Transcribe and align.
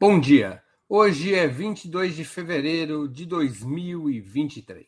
Bom 0.00 0.20
dia. 0.20 0.62
Hoje 0.88 1.34
é 1.34 1.48
22 1.48 2.14
de 2.14 2.24
fevereiro 2.24 3.08
de 3.08 3.26
2023. 3.26 4.86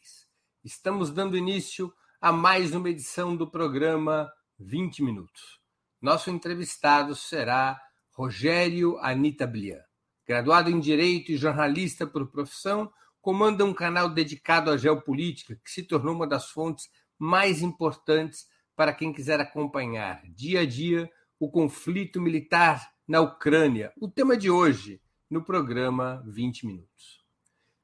Estamos 0.63 1.11
dando 1.11 1.37
início 1.37 1.93
a 2.21 2.31
mais 2.31 2.73
uma 2.77 2.89
edição 2.89 3.35
do 3.35 3.51
programa 3.51 4.33
20 4.57 5.03
Minutos. 5.03 5.59
Nosso 6.01 6.31
entrevistado 6.31 7.17
será 7.17 7.83
Rogério 8.13 8.99
Anita 8.99 9.49
Blian. 9.49 9.83
Graduado 10.25 10.71
em 10.71 10.79
Direito 10.79 11.33
e 11.33 11.37
jornalista 11.37 12.07
por 12.07 12.31
profissão, 12.31 12.89
comanda 13.21 13.65
um 13.65 13.75
canal 13.75 14.09
dedicado 14.09 14.71
à 14.71 14.77
geopolítica 14.77 15.57
que 15.57 15.73
se 15.73 15.83
tornou 15.83 16.15
uma 16.15 16.27
das 16.27 16.51
fontes 16.51 16.89
mais 17.19 17.63
importantes 17.63 18.47
para 18.77 18.93
quem 18.93 19.13
quiser 19.13 19.41
acompanhar 19.41 20.23
dia 20.29 20.61
a 20.61 20.65
dia 20.65 21.11
o 21.41 21.51
conflito 21.51 22.21
militar 22.21 22.93
na 23.11 23.21
Ucrânia, 23.21 23.93
o 24.01 24.07
tema 24.07 24.37
de 24.37 24.49
hoje 24.49 25.03
no 25.29 25.43
programa 25.43 26.23
20 26.29 26.65
Minutos. 26.65 27.21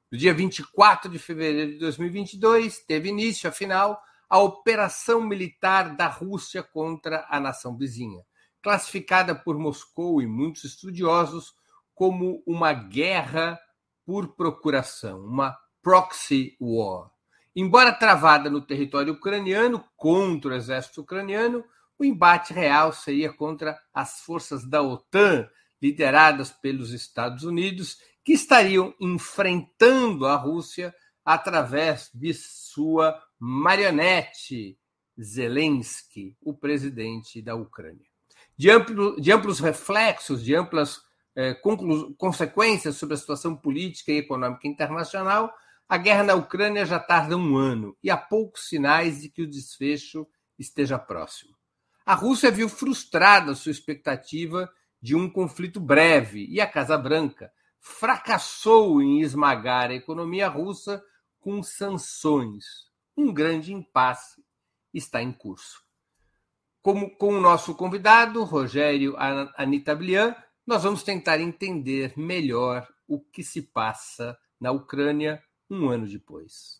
No 0.09 0.17
dia 0.17 0.33
24 0.33 1.11
de 1.11 1.19
fevereiro 1.19 1.73
de 1.73 1.79
2022, 1.79 2.79
teve 2.85 3.09
início, 3.09 3.49
afinal, 3.49 4.01
a 4.29 4.37
operação 4.37 5.19
militar 5.19 5.97
da 5.97 6.07
Rússia 6.07 6.63
contra 6.63 7.27
a 7.29 7.41
nação 7.41 7.75
vizinha, 7.75 8.23
classificada 8.61 9.35
por 9.35 9.59
Moscou 9.59 10.21
e 10.21 10.25
muitos 10.25 10.63
estudiosos 10.63 11.53
como 11.93 12.41
uma 12.47 12.71
guerra 12.71 13.59
por 14.05 14.29
procuração, 14.29 15.25
uma 15.25 15.57
proxy 15.83 16.55
war. 16.57 17.11
Embora 17.53 17.91
travada 17.91 18.49
no 18.49 18.61
território 18.61 19.11
ucraniano 19.11 19.83
contra 19.97 20.51
o 20.51 20.55
exército 20.55 21.01
ucraniano, 21.01 21.65
o 21.99 22.05
embate 22.05 22.53
real 22.53 22.93
seria 22.93 23.31
contra 23.31 23.79
as 23.93 24.21
forças 24.21 24.67
da 24.67 24.81
OTAN, 24.81 25.49
lideradas 25.81 26.51
pelos 26.51 26.91
Estados 26.91 27.43
Unidos, 27.43 27.97
que 28.23 28.33
estariam 28.33 28.93
enfrentando 28.99 30.25
a 30.25 30.35
Rússia 30.35 30.93
através 31.23 32.09
de 32.13 32.33
sua 32.33 33.19
marionete 33.39 34.77
Zelensky, 35.19 36.37
o 36.41 36.53
presidente 36.53 37.41
da 37.41 37.55
Ucrânia. 37.55 38.05
De, 38.55 38.69
amplo, 38.69 39.19
de 39.19 39.31
amplos 39.31 39.59
reflexos, 39.59 40.43
de 40.43 40.55
amplas 40.55 41.01
eh, 41.35 41.55
consequências 42.17 42.95
sobre 42.95 43.15
a 43.15 43.17
situação 43.17 43.55
política 43.55 44.11
e 44.11 44.17
econômica 44.17 44.67
internacional, 44.67 45.53
a 45.89 45.97
guerra 45.97 46.23
na 46.23 46.35
Ucrânia 46.35 46.85
já 46.85 46.99
tarda 46.99 47.37
um 47.37 47.55
ano 47.55 47.97
e 48.03 48.09
há 48.09 48.17
poucos 48.17 48.67
sinais 48.67 49.21
de 49.21 49.29
que 49.29 49.41
o 49.41 49.49
desfecho 49.49 50.27
esteja 50.59 50.99
próximo. 50.99 51.56
A 52.07 52.13
Rússia 52.13 52.49
viu 52.49 52.69
frustrada 52.69 53.53
sua 53.53 53.69
expectativa 53.69 54.71
de 55.01 55.13
um 55.13 55.29
conflito 55.29 55.77
breve 55.77 56.47
e 56.49 56.61
a 56.61 56.65
Casa 56.65 56.97
Branca 56.97 57.51
fracassou 57.81 59.01
em 59.01 59.19
esmagar 59.19 59.91
a 59.91 59.93
economia 59.93 60.47
russa 60.47 61.03
com 61.41 61.61
sanções. 61.61 62.63
Um 63.17 63.33
grande 63.33 63.73
impasse 63.73 64.41
está 64.93 65.21
em 65.21 65.33
curso. 65.33 65.83
Como 66.81 67.13
com 67.17 67.33
o 67.33 67.41
nosso 67.41 67.75
convidado, 67.75 68.41
Rogério 68.45 69.13
Anitablian, 69.57 70.33
nós 70.65 70.83
vamos 70.83 71.03
tentar 71.03 71.41
entender 71.41 72.13
melhor 72.15 72.87
o 73.05 73.19
que 73.19 73.43
se 73.43 73.61
passa 73.61 74.39
na 74.57 74.71
Ucrânia 74.71 75.43
um 75.69 75.89
ano 75.89 76.07
depois. 76.07 76.79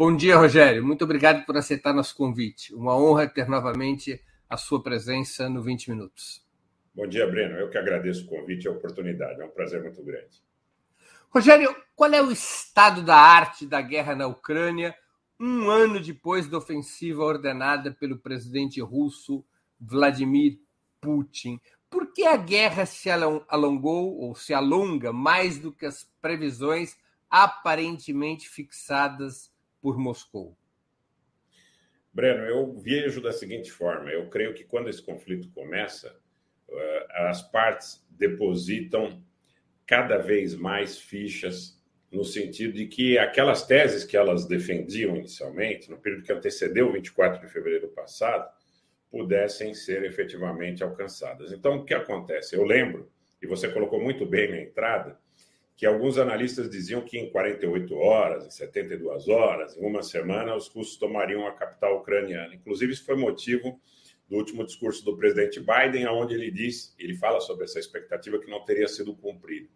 Bom 0.00 0.16
dia, 0.16 0.34
Rogério. 0.34 0.82
Muito 0.82 1.04
obrigado 1.04 1.44
por 1.44 1.58
aceitar 1.58 1.92
nosso 1.92 2.16
convite. 2.16 2.74
Uma 2.74 2.96
honra 2.96 3.28
ter 3.28 3.46
novamente 3.46 4.18
a 4.48 4.56
sua 4.56 4.82
presença 4.82 5.46
no 5.46 5.62
20 5.62 5.90
Minutos. 5.90 6.42
Bom 6.94 7.06
dia, 7.06 7.26
Breno. 7.26 7.58
Eu 7.58 7.68
que 7.68 7.76
agradeço 7.76 8.24
o 8.24 8.26
convite 8.26 8.64
e 8.64 8.68
a 8.68 8.70
oportunidade. 8.70 9.42
É 9.42 9.44
um 9.44 9.50
prazer 9.50 9.82
muito 9.82 10.02
grande. 10.02 10.42
Rogério, 11.28 11.76
qual 11.94 12.10
é 12.14 12.22
o 12.22 12.32
estado 12.32 13.02
da 13.02 13.14
arte 13.14 13.66
da 13.66 13.82
guerra 13.82 14.14
na 14.14 14.26
Ucrânia 14.26 14.96
um 15.38 15.68
ano 15.68 16.00
depois 16.00 16.48
da 16.48 16.56
ofensiva 16.56 17.22
ordenada 17.22 17.92
pelo 17.92 18.16
presidente 18.16 18.80
russo 18.80 19.44
Vladimir 19.78 20.60
Putin? 20.98 21.60
Por 21.90 22.10
que 22.14 22.24
a 22.24 22.38
guerra 22.38 22.86
se 22.86 23.10
alongou 23.10 24.16
ou 24.16 24.34
se 24.34 24.54
alonga 24.54 25.12
mais 25.12 25.58
do 25.58 25.70
que 25.70 25.84
as 25.84 26.10
previsões 26.22 26.96
aparentemente 27.28 28.48
fixadas 28.48 29.50
por 29.80 29.98
Moscou? 29.98 30.56
Breno, 32.12 32.44
eu 32.44 32.72
vejo 32.74 33.20
da 33.20 33.32
seguinte 33.32 33.70
forma: 33.70 34.10
eu 34.10 34.28
creio 34.28 34.54
que 34.54 34.64
quando 34.64 34.88
esse 34.88 35.02
conflito 35.02 35.50
começa, 35.50 36.16
eh, 36.68 37.06
as 37.28 37.42
partes 37.42 38.04
depositam 38.10 39.22
cada 39.86 40.18
vez 40.18 40.54
mais 40.54 40.98
fichas 40.98 41.80
no 42.10 42.24
sentido 42.24 42.74
de 42.74 42.86
que 42.86 43.16
aquelas 43.18 43.64
teses 43.64 44.04
que 44.04 44.16
elas 44.16 44.46
defendiam 44.46 45.16
inicialmente, 45.16 45.88
no 45.90 45.98
período 45.98 46.24
que 46.24 46.32
antecedeu 46.32 46.88
o 46.88 46.92
24 46.92 47.40
de 47.40 47.52
fevereiro 47.52 47.88
passado, 47.88 48.50
pudessem 49.10 49.74
ser 49.74 50.04
efetivamente 50.04 50.82
alcançadas. 50.82 51.52
Então, 51.52 51.76
o 51.76 51.84
que 51.84 51.94
acontece? 51.94 52.56
Eu 52.56 52.64
lembro, 52.64 53.10
e 53.40 53.46
você 53.46 53.68
colocou 53.68 54.00
muito 54.00 54.26
bem 54.26 54.50
na 54.50 54.60
entrada, 54.60 55.19
que 55.80 55.86
alguns 55.86 56.18
analistas 56.18 56.68
diziam 56.68 57.00
que 57.00 57.16
em 57.16 57.30
48 57.30 57.96
horas, 57.96 58.46
em 58.46 58.50
72 58.50 59.28
horas, 59.28 59.74
em 59.78 59.80
uma 59.80 60.02
semana, 60.02 60.54
os 60.54 60.68
russos 60.68 60.98
tomariam 60.98 61.46
a 61.46 61.52
capital 61.52 61.96
ucraniana. 61.96 62.54
Inclusive, 62.54 62.92
isso 62.92 63.06
foi 63.06 63.16
motivo 63.16 63.80
do 64.28 64.36
último 64.36 64.62
discurso 64.62 65.02
do 65.02 65.16
presidente 65.16 65.58
Biden, 65.58 66.06
onde 66.08 66.34
ele 66.34 66.50
diz, 66.50 66.94
ele 66.98 67.14
fala 67.14 67.40
sobre 67.40 67.64
essa 67.64 67.78
expectativa 67.78 68.38
que 68.38 68.50
não 68.50 68.62
teria 68.62 68.86
sido 68.88 69.16
cumprida. 69.16 69.70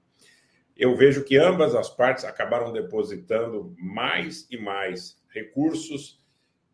Eu 0.76 0.94
vejo 0.94 1.24
que 1.24 1.38
ambas 1.38 1.74
as 1.74 1.88
partes 1.88 2.26
acabaram 2.26 2.70
depositando 2.70 3.74
mais 3.78 4.46
e 4.50 4.58
mais 4.58 5.16
recursos 5.30 6.22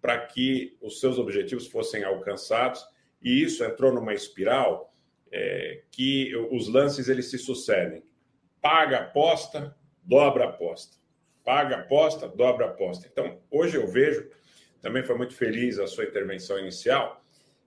para 0.00 0.26
que 0.26 0.76
os 0.82 0.98
seus 0.98 1.20
objetivos 1.20 1.68
fossem 1.68 2.02
alcançados, 2.02 2.84
e 3.22 3.44
isso 3.44 3.62
entrou 3.62 3.94
numa 3.94 4.12
espiral 4.12 4.92
é, 5.30 5.84
que 5.88 6.34
os 6.50 6.66
lances 6.66 7.08
eles 7.08 7.30
se 7.30 7.38
sucedem 7.38 8.09
paga 8.60 8.98
aposta, 8.98 9.74
dobra 10.02 10.44
aposta. 10.44 10.96
Paga 11.44 11.76
aposta, 11.76 12.28
dobra 12.28 12.66
aposta. 12.66 13.08
Então, 13.10 13.38
hoje 13.50 13.76
eu 13.76 13.86
vejo, 13.86 14.28
também 14.80 15.02
foi 15.02 15.16
muito 15.16 15.34
feliz 15.34 15.78
a 15.78 15.86
sua 15.86 16.04
intervenção 16.04 16.58
inicial, 16.58 17.24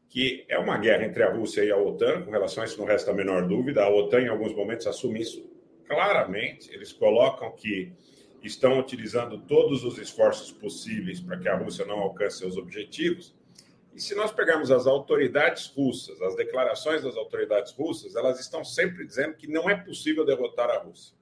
que 0.07 0.45
é 0.47 0.57
uma 0.59 0.77
guerra 0.77 1.05
entre 1.05 1.23
a 1.23 1.31
Rússia 1.31 1.63
e 1.63 1.71
a 1.71 1.77
OTAN, 1.77 2.23
com 2.23 2.31
relação 2.31 2.63
a 2.63 2.65
isso 2.65 2.77
não 2.77 2.85
resta 2.85 3.11
a 3.11 3.13
menor 3.13 3.47
dúvida. 3.47 3.83
A 3.83 3.89
OTAN, 3.89 4.21
em 4.21 4.27
alguns 4.27 4.53
momentos, 4.53 4.85
assume 4.85 5.21
isso 5.21 5.49
claramente. 5.87 6.71
Eles 6.71 6.93
colocam 6.93 7.51
que 7.51 7.91
estão 8.43 8.77
utilizando 8.79 9.39
todos 9.39 9.83
os 9.83 9.97
esforços 9.97 10.51
possíveis 10.51 11.19
para 11.19 11.37
que 11.37 11.49
a 11.49 11.57
Rússia 11.57 11.85
não 11.85 11.99
alcance 11.99 12.39
seus 12.39 12.57
objetivos. 12.57 13.35
E 13.93 14.01
se 14.01 14.15
nós 14.15 14.31
pegarmos 14.31 14.71
as 14.71 14.87
autoridades 14.87 15.67
russas, 15.67 16.19
as 16.21 16.35
declarações 16.35 17.03
das 17.03 17.15
autoridades 17.15 17.71
russas, 17.73 18.15
elas 18.15 18.39
estão 18.39 18.63
sempre 18.63 19.05
dizendo 19.05 19.35
que 19.35 19.47
não 19.47 19.69
é 19.69 19.75
possível 19.75 20.25
derrotar 20.25 20.69
a 20.69 20.79
Rússia. 20.79 21.15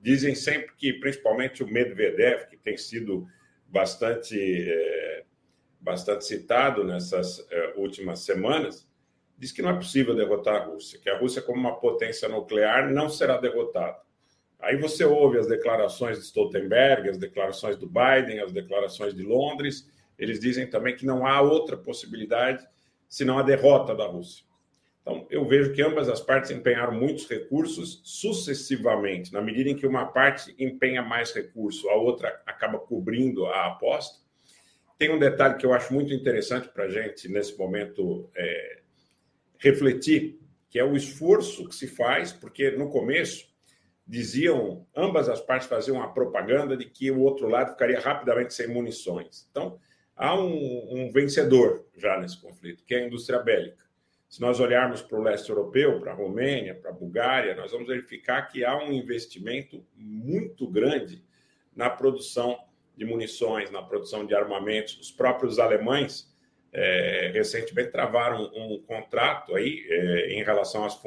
Dizem 0.00 0.34
sempre 0.34 0.74
que, 0.76 0.92
principalmente 0.94 1.62
o 1.62 1.66
Medvedev, 1.66 2.48
que 2.48 2.56
tem 2.56 2.76
sido 2.76 3.26
bastante, 3.66 4.36
é, 4.38 5.24
bastante 5.80 6.26
citado 6.26 6.84
nessas 6.84 7.46
é, 7.50 7.72
últimas 7.76 8.20
semanas, 8.20 8.86
diz 9.38 9.50
que 9.50 9.62
não 9.62 9.70
é 9.70 9.74
possível 9.74 10.14
derrotar 10.14 10.62
a 10.62 10.64
Rússia, 10.66 11.00
que 11.02 11.08
a 11.08 11.18
Rússia, 11.18 11.40
como 11.40 11.58
uma 11.58 11.80
potência 11.80 12.28
nuclear, 12.28 12.92
não 12.92 13.08
será 13.08 13.38
derrotada. 13.38 13.98
Aí 14.60 14.76
você 14.76 15.04
ouve 15.04 15.38
as 15.38 15.48
declarações 15.48 16.18
de 16.18 16.24
Stoltenberg, 16.24 17.08
as 17.08 17.18
declarações 17.18 17.76
do 17.76 17.88
Biden, 17.88 18.38
as 18.40 18.52
declarações 18.52 19.14
de 19.14 19.22
Londres, 19.22 19.88
eles 20.18 20.38
dizem 20.38 20.68
também 20.68 20.96
que 20.96 21.06
não 21.06 21.26
há 21.26 21.40
outra 21.40 21.76
possibilidade 21.76 22.66
senão 23.08 23.38
a 23.38 23.42
derrota 23.42 23.94
da 23.94 24.06
Rússia. 24.06 24.44
Então, 25.02 25.26
eu 25.30 25.44
vejo 25.46 25.72
que 25.72 25.82
ambas 25.82 26.08
as 26.08 26.20
partes 26.20 26.50
empenharam 26.50 26.92
muitos 26.94 27.28
recursos 27.28 28.00
sucessivamente. 28.04 29.32
Na 29.32 29.42
medida 29.42 29.68
em 29.68 29.76
que 29.76 29.86
uma 29.86 30.06
parte 30.06 30.54
empenha 30.58 31.02
mais 31.02 31.32
recurso, 31.32 31.88
a 31.88 31.96
outra 31.96 32.40
acaba 32.46 32.78
cobrindo 32.78 33.44
a 33.46 33.66
aposta. 33.66 34.22
Tem 34.96 35.10
um 35.10 35.18
detalhe 35.18 35.56
que 35.56 35.66
eu 35.66 35.74
acho 35.74 35.92
muito 35.92 36.14
interessante 36.14 36.68
para 36.68 36.84
a 36.84 36.88
gente, 36.88 37.28
nesse 37.28 37.58
momento, 37.58 38.30
é, 38.36 38.82
refletir, 39.58 40.38
que 40.70 40.78
é 40.78 40.84
o 40.84 40.96
esforço 40.96 41.68
que 41.68 41.74
se 41.74 41.88
faz, 41.88 42.32
porque 42.32 42.70
no 42.70 42.88
começo 42.88 43.52
diziam, 44.06 44.86
ambas 44.94 45.28
as 45.28 45.40
partes 45.40 45.68
faziam 45.68 46.00
a 46.00 46.08
propaganda 46.08 46.76
de 46.76 46.84
que 46.84 47.10
o 47.10 47.20
outro 47.20 47.48
lado 47.48 47.72
ficaria 47.72 47.98
rapidamente 47.98 48.54
sem 48.54 48.68
munições. 48.68 49.48
Então, 49.50 49.80
há 50.16 50.38
um, 50.38 50.88
um, 50.90 51.10
vencedor 51.10 51.86
já 51.96 52.18
nesse 52.18 52.40
conflito, 52.40 52.84
que 52.84 52.94
é 52.94 52.98
a 52.98 53.06
indústria 53.06 53.38
bélica. 53.38 53.84
Se 54.28 54.40
nós 54.40 54.60
olharmos 54.60 55.02
para 55.02 55.18
o 55.18 55.22
leste 55.22 55.50
europeu, 55.50 56.00
para 56.00 56.12
a 56.12 56.14
Romênia, 56.14 56.74
para 56.74 56.90
a 56.90 56.94
Bulgária, 56.94 57.54
nós 57.54 57.70
vamos 57.70 57.88
verificar 57.88 58.48
que 58.48 58.64
há 58.64 58.76
um 58.76 58.92
investimento 58.92 59.84
muito 59.94 60.66
grande 60.66 61.22
na 61.76 61.90
produção 61.90 62.58
de 62.96 63.04
munições, 63.04 63.70
na 63.70 63.82
produção 63.82 64.24
de 64.24 64.34
armamentos. 64.34 64.98
Os 64.98 65.10
próprios 65.10 65.58
alemães 65.58 66.32
é, 66.72 67.30
recentemente 67.34 67.90
travaram 67.90 68.50
um, 68.54 68.74
um 68.74 68.82
contrato 68.82 69.54
aí 69.54 69.84
é, 69.88 70.32
em 70.32 70.42
relação 70.42 70.84
às, 70.84 70.98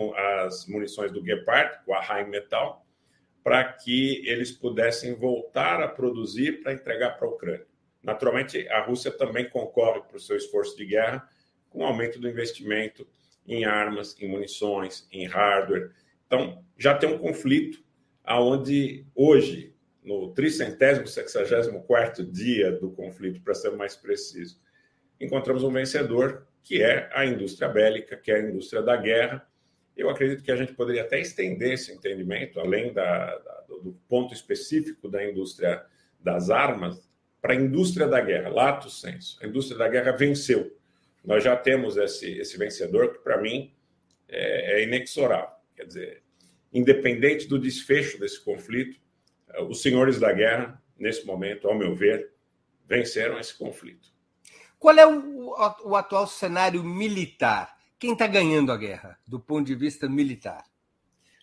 às, 0.45 0.67
munições 0.67 1.11
do 1.11 1.25
Gepard 1.25 1.83
com 1.85 1.93
a 1.93 2.01
Rheinmetall 2.01 2.85
para 3.43 3.63
que 3.63 4.27
eles 4.27 4.51
pudessem 4.51 5.15
voltar 5.15 5.81
a 5.81 5.87
produzir 5.87 6.63
para 6.63 6.73
entregar 6.73 7.17
para 7.17 7.27
a 7.27 7.31
Ucrânia. 7.31 7.65
Naturalmente, 8.05 8.67
a 8.69 8.81
Rússia 8.81 9.09
também 9.09 9.49
concorre 9.49 10.01
para 10.01 10.15
o 10.15 10.19
seu 10.19 10.37
esforço 10.37 10.77
de 10.77 10.85
guerra 10.85 11.27
com 11.71 11.79
o 11.79 11.85
aumento 11.85 12.19
do 12.19 12.29
investimento 12.29 13.05
em 13.47 13.65
armas, 13.65 14.15
em 14.21 14.29
munições, 14.29 15.07
em 15.11 15.25
hardware. 15.25 15.91
Então, 16.27 16.63
já 16.77 16.95
tem 16.95 17.09
um 17.09 17.17
conflito 17.17 17.83
aonde 18.23 19.05
hoje, 19.15 19.73
no 20.03 20.31
tricentésimo, 20.33 21.07
sexagésimo 21.07 21.83
quarto 21.83 22.23
dia 22.23 22.71
do 22.71 22.91
conflito, 22.91 23.41
para 23.41 23.55
ser 23.55 23.71
mais 23.71 23.95
preciso, 23.95 24.61
encontramos 25.19 25.63
um 25.63 25.71
vencedor, 25.71 26.47
que 26.63 26.83
é 26.83 27.09
a 27.11 27.25
indústria 27.25 27.67
bélica, 27.67 28.15
que 28.17 28.31
é 28.31 28.35
a 28.35 28.41
indústria 28.41 28.83
da 28.83 28.95
guerra. 28.95 29.47
Eu 29.97 30.09
acredito 30.09 30.43
que 30.43 30.51
a 30.51 30.55
gente 30.55 30.73
poderia 30.73 31.01
até 31.01 31.19
estender 31.19 31.73
esse 31.73 31.91
entendimento, 31.91 32.59
além 32.59 32.93
da, 32.93 33.37
da, 33.37 33.63
do 33.67 33.97
ponto 34.07 34.31
específico 34.33 35.09
da 35.09 35.27
indústria 35.27 35.83
das 36.19 36.49
armas, 36.49 37.04
para 37.45 37.53
a 37.53 37.57
indústria 37.57 38.07
da 38.07 38.19
guerra, 38.19 38.49
lato 38.49 38.89
senso. 38.89 39.37
A 39.39 39.45
indústria 39.45 39.77
da 39.77 39.87
guerra 39.87 40.11
venceu. 40.13 40.75
Nós 41.23 41.43
já 41.43 41.55
temos 41.55 41.95
esse, 41.95 42.39
esse 42.39 42.57
vencedor 42.57 43.13
que, 43.13 43.19
para 43.19 43.39
mim, 43.39 43.71
é, 44.27 44.79
é 44.79 44.83
inexorável. 44.83 45.53
Quer 45.75 45.85
dizer, 45.85 46.23
independente 46.73 47.47
do 47.47 47.59
desfecho 47.59 48.19
desse 48.19 48.43
conflito, 48.43 48.99
os 49.69 49.83
senhores 49.83 50.19
da 50.19 50.33
guerra, 50.33 50.81
nesse 50.97 51.23
momento, 51.23 51.67
ao 51.67 51.77
meu 51.77 51.95
ver, 51.95 52.31
venceram 52.87 53.39
esse 53.39 53.55
conflito. 53.55 54.09
Qual 54.79 54.97
é 54.97 55.05
o, 55.05 55.53
o 55.83 55.95
atual 55.95 56.25
cenário 56.25 56.83
militar? 56.83 57.77
Quem 57.99 58.13
está 58.13 58.25
ganhando 58.25 58.71
a 58.71 58.77
guerra, 58.77 59.19
do 59.27 59.39
ponto 59.39 59.67
de 59.67 59.75
vista 59.75 60.09
militar? 60.09 60.65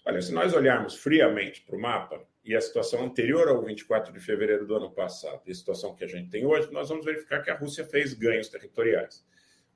Olha, 0.04 0.20
se 0.20 0.32
nós 0.32 0.52
olharmos 0.52 0.96
friamente 0.96 1.62
para 1.62 1.76
o 1.76 1.80
mapa 1.80 2.20
e 2.44 2.56
a 2.56 2.60
situação 2.60 3.04
anterior 3.04 3.48
ao 3.48 3.62
24 3.62 4.12
de 4.12 4.18
fevereiro 4.18 4.66
do 4.66 4.74
ano 4.74 4.90
passado 4.90 5.40
e 5.46 5.52
a 5.52 5.54
situação 5.54 5.94
que 5.94 6.02
a 6.02 6.08
gente 6.08 6.28
tem 6.28 6.44
hoje, 6.44 6.72
nós 6.72 6.88
vamos 6.88 7.04
verificar 7.04 7.40
que 7.40 7.50
a 7.50 7.56
Rússia 7.56 7.84
fez 7.84 8.12
ganhos 8.12 8.48
territoriais. 8.48 9.24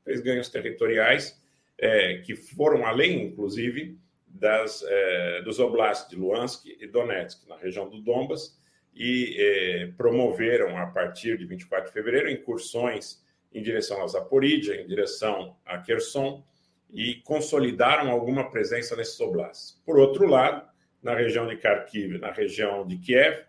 Fez 0.04 0.20
ganhos 0.20 0.48
territoriais 0.48 1.40
é, 1.78 2.18
que 2.18 2.34
foram 2.34 2.84
além, 2.84 3.22
inclusive, 3.22 3.96
das, 4.26 4.82
é, 4.82 5.42
dos 5.42 5.60
oblasts 5.60 6.10
de 6.10 6.16
Luhansk 6.16 6.66
e 6.66 6.86
Donetsk, 6.88 7.48
na 7.48 7.56
região 7.56 7.88
do 7.88 8.00
Donbas, 8.00 8.58
e 8.92 9.36
é, 9.38 9.86
promoveram, 9.96 10.76
a 10.76 10.86
partir 10.86 11.38
de 11.38 11.46
24 11.46 11.86
de 11.86 11.92
fevereiro, 11.92 12.30
incursões 12.30 13.24
em 13.52 13.62
direção 13.62 14.02
a 14.02 14.06
Zaporídia, 14.08 14.74
em 14.80 14.86
direção 14.86 15.56
a 15.64 15.78
Kherson, 15.78 16.44
e 16.92 17.16
consolidaram 17.24 18.10
alguma 18.10 18.50
presença 18.50 18.96
nesses 18.96 19.20
oblasts. 19.20 19.80
Por 19.84 19.98
outro 19.98 20.26
lado, 20.26 20.66
na 21.02 21.14
região 21.14 21.46
de 21.46 21.56
Kharkiv, 21.56 22.18
na 22.18 22.32
região 22.32 22.86
de 22.86 22.96
Kiev, 22.98 23.44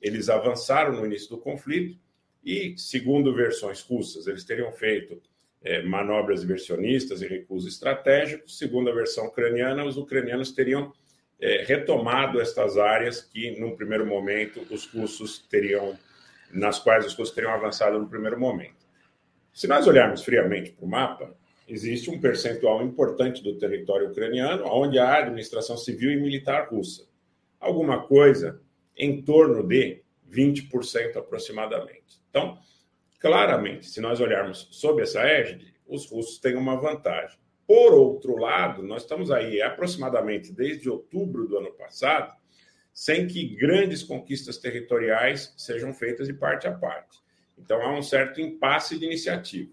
eles 0.00 0.28
avançaram 0.28 0.92
no 0.92 1.06
início 1.06 1.30
do 1.30 1.38
conflito 1.38 1.98
e, 2.44 2.74
segundo 2.76 3.34
versões 3.34 3.80
russas, 3.82 4.26
eles 4.26 4.44
teriam 4.44 4.72
feito 4.72 5.20
é, 5.62 5.82
manobras 5.82 6.40
diversionistas 6.40 7.20
e 7.20 7.26
recuos 7.26 7.66
estratégicos. 7.66 8.58
Segundo 8.58 8.90
a 8.90 8.94
versão 8.94 9.26
ucraniana, 9.26 9.84
os 9.84 9.96
ucranianos 9.96 10.52
teriam 10.52 10.92
é, 11.40 11.64
retomado 11.64 12.40
estas 12.40 12.76
áreas 12.76 13.20
que, 13.20 13.58
num 13.58 13.76
primeiro 13.76 14.06
momento, 14.06 14.64
os 14.70 14.86
russos 14.86 15.38
teriam, 15.48 15.98
nas 16.52 16.78
quais 16.78 17.06
os 17.06 17.14
russos 17.14 17.34
teriam 17.34 17.52
avançado 17.52 17.98
no 17.98 18.08
primeiro 18.08 18.38
momento. 18.38 18.86
Se 19.52 19.66
nós 19.66 19.86
olharmos 19.86 20.22
friamente 20.22 20.70
para 20.70 20.84
o 20.84 20.88
mapa, 20.88 21.36
existe 21.68 22.10
um 22.10 22.18
percentual 22.18 22.82
importante 22.82 23.42
do 23.42 23.58
território 23.58 24.08
ucraniano 24.08 24.64
onde 24.66 24.98
há 24.98 25.18
administração 25.18 25.76
civil 25.76 26.10
e 26.10 26.16
militar 26.16 26.68
russa. 26.70 27.06
Alguma 27.60 28.02
coisa 28.02 28.60
em 28.96 29.22
torno 29.22 29.62
de 29.66 30.02
20% 30.30 31.16
aproximadamente. 31.16 32.20
Então, 32.30 32.58
claramente, 33.20 33.88
se 33.88 34.00
nós 34.00 34.20
olharmos 34.20 34.68
sob 34.70 35.02
essa 35.02 35.20
égide, 35.20 35.74
os 35.86 36.06
russos 36.06 36.38
têm 36.38 36.56
uma 36.56 36.76
vantagem. 36.76 37.38
Por 37.66 37.92
outro 37.92 38.36
lado, 38.36 38.82
nós 38.82 39.02
estamos 39.02 39.30
aí 39.30 39.60
aproximadamente 39.60 40.52
desde 40.52 40.88
outubro 40.88 41.46
do 41.46 41.58
ano 41.58 41.72
passado, 41.72 42.34
sem 42.94 43.26
que 43.26 43.54
grandes 43.56 44.02
conquistas 44.02 44.58
territoriais 44.58 45.54
sejam 45.56 45.92
feitas 45.92 46.26
de 46.26 46.32
parte 46.32 46.66
a 46.66 46.72
parte. 46.72 47.18
Então 47.58 47.80
há 47.82 47.96
um 47.96 48.02
certo 48.02 48.40
impasse 48.40 48.98
de 48.98 49.04
iniciativa. 49.04 49.70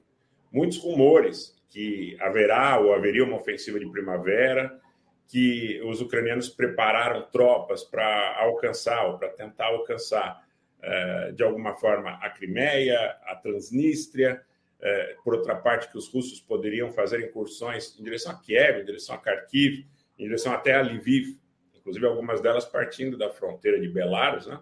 Muitos 0.51 0.77
rumores 0.77 1.54
que 1.75 2.15
haverá 2.21 2.79
ou 2.79 2.93
haveria 2.93 3.25
uma 3.25 3.35
ofensiva 3.35 3.77
de 3.77 3.85
primavera, 3.91 4.79
que 5.27 5.81
os 5.83 5.99
ucranianos 5.99 6.47
prepararam 6.47 7.29
tropas 7.29 7.83
para 7.83 8.39
alcançar 8.39 9.05
ou 9.07 9.17
para 9.17 9.27
tentar 9.27 9.65
alcançar 9.65 10.41
eh, 10.81 11.33
de 11.33 11.43
alguma 11.43 11.73
forma 11.73 12.11
a 12.21 12.29
Crimeia, 12.29 13.17
a 13.25 13.35
Transnistria, 13.35 14.41
eh, 14.79 15.17
por 15.21 15.35
outra 15.35 15.55
parte 15.55 15.91
que 15.91 15.97
os 15.97 16.07
russos 16.07 16.39
poderiam 16.39 16.93
fazer 16.93 17.27
incursões 17.27 17.99
em 17.99 18.03
direção 18.03 18.31
a 18.31 18.39
Kiev, 18.39 18.79
em 18.79 18.85
direção 18.85 19.15
a 19.15 19.17
Kharkiv, 19.17 19.85
em 20.17 20.23
direção 20.23 20.53
até 20.53 20.75
a 20.75 20.81
Lviv, 20.81 21.37
inclusive 21.75 22.05
algumas 22.05 22.39
delas 22.39 22.63
partindo 22.63 23.17
da 23.17 23.29
fronteira 23.29 23.81
de 23.81 23.89
Belarus, 23.89 24.47
né? 24.47 24.61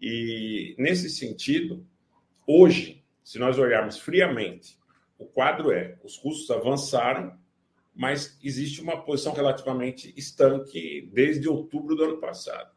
E 0.00 0.74
nesse 0.78 1.10
sentido, 1.10 1.84
Hoje, 2.50 3.04
se 3.22 3.38
nós 3.38 3.58
olharmos 3.58 3.98
friamente, 3.98 4.77
o 5.18 5.26
quadro 5.26 5.72
é: 5.72 5.96
os 6.04 6.16
russos 6.16 6.50
avançaram, 6.50 7.36
mas 7.94 8.38
existe 8.42 8.80
uma 8.80 9.02
posição 9.02 9.32
relativamente 9.32 10.14
estanque 10.16 11.10
desde 11.12 11.48
outubro 11.48 11.96
do 11.96 12.04
ano 12.04 12.18
passado. 12.18 12.70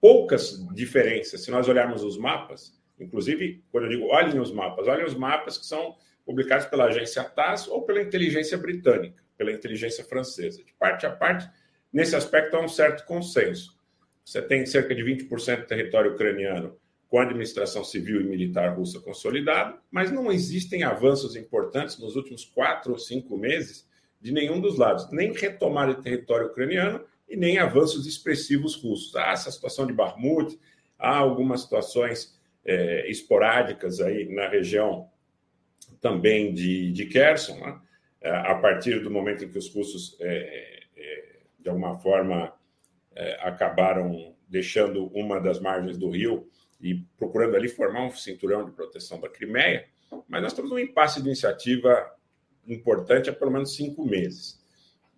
Poucas 0.00 0.58
diferenças, 0.74 1.44
se 1.44 1.50
nós 1.50 1.68
olharmos 1.68 2.02
os 2.02 2.18
mapas, 2.18 2.78
inclusive, 2.98 3.64
quando 3.70 3.84
eu 3.84 3.90
digo 3.90 4.06
olhem 4.06 4.40
os 4.40 4.52
mapas, 4.52 4.88
olhem 4.88 5.06
os 5.06 5.14
mapas 5.14 5.56
que 5.56 5.64
são 5.64 5.96
publicados 6.26 6.66
pela 6.66 6.86
agência 6.86 7.22
TASS 7.22 7.68
ou 7.68 7.82
pela 7.82 8.02
inteligência 8.02 8.58
britânica, 8.58 9.22
pela 9.38 9.52
inteligência 9.52 10.04
francesa. 10.04 10.62
De 10.64 10.72
parte 10.74 11.06
a 11.06 11.10
parte, 11.10 11.48
nesse 11.92 12.16
aspecto 12.16 12.56
há 12.56 12.60
um 12.60 12.68
certo 12.68 13.06
consenso. 13.06 13.78
Você 14.24 14.42
tem 14.42 14.66
cerca 14.66 14.94
de 14.94 15.02
20% 15.02 15.60
do 15.60 15.66
território 15.66 16.12
ucraniano 16.12 16.76
com 17.14 17.20
a 17.20 17.22
administração 17.22 17.84
civil 17.84 18.20
e 18.20 18.24
militar 18.24 18.76
russa 18.76 18.98
consolidada, 18.98 19.78
mas 19.88 20.10
não 20.10 20.32
existem 20.32 20.82
avanços 20.82 21.36
importantes 21.36 21.96
nos 21.96 22.16
últimos 22.16 22.44
quatro 22.44 22.90
ou 22.90 22.98
cinco 22.98 23.38
meses 23.38 23.88
de 24.20 24.32
nenhum 24.32 24.60
dos 24.60 24.76
lados, 24.76 25.08
nem 25.12 25.32
retomada 25.32 25.94
de 25.94 26.02
território 26.02 26.48
ucraniano 26.48 27.04
e 27.28 27.36
nem 27.36 27.58
avanços 27.58 28.04
expressivos 28.04 28.74
russos. 28.74 29.14
Há 29.14 29.30
essa 29.30 29.48
situação 29.52 29.86
de 29.86 29.92
Bakhmut, 29.92 30.58
há 30.98 31.16
algumas 31.16 31.60
situações 31.60 32.36
é, 32.64 33.08
esporádicas 33.08 34.00
aí 34.00 34.28
na 34.34 34.48
região 34.48 35.08
também 36.00 36.52
de, 36.52 36.90
de 36.90 37.06
Kherson, 37.06 37.60
né? 37.60 37.80
É, 38.22 38.30
a 38.30 38.56
partir 38.56 38.98
do 39.04 39.08
momento 39.08 39.44
em 39.44 39.48
que 39.48 39.56
os 39.58 39.72
russos, 39.72 40.16
é, 40.18 40.80
é, 40.96 41.36
de 41.60 41.68
alguma 41.68 41.96
forma, 41.96 42.52
é, 43.14 43.38
acabaram 43.40 44.34
deixando 44.48 45.06
uma 45.16 45.38
das 45.38 45.60
margens 45.60 45.96
do 45.96 46.10
rio 46.10 46.50
e 46.84 47.02
procurando 47.16 47.56
ali 47.56 47.66
formar 47.66 48.04
um 48.04 48.10
cinturão 48.10 48.62
de 48.62 48.70
proteção 48.70 49.18
da 49.18 49.26
Crimeia, 49.26 49.86
mas 50.28 50.42
nós 50.42 50.52
temos 50.52 50.70
um 50.70 50.78
impasse 50.78 51.18
de 51.22 51.28
iniciativa 51.28 52.14
importante 52.68 53.30
há 53.30 53.32
pelo 53.32 53.50
menos 53.50 53.74
cinco 53.74 54.04
meses. 54.04 54.62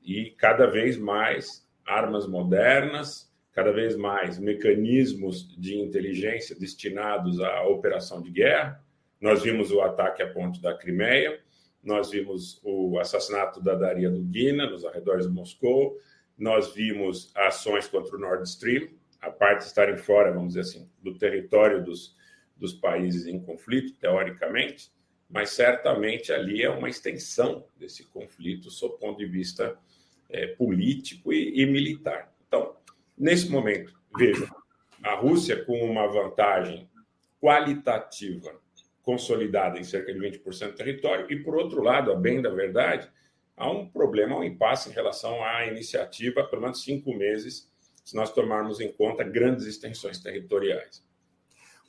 E 0.00 0.30
cada 0.30 0.66
vez 0.66 0.96
mais 0.96 1.66
armas 1.84 2.24
modernas, 2.28 3.28
cada 3.52 3.72
vez 3.72 3.96
mais 3.96 4.38
mecanismos 4.38 5.48
de 5.58 5.76
inteligência 5.76 6.54
destinados 6.54 7.40
à 7.40 7.64
operação 7.64 8.22
de 8.22 8.30
guerra. 8.30 8.80
Nós 9.20 9.42
vimos 9.42 9.72
o 9.72 9.80
ataque 9.80 10.22
à 10.22 10.32
ponte 10.32 10.62
da 10.62 10.72
Crimeia, 10.72 11.40
nós 11.82 12.10
vimos 12.10 12.60
o 12.62 12.96
assassinato 13.00 13.60
da 13.60 13.74
Daria 13.74 14.08
Dugina 14.08 14.70
nos 14.70 14.84
arredores 14.84 15.26
de 15.26 15.32
Moscou, 15.32 15.98
nós 16.38 16.72
vimos 16.72 17.32
ações 17.34 17.88
contra 17.88 18.14
o 18.14 18.20
Nord 18.20 18.48
Stream, 18.48 18.88
a 19.26 19.30
parte 19.30 19.66
estarem 19.66 19.96
fora, 19.96 20.32
vamos 20.32 20.54
dizer 20.54 20.60
assim, 20.60 20.90
do 21.02 21.18
território 21.18 21.84
dos, 21.84 22.16
dos 22.56 22.72
países 22.72 23.26
em 23.26 23.40
conflito, 23.40 23.98
teoricamente, 23.98 24.90
mas 25.28 25.50
certamente 25.50 26.32
ali 26.32 26.62
é 26.62 26.70
uma 26.70 26.88
extensão 26.88 27.66
desse 27.76 28.04
conflito, 28.04 28.70
sob 28.70 28.98
ponto 28.98 29.18
de 29.18 29.26
vista 29.26 29.76
é, 30.30 30.46
político 30.46 31.32
e, 31.32 31.60
e 31.60 31.66
militar. 31.66 32.32
Então, 32.46 32.76
nesse 33.18 33.50
momento, 33.50 33.92
veja, 34.16 34.48
a 35.02 35.14
Rússia 35.14 35.64
com 35.64 35.78
uma 35.84 36.06
vantagem 36.06 36.88
qualitativa 37.40 38.60
consolidada 39.02 39.78
em 39.78 39.84
cerca 39.84 40.12
de 40.12 40.18
20% 40.18 40.70
do 40.70 40.74
território, 40.74 41.26
e 41.30 41.36
por 41.42 41.56
outro 41.56 41.82
lado, 41.82 42.10
a 42.10 42.14
bem 42.16 42.40
da 42.40 42.50
verdade, 42.50 43.10
há 43.56 43.70
um 43.70 43.88
problema, 43.88 44.36
um 44.36 44.44
impasse 44.44 44.88
em 44.88 44.92
relação 44.92 45.44
à 45.44 45.66
iniciativa, 45.66 46.44
pelo 46.44 46.62
menos 46.62 46.82
cinco 46.82 47.14
meses, 47.14 47.70
se 48.06 48.14
nós 48.14 48.32
tomarmos 48.32 48.78
em 48.78 48.92
conta 48.92 49.24
grandes 49.24 49.66
extensões 49.66 50.20
territoriais. 50.20 51.04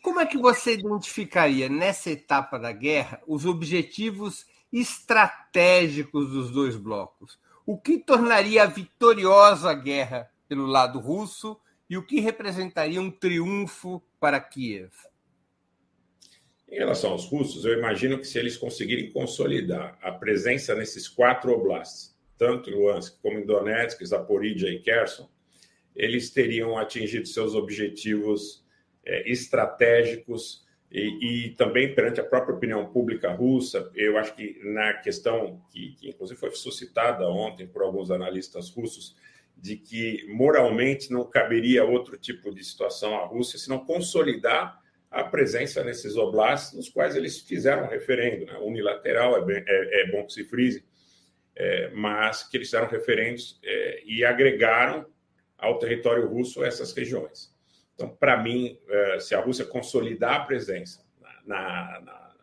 Como 0.01 0.19
é 0.19 0.25
que 0.25 0.38
você 0.38 0.74
identificaria 0.74 1.69
nessa 1.69 2.09
etapa 2.09 2.57
da 2.57 2.71
guerra 2.71 3.21
os 3.27 3.45
objetivos 3.45 4.47
estratégicos 4.74 6.31
dos 6.31 6.50
dois 6.50 6.75
blocos? 6.75 7.39
O 7.67 7.77
que 7.77 8.00
tornaria 8.00 8.65
vitoriosa 8.65 9.69
a 9.69 9.75
guerra 9.75 10.27
pelo 10.50 10.65
lado 10.65 11.00
russo 11.00 11.55
e 11.88 11.95
o 11.95 12.03
que 12.03 12.19
representaria 12.19 13.00
um 13.00 13.12
triunfo 13.12 14.01
para 14.19 14.39
Kiev? 14.39 14.91
Em 16.67 16.79
relação 16.79 17.12
aos 17.12 17.25
russos, 17.25 17.63
eu 17.63 17.77
imagino 17.77 18.17
que 18.17 18.25
se 18.25 18.39
eles 18.39 18.57
conseguirem 18.57 19.12
consolidar 19.12 20.00
a 20.01 20.12
presença 20.12 20.74
nesses 20.74 21.07
quatro 21.07 21.51
oblasts, 21.51 22.17
tanto 22.39 22.71
em 22.71 22.74
Luhansk 22.74 23.21
como 23.21 23.38
em 23.38 23.45
Donetsk, 23.45 24.03
Zaporizhia 24.03 24.71
e 24.71 24.79
Kherson, 24.79 25.29
eles 25.98 26.30
teriam 26.30 26.77
atingido 26.77 27.27
seus 27.27 27.56
objetivos 27.56 28.63
é, 29.04 29.30
estratégicos 29.30 30.66
e, 30.92 31.48
e, 31.48 31.50
também 31.56 31.94
perante 31.94 32.22
a 32.22 32.24
própria 32.24 32.56
opinião 32.56 32.86
pública 32.86 33.32
russa. 33.32 33.92
Eu 33.94 34.18
acho 34.18 34.34
que 34.36 34.60
na 34.63 34.94
questão 34.94 35.62
que, 35.72 35.96
que 35.96 36.10
inclusive 36.10 36.39
foi 36.39 36.51
suscitada 36.51 37.27
ontem 37.27 37.68
por 37.68 37.82
alguns 37.82 38.12
analistas 38.12 38.70
russos, 38.70 39.16
de 39.56 39.75
que 39.75 40.24
moralmente 40.30 41.12
não 41.12 41.25
caberia 41.25 41.84
outro 41.84 42.16
tipo 42.16 42.54
de 42.54 42.63
situação 42.63 43.16
à 43.16 43.25
Rússia 43.25 43.58
se 43.58 43.68
não 43.68 43.84
consolidar 43.84 44.80
a 45.10 45.24
presença 45.24 45.84
nesses 45.84 46.16
oblasts, 46.16 46.74
nos 46.74 46.89
quais 46.89 47.16
eles 47.16 47.39
fizeram 47.39 47.88
referendo, 47.88 48.46
né? 48.46 48.58
unilateral, 48.60 49.36
é, 49.36 49.44
bem, 49.44 49.63
é, 49.68 50.01
é, 50.01 50.12
bom 50.12 50.24
que 50.25 50.34
se 50.34 50.44
frise, 50.44 50.86
é, 51.56 51.89
mas 51.89 52.44
que 52.44 52.56
eles 52.56 52.68
fizeram 52.68 52.88
referendos 52.88 53.60
é, 53.63 54.04
e 54.06 54.24
agregaram 54.24 55.06
ao 55.58 55.80
território 55.80 56.28
russo 56.28 56.64
essas 56.64 56.94
regiões. 56.94 57.56
Então, 57.96 58.10
para 58.10 58.42
mim, 58.42 58.78
é, 58.88 59.20
se 59.20 59.34
a 59.34 59.42
Rússia 59.42 59.66
consolidar 59.66 60.36
a 60.36 60.46
presença 60.46 61.04
na, 61.46 62.00
na, 62.02 62.36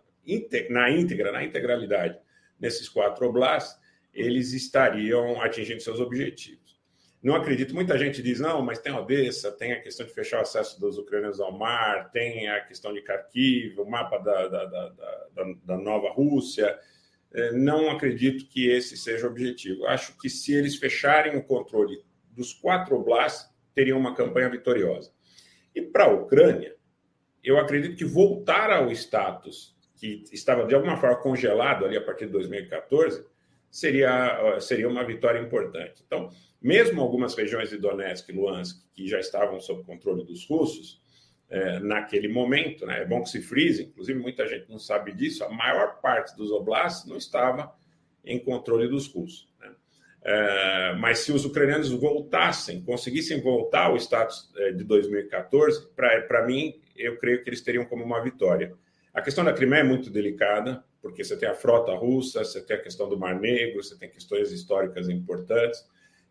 na 0.70 0.90
íntegra, 0.90 1.30
na 1.30 1.44
integralidade 1.44 2.18
nesses 2.58 2.88
quatro 2.88 3.26
oblasts, 3.26 3.78
eles 4.12 4.52
estariam 4.52 5.40
atingindo 5.40 5.80
seus 5.80 6.00
objetivos. 6.00 6.64
Não 7.22 7.34
acredito. 7.34 7.74
Muita 7.74 7.96
gente 7.96 8.22
diz, 8.22 8.38
não, 8.38 8.60
mas 8.60 8.78
tem 8.78 8.92
Odessa, 8.92 9.50
tem 9.50 9.72
a 9.72 9.80
questão 9.80 10.04
de 10.04 10.12
fechar 10.12 10.38
o 10.38 10.42
acesso 10.42 10.78
dos 10.78 10.98
ucranianos 10.98 11.40
ao 11.40 11.56
mar, 11.56 12.10
tem 12.10 12.48
a 12.50 12.60
questão 12.60 12.92
de 12.92 13.00
Kharkiv, 13.00 13.80
o 13.80 13.88
mapa 13.88 14.18
da, 14.18 14.46
da, 14.46 14.64
da, 14.66 15.54
da, 15.64 15.78
nova 15.78 16.12
Rússia. 16.12 16.78
É, 17.32 17.52
não 17.52 17.90
acredito 17.90 18.46
que 18.46 18.68
esse 18.68 18.96
seja 18.96 19.26
o 19.26 19.30
objetivo. 19.30 19.86
Acho 19.86 20.16
que 20.18 20.28
se 20.28 20.52
eles 20.52 20.76
fecharem 20.76 21.36
o 21.36 21.42
controle 21.42 22.04
dos 22.34 22.52
quatro 22.52 22.96
oblasts, 22.96 23.48
teriam 23.74 23.98
uma 23.98 24.14
campanha 24.14 24.48
vitoriosa. 24.48 25.12
E 25.74 25.82
para 25.82 26.04
a 26.04 26.12
Ucrânia, 26.12 26.74
eu 27.42 27.58
acredito 27.58 27.96
que 27.96 28.04
voltar 28.04 28.70
ao 28.70 28.90
status 28.90 29.74
que 29.96 30.24
estava 30.32 30.66
de 30.66 30.74
alguma 30.74 30.96
forma 30.96 31.16
congelado 31.16 31.84
ali 31.84 31.96
a 31.96 32.04
partir 32.04 32.26
de 32.26 32.32
2014 32.32 33.26
seria, 33.70 34.60
seria 34.60 34.88
uma 34.88 35.04
vitória 35.04 35.40
importante. 35.40 36.02
Então, 36.06 36.30
mesmo 36.60 37.02
algumas 37.02 37.34
regiões 37.34 37.70
de 37.70 37.76
Donetsk 37.76 38.28
e 38.28 38.32
Luhansk, 38.32 38.82
que 38.92 39.06
já 39.08 39.18
estavam 39.18 39.60
sob 39.60 39.82
controle 39.84 40.24
dos 40.24 40.46
russos, 40.48 41.02
é, 41.50 41.78
naquele 41.80 42.28
momento, 42.28 42.86
né, 42.86 43.02
é 43.02 43.04
bom 43.04 43.22
que 43.22 43.28
se 43.28 43.42
frise, 43.42 43.84
inclusive 43.84 44.18
muita 44.18 44.46
gente 44.46 44.68
não 44.70 44.78
sabe 44.78 45.12
disso, 45.12 45.44
a 45.44 45.50
maior 45.50 46.00
parte 46.00 46.36
dos 46.36 46.50
oblasts 46.50 47.06
não 47.08 47.16
estava 47.16 47.74
em 48.24 48.38
controle 48.38 48.88
dos 48.88 49.06
russos. 49.06 49.52
Né? 49.60 49.74
É, 50.26 50.94
mas 50.98 51.18
se 51.18 51.32
os 51.32 51.44
ucranianos 51.44 51.90
voltassem, 51.90 52.82
conseguissem 52.82 53.42
voltar 53.42 53.86
ao 53.86 53.96
status 53.96 54.50
é, 54.56 54.72
de 54.72 54.82
2014, 54.82 55.88
para 55.94 56.46
mim, 56.46 56.80
eu 56.96 57.18
creio 57.18 57.42
que 57.42 57.50
eles 57.50 57.60
teriam 57.60 57.84
como 57.84 58.02
uma 58.02 58.22
vitória. 58.22 58.72
A 59.12 59.20
questão 59.20 59.44
da 59.44 59.52
Crimeia 59.52 59.80
é 59.80 59.84
muito 59.84 60.10
delicada, 60.10 60.82
porque 61.02 61.22
você 61.22 61.36
tem 61.36 61.48
a 61.48 61.54
frota 61.54 61.92
russa, 61.92 62.42
você 62.42 62.64
tem 62.64 62.76
a 62.76 62.80
questão 62.80 63.08
do 63.08 63.18
Mar 63.18 63.38
Negro, 63.38 63.82
você 63.82 63.96
tem 63.98 64.08
questões 64.08 64.50
históricas 64.50 65.08
importantes 65.10 65.84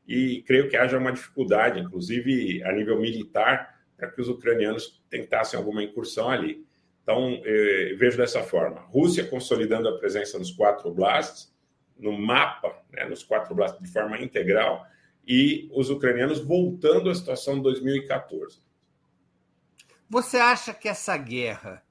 e 0.08 0.44
creio 0.48 0.68
que 0.68 0.76
haja 0.76 0.98
uma 0.98 1.12
dificuldade, 1.12 1.80
inclusive 1.80 2.64
a 2.64 2.72
nível 2.72 3.00
militar, 3.00 3.80
para 3.96 4.10
que 4.10 4.20
os 4.20 4.28
ucranianos 4.28 5.02
tentassem 5.10 5.58
alguma 5.58 5.84
incursão 5.84 6.30
ali. 6.30 6.66
Então, 7.04 7.42
eh, 7.46 7.94
vejo 7.98 8.18
dessa 8.18 8.42
forma: 8.42 8.82
Rússia 8.82 9.26
consolidando 9.26 9.88
a 9.88 9.98
presença 9.98 10.40
nos 10.40 10.52
quatro 10.52 10.90
oblasts, 10.90 11.53
no 11.98 12.18
mapa, 12.18 12.76
né, 12.92 13.06
nos 13.06 13.24
quatro 13.24 13.54
oblasts 13.54 13.82
de 13.82 13.92
forma 13.92 14.20
integral, 14.20 14.86
e 15.26 15.70
os 15.74 15.90
ucranianos 15.90 16.40
voltando 16.40 17.10
à 17.10 17.16
situação 17.16 17.56
de 17.56 17.62
2014. 17.64 18.62
Você 20.10 20.38
acha 20.38 20.74
que 20.74 20.90
essa 20.90 21.16
guerra 21.18 21.84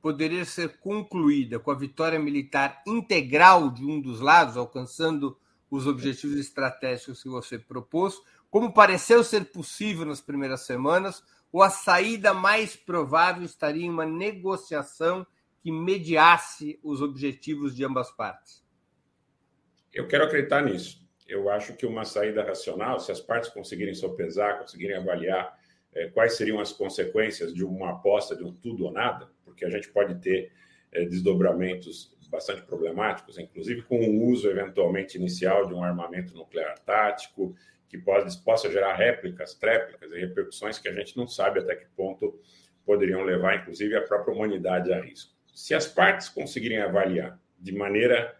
poderia 0.00 0.44
ser 0.44 0.78
concluída 0.78 1.58
com 1.58 1.70
a 1.70 1.74
vitória 1.74 2.18
militar 2.18 2.82
integral 2.86 3.70
de 3.70 3.84
um 3.84 4.00
dos 4.00 4.20
lados, 4.20 4.56
alcançando 4.56 5.38
os 5.70 5.86
objetivos 5.86 6.38
estratégicos 6.38 7.22
que 7.22 7.28
você 7.28 7.58
propôs, 7.58 8.20
como 8.50 8.72
pareceu 8.72 9.22
ser 9.22 9.46
possível 9.46 10.06
nas 10.06 10.20
primeiras 10.20 10.62
semanas, 10.62 11.22
ou 11.52 11.62
a 11.62 11.70
saída 11.70 12.32
mais 12.32 12.74
provável 12.74 13.44
estaria 13.44 13.84
em 13.84 13.90
uma 13.90 14.06
negociação 14.06 15.26
que 15.62 15.70
mediasse 15.70 16.78
os 16.82 17.02
objetivos 17.02 17.74
de 17.74 17.84
ambas 17.84 18.10
partes? 18.10 18.62
Eu 19.98 20.06
quero 20.06 20.22
acreditar 20.22 20.62
nisso. 20.62 21.04
Eu 21.26 21.50
acho 21.50 21.74
que 21.74 21.84
uma 21.84 22.04
saída 22.04 22.44
racional, 22.44 23.00
se 23.00 23.10
as 23.10 23.20
partes 23.20 23.50
conseguirem 23.50 23.92
sopesar, 23.94 24.60
conseguirem 24.60 24.94
avaliar 24.94 25.58
é, 25.92 26.06
quais 26.06 26.34
seriam 26.36 26.60
as 26.60 26.72
consequências 26.72 27.52
de 27.52 27.64
uma 27.64 27.90
aposta 27.90 28.36
de 28.36 28.44
um 28.44 28.52
tudo 28.52 28.84
ou 28.84 28.92
nada, 28.92 29.28
porque 29.44 29.64
a 29.64 29.70
gente 29.70 29.88
pode 29.88 30.14
ter 30.20 30.52
é, 30.92 31.04
desdobramentos 31.04 32.16
bastante 32.30 32.62
problemáticos, 32.62 33.40
inclusive 33.40 33.82
com 33.82 33.98
o 33.98 34.26
uso 34.26 34.48
eventualmente 34.48 35.18
inicial 35.18 35.66
de 35.66 35.74
um 35.74 35.82
armamento 35.82 36.32
nuclear 36.32 36.78
tático, 36.78 37.56
que 37.88 37.98
pode, 37.98 38.32
possa 38.44 38.70
gerar 38.70 38.94
réplicas, 38.94 39.54
tréplicas 39.54 40.12
e 40.12 40.20
repercussões 40.20 40.78
que 40.78 40.88
a 40.88 40.94
gente 40.94 41.16
não 41.16 41.26
sabe 41.26 41.58
até 41.58 41.74
que 41.74 41.86
ponto 41.96 42.40
poderiam 42.86 43.24
levar, 43.24 43.56
inclusive, 43.56 43.96
a 43.96 44.02
própria 44.02 44.32
humanidade 44.32 44.92
a 44.92 45.00
risco. 45.00 45.34
Se 45.52 45.74
as 45.74 45.88
partes 45.88 46.28
conseguirem 46.28 46.80
avaliar 46.80 47.36
de 47.58 47.72
maneira 47.72 48.37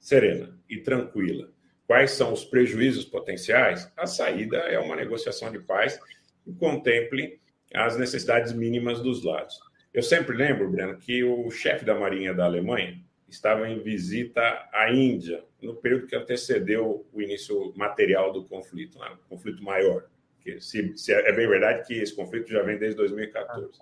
serena 0.00 0.58
e 0.68 0.78
tranquila 0.78 1.52
quais 1.90 2.12
são 2.12 2.32
os 2.32 2.44
prejuízos 2.44 3.04
potenciais, 3.04 3.92
a 3.96 4.06
saída 4.06 4.58
é 4.58 4.78
uma 4.78 4.94
negociação 4.94 5.50
de 5.50 5.58
paz 5.58 5.98
que 6.44 6.52
contemple 6.52 7.40
as 7.74 7.96
necessidades 7.96 8.52
mínimas 8.52 9.00
dos 9.00 9.24
lados. 9.24 9.58
Eu 9.92 10.00
sempre 10.00 10.36
lembro, 10.36 10.70
Breno, 10.70 10.96
que 10.96 11.24
o 11.24 11.50
chefe 11.50 11.84
da 11.84 11.98
Marinha 11.98 12.32
da 12.32 12.44
Alemanha, 12.44 13.02
estava 13.28 13.68
em 13.68 13.80
visita 13.80 14.40
à 14.72 14.92
Índia, 14.92 15.44
no 15.60 15.74
período 15.74 16.06
que 16.06 16.14
antecedeu 16.14 17.04
o 17.12 17.20
início 17.20 17.72
material 17.76 18.32
do 18.32 18.44
conflito, 18.44 18.96
né? 18.96 19.10
o 19.26 19.28
conflito 19.28 19.60
maior. 19.60 20.06
Que 20.40 20.60
se, 20.60 20.96
se 20.96 21.12
é 21.12 21.32
bem 21.32 21.48
verdade 21.48 21.84
que 21.88 21.94
esse 21.94 22.14
conflito 22.14 22.48
já 22.50 22.62
vem 22.62 22.78
desde 22.78 22.98
2014. 22.98 23.80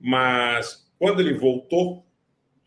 Mas 0.00 0.90
quando 0.98 1.20
ele 1.20 1.34
voltou, 1.34 2.04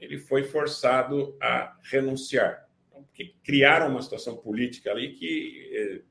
ele 0.01 0.17
foi 0.17 0.43
forçado 0.43 1.38
a 1.39 1.77
renunciar, 1.84 2.67
porque 2.91 3.36
criaram 3.43 3.89
uma 3.89 4.01
situação 4.01 4.36
política 4.36 4.91
ali 4.91 5.13
que 5.13 5.72
eh, 5.74 6.01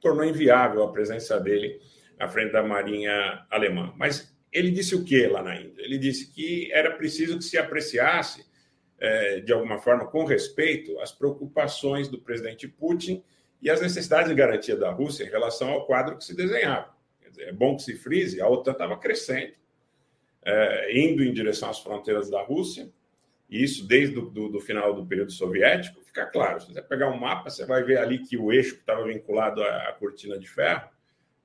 tornou 0.00 0.24
inviável 0.24 0.84
a 0.84 0.92
presença 0.92 1.38
dele 1.40 1.80
à 2.18 2.28
frente 2.28 2.52
da 2.52 2.62
Marinha 2.62 3.44
alemã. 3.50 3.92
Mas 3.96 4.34
ele 4.52 4.70
disse 4.70 4.94
o 4.94 5.04
que 5.04 5.26
lá 5.26 5.42
na 5.42 5.60
Índia? 5.60 5.82
Ele 5.82 5.98
disse 5.98 6.32
que 6.32 6.72
era 6.72 6.92
preciso 6.92 7.36
que 7.36 7.44
se 7.44 7.58
apreciasse 7.58 8.46
é, 8.98 9.40
de 9.40 9.52
alguma 9.52 9.78
forma, 9.78 10.06
com 10.06 10.24
respeito 10.24 10.98
às 11.00 11.12
preocupações 11.12 12.08
do 12.08 12.18
presidente 12.18 12.68
Putin 12.68 13.22
e 13.60 13.68
às 13.68 13.80
necessidades 13.80 14.28
de 14.28 14.34
garantia 14.34 14.76
da 14.76 14.90
Rússia 14.90 15.24
em 15.24 15.28
relação 15.28 15.70
ao 15.70 15.86
quadro 15.86 16.16
que 16.16 16.24
se 16.24 16.34
desenhava. 16.34 16.94
Dizer, 17.28 17.48
é 17.48 17.52
bom 17.52 17.76
que 17.76 17.82
se 17.82 17.96
frise, 17.96 18.40
a 18.40 18.48
OTAN 18.48 18.72
estava 18.72 18.96
crescendo, 18.96 19.52
é, 20.44 20.98
indo 20.98 21.24
em 21.24 21.32
direção 21.32 21.68
às 21.68 21.80
fronteiras 21.80 22.30
da 22.30 22.42
Rússia, 22.42 22.88
e 23.48 23.62
isso 23.62 23.86
desde 23.86 24.14
do, 24.14 24.60
final 24.60 24.94
do 24.94 25.06
período 25.06 25.32
soviético, 25.32 26.00
fica 26.02 26.26
claro. 26.26 26.60
Se 26.60 26.72
você 26.72 26.82
pegar 26.82 27.10
um 27.10 27.18
mapa, 27.18 27.50
você 27.50 27.64
vai 27.64 27.82
ver 27.82 27.98
ali 27.98 28.18
que 28.18 28.36
o 28.36 28.52
eixo 28.52 28.74
que 28.74 28.80
estava 28.80 29.04
vinculado 29.06 29.62
à, 29.62 29.88
à 29.88 29.92
cortina 29.92 30.38
de 30.38 30.48
ferro, 30.48 30.88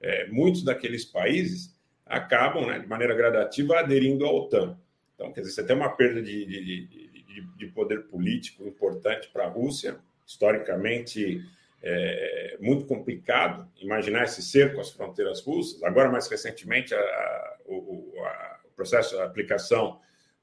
é, 0.01 0.27
muitos 0.27 0.63
daqueles 0.63 1.05
países 1.05 1.77
acabam, 2.05 2.65
né, 2.65 2.79
de 2.79 2.87
maneira 2.87 3.13
gradativa, 3.13 3.79
aderindo 3.79 4.25
à 4.25 4.31
OTAN. 4.31 4.77
Então, 5.13 5.31
quer 5.33 5.41
dizer, 5.41 5.53
você 5.53 5.63
tem 5.65 5.75
uma 5.75 5.89
perda 5.89 6.21
de, 6.21 6.45
de, 6.45 6.87
de 6.87 7.09
de, 7.39 7.41
de 7.55 7.67
poder 7.67 8.03
político 8.07 8.63
importante 8.67 9.29
para 9.29 9.45
a 9.45 9.49
Rússia, 9.49 9.97
historicamente 10.25 11.41
é, 11.81 12.57
muito 12.59 12.85
complicado 12.85 13.67
imaginar 13.79 14.25
esse 14.25 14.41
cerco 14.41 14.81
às 14.81 14.91
fronteiras 14.91 15.41
russas. 15.41 15.81
Agora, 15.83 16.09
mais 16.09 16.27
recentemente, 16.27 16.93
a, 16.93 16.99
a, 16.99 17.57
o, 17.65 18.13
a, 18.19 18.59
o, 18.65 18.69
processo, 18.75 19.17
a 19.19 19.25
aplicação 19.25 19.99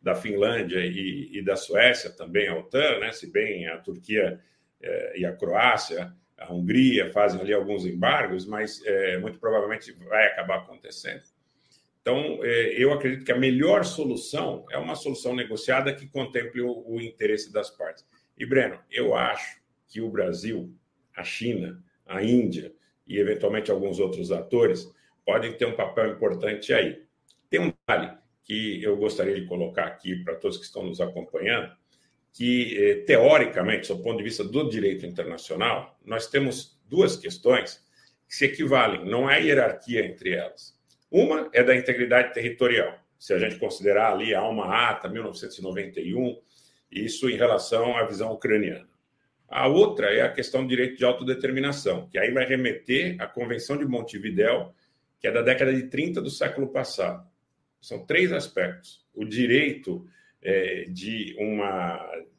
da 0.07 0.15
Finlândia 0.15 0.79
e, 0.79 1.37
e, 1.37 1.43
da 1.43 1.57
Suécia 1.57 2.11
também 2.11 2.47
à 2.47 2.57
OTAN, 2.57 3.01
né? 3.01 3.11
se 3.11 3.29
bem 3.29 3.67
a 3.67 3.77
Turquia 3.79 4.41
é, 4.81 5.19
e 5.19 5.27
a 5.27 5.33
Croácia, 5.33 6.15
a 6.39 6.55
Hungria 6.55 7.11
fazem 7.11 7.41
ali 7.41 7.53
alguns 7.53 7.85
embargos, 7.85 8.47
mas 8.47 8.81
é, 8.87 9.19
muito 9.19 9.41
provavelmente 9.41 9.91
vai 10.09 10.29
acabar 10.29 10.59
acontecendo. 10.59 11.25
Então, 12.01 12.39
é, 12.45 12.81
eu 12.81 12.93
acredito 12.93 13.25
que 13.25 13.33
a 13.33 13.39
melhor 13.39 13.85
solução 13.85 14.65
é 14.71 14.79
uma 14.79 14.95
solução 14.95 15.35
negociada 15.35 15.93
que 15.93 16.07
contemple 16.07 16.61
o, 16.61 16.85
o 16.87 17.01
interesse 17.01 17.53
das 17.53 17.69
partes. 17.69 18.07
E, 18.39 18.47
Breno, 18.47 18.79
eu 18.89 19.13
acho 19.13 19.61
que 19.89 20.01
o 20.01 20.09
Brasil, 20.09 20.73
a 21.17 21.25
China, 21.25 21.83
a 22.07 22.23
Índia 22.23 22.73
e, 23.09 23.19
eventualmente, 23.19 23.73
alguns 23.73 23.99
outros 23.99 24.31
atores 24.31 24.89
podem 25.25 25.53
ter 25.53 25.67
um 25.67 25.75
papel 25.75 26.13
importante 26.13 26.73
aí. 26.73 27.03
Tem 27.51 27.59
um 27.59 27.71
detalhe 27.71 28.17
que 28.47 28.81
eu 28.83 28.97
gostaria 28.97 29.35
de 29.35 29.45
colocar 29.45 29.85
aqui 29.85 30.17
para 30.23 30.37
todos 30.37 30.57
que 30.57 30.65
estão 30.65 30.85
nos 30.85 31.01
acompanhando, 31.01 31.71
que, 32.33 32.79
eh, 32.79 32.95
teoricamente, 33.05 33.89
do 33.89 33.99
ponto 33.99 34.19
de 34.19 34.23
vista 34.23 34.45
do 34.45 34.69
direito 34.69 35.05
internacional, 35.05 35.99
nós 36.05 36.29
temos 36.29 36.81
duas 36.89 37.17
questões 37.17 37.85
que 38.29 38.37
se 38.37 38.45
equivalem, 38.45 39.05
não 39.05 39.27
há 39.27 39.37
hierarquia 39.37 40.07
entre 40.07 40.35
elas. 40.35 40.79
Uma 41.11 41.51
é 41.53 41.63
da 41.65 41.75
integridade 41.75 42.33
territorial, 42.33 42.97
se 43.19 43.33
a 43.33 43.39
gente 43.39 43.59
considerar 43.59 44.13
ali 44.13 44.33
a 44.33 44.41
Alma 44.41 44.67
Ata, 44.67 45.09
1991, 45.09 46.41
isso 46.91 47.29
em 47.29 47.37
relação 47.37 47.97
à 47.97 48.05
visão 48.05 48.33
ucraniana. 48.33 48.89
A 49.49 49.67
outra 49.67 50.13
é 50.13 50.23
a 50.23 50.33
questão 50.33 50.63
do 50.63 50.69
direito 50.69 50.97
de 50.97 51.05
autodeterminação, 51.05 52.09
que 52.09 52.19
aí 52.19 52.31
vai 52.31 52.45
remeter 52.45 53.17
à 53.21 53.27
Convenção 53.27 53.77
de 53.77 53.85
Montevidéu, 53.85 54.73
que 55.19 55.27
é 55.27 55.33
da 55.33 55.43
década 55.43 55.73
de 55.73 55.85
30 55.85 56.21
do 56.21 56.31
século 56.31 56.69
passado. 56.69 57.27
São 57.81 58.05
três 58.05 58.33
aspectos. 58.33 59.05
O 59.15 59.25
direito 59.25 60.07
é, 60.43 60.85
de 60.89 61.37
uma, 61.39 61.97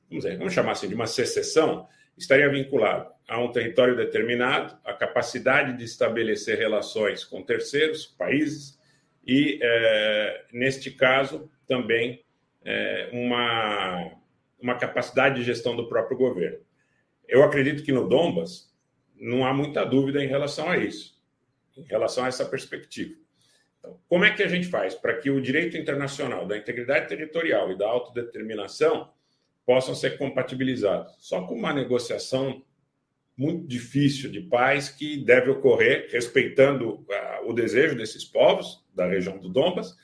vamos, 0.09 0.23
dizer, 0.23 0.37
vamos 0.37 0.53
chamar 0.53 0.71
assim, 0.71 0.87
de 0.87 0.95
uma 0.95 1.07
secessão, 1.07 1.87
estaria 2.17 2.49
vinculado 2.49 3.11
a 3.27 3.39
um 3.39 3.51
território 3.51 3.95
determinado, 3.95 4.77
a 4.83 4.93
capacidade 4.93 5.77
de 5.77 5.83
estabelecer 5.83 6.57
relações 6.57 7.23
com 7.23 7.43
terceiros, 7.43 8.05
países, 8.05 8.79
e, 9.25 9.59
é, 9.61 10.45
neste 10.53 10.89
caso, 10.91 11.51
também 11.67 12.23
é, 12.63 13.09
uma, 13.11 14.11
uma 14.59 14.75
capacidade 14.75 15.35
de 15.35 15.43
gestão 15.43 15.75
do 15.75 15.89
próprio 15.89 16.17
governo. 16.17 16.59
Eu 17.27 17.43
acredito 17.43 17.83
que 17.83 17.91
no 17.91 18.07
Dombas 18.07 18.73
não 19.13 19.45
há 19.45 19.53
muita 19.53 19.83
dúvida 19.83 20.23
em 20.23 20.27
relação 20.27 20.69
a 20.69 20.77
isso, 20.77 21.21
em 21.75 21.83
relação 21.83 22.23
a 22.23 22.27
essa 22.29 22.45
perspectiva. 22.45 23.15
Então, 23.87 23.99
como 24.09 24.25
é 24.25 24.31
que 24.31 24.43
a 24.43 24.47
gente 24.47 24.67
faz 24.67 24.93
para 24.93 25.15
que 25.17 25.29
o 25.29 25.41
direito 25.41 25.77
internacional 25.77 26.45
da 26.45 26.57
integridade 26.57 27.07
territorial 27.07 27.71
e 27.71 27.77
da 27.77 27.87
autodeterminação 27.87 29.09
possam 29.65 29.95
ser 29.95 30.17
compatibilizados? 30.17 31.15
Só 31.19 31.45
com 31.45 31.55
uma 31.55 31.73
negociação 31.73 32.61
muito 33.37 33.67
difícil 33.67 34.29
de 34.29 34.41
paz 34.41 34.89
que 34.89 35.23
deve 35.23 35.51
ocorrer 35.51 36.09
respeitando 36.11 36.95
uh, 36.95 37.47
o 37.47 37.53
desejo 37.53 37.95
desses 37.95 38.25
povos 38.25 38.83
da 38.93 39.05
região 39.05 39.37
do 39.37 39.47
Donbas 39.47 39.95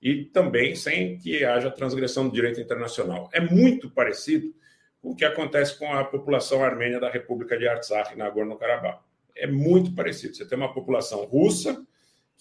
e 0.00 0.26
também 0.26 0.74
sem 0.74 1.16
que 1.16 1.44
haja 1.44 1.70
transgressão 1.70 2.28
do 2.28 2.34
direito 2.34 2.60
internacional. 2.60 3.30
É 3.32 3.40
muito 3.40 3.90
parecido 3.90 4.54
com 5.00 5.10
o 5.10 5.16
que 5.16 5.24
acontece 5.24 5.78
com 5.78 5.92
a 5.92 6.04
população 6.04 6.62
armênia 6.62 7.00
da 7.00 7.10
República 7.10 7.56
de 7.56 7.66
Artsakh, 7.66 8.14
na 8.14 8.26
Nagorno-Karabakh. 8.26 9.00
É 9.34 9.46
muito 9.46 9.94
parecido. 9.94 10.36
Você 10.36 10.46
tem 10.46 10.58
uma 10.58 10.72
população 10.72 11.24
russa 11.24 11.84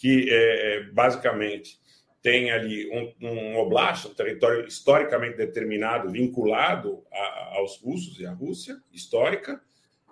que 0.01 0.27
é, 0.31 0.33
é, 0.77 0.83
basicamente 0.85 1.79
tem 2.23 2.49
ali 2.49 2.89
um, 2.89 3.27
um 3.27 3.57
oblast, 3.59 4.07
um 4.07 4.13
território 4.15 4.65
historicamente 4.65 5.37
determinado, 5.37 6.09
vinculado 6.09 7.03
a, 7.13 7.57
aos 7.57 7.79
russos 7.79 8.19
e 8.19 8.25
à 8.25 8.31
Rússia 8.31 8.81
histórica, 8.91 9.61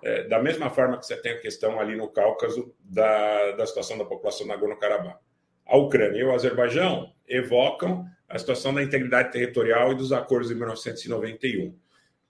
é, 0.04 0.28
da 0.28 0.40
mesma 0.40 0.70
forma 0.70 0.96
que 0.96 1.04
você 1.04 1.16
tem 1.16 1.32
a 1.32 1.40
questão 1.40 1.80
ali 1.80 1.96
no 1.96 2.08
Cáucaso 2.08 2.72
da, 2.78 3.50
da 3.52 3.66
situação 3.66 3.98
da 3.98 4.04
população 4.04 4.46
Nagorno-Karabakh. 4.46 5.18
A 5.66 5.76
Ucrânia 5.76 6.20
e 6.20 6.24
o 6.24 6.32
Azerbaijão 6.32 7.12
evocam 7.26 8.06
a 8.28 8.38
situação 8.38 8.72
da 8.72 8.84
integridade 8.84 9.32
territorial 9.32 9.90
e 9.90 9.96
dos 9.96 10.12
acordos 10.12 10.48
de 10.48 10.54
1991. 10.54 11.76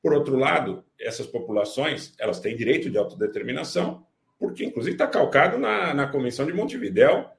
Por 0.03 0.15
outro 0.15 0.35
lado, 0.35 0.83
essas 0.99 1.27
populações 1.27 2.15
elas 2.19 2.41
têm 2.41 2.57
direito 2.57 2.89
de 2.89 2.97
autodeterminação, 2.97 4.07
porque 4.39 4.65
inclusive 4.65 4.95
está 4.95 5.07
calcado 5.07 5.59
na, 5.59 5.93
na 5.93 6.09
Convenção 6.09 6.47
de 6.47 6.55
Montevidéu, 6.55 7.31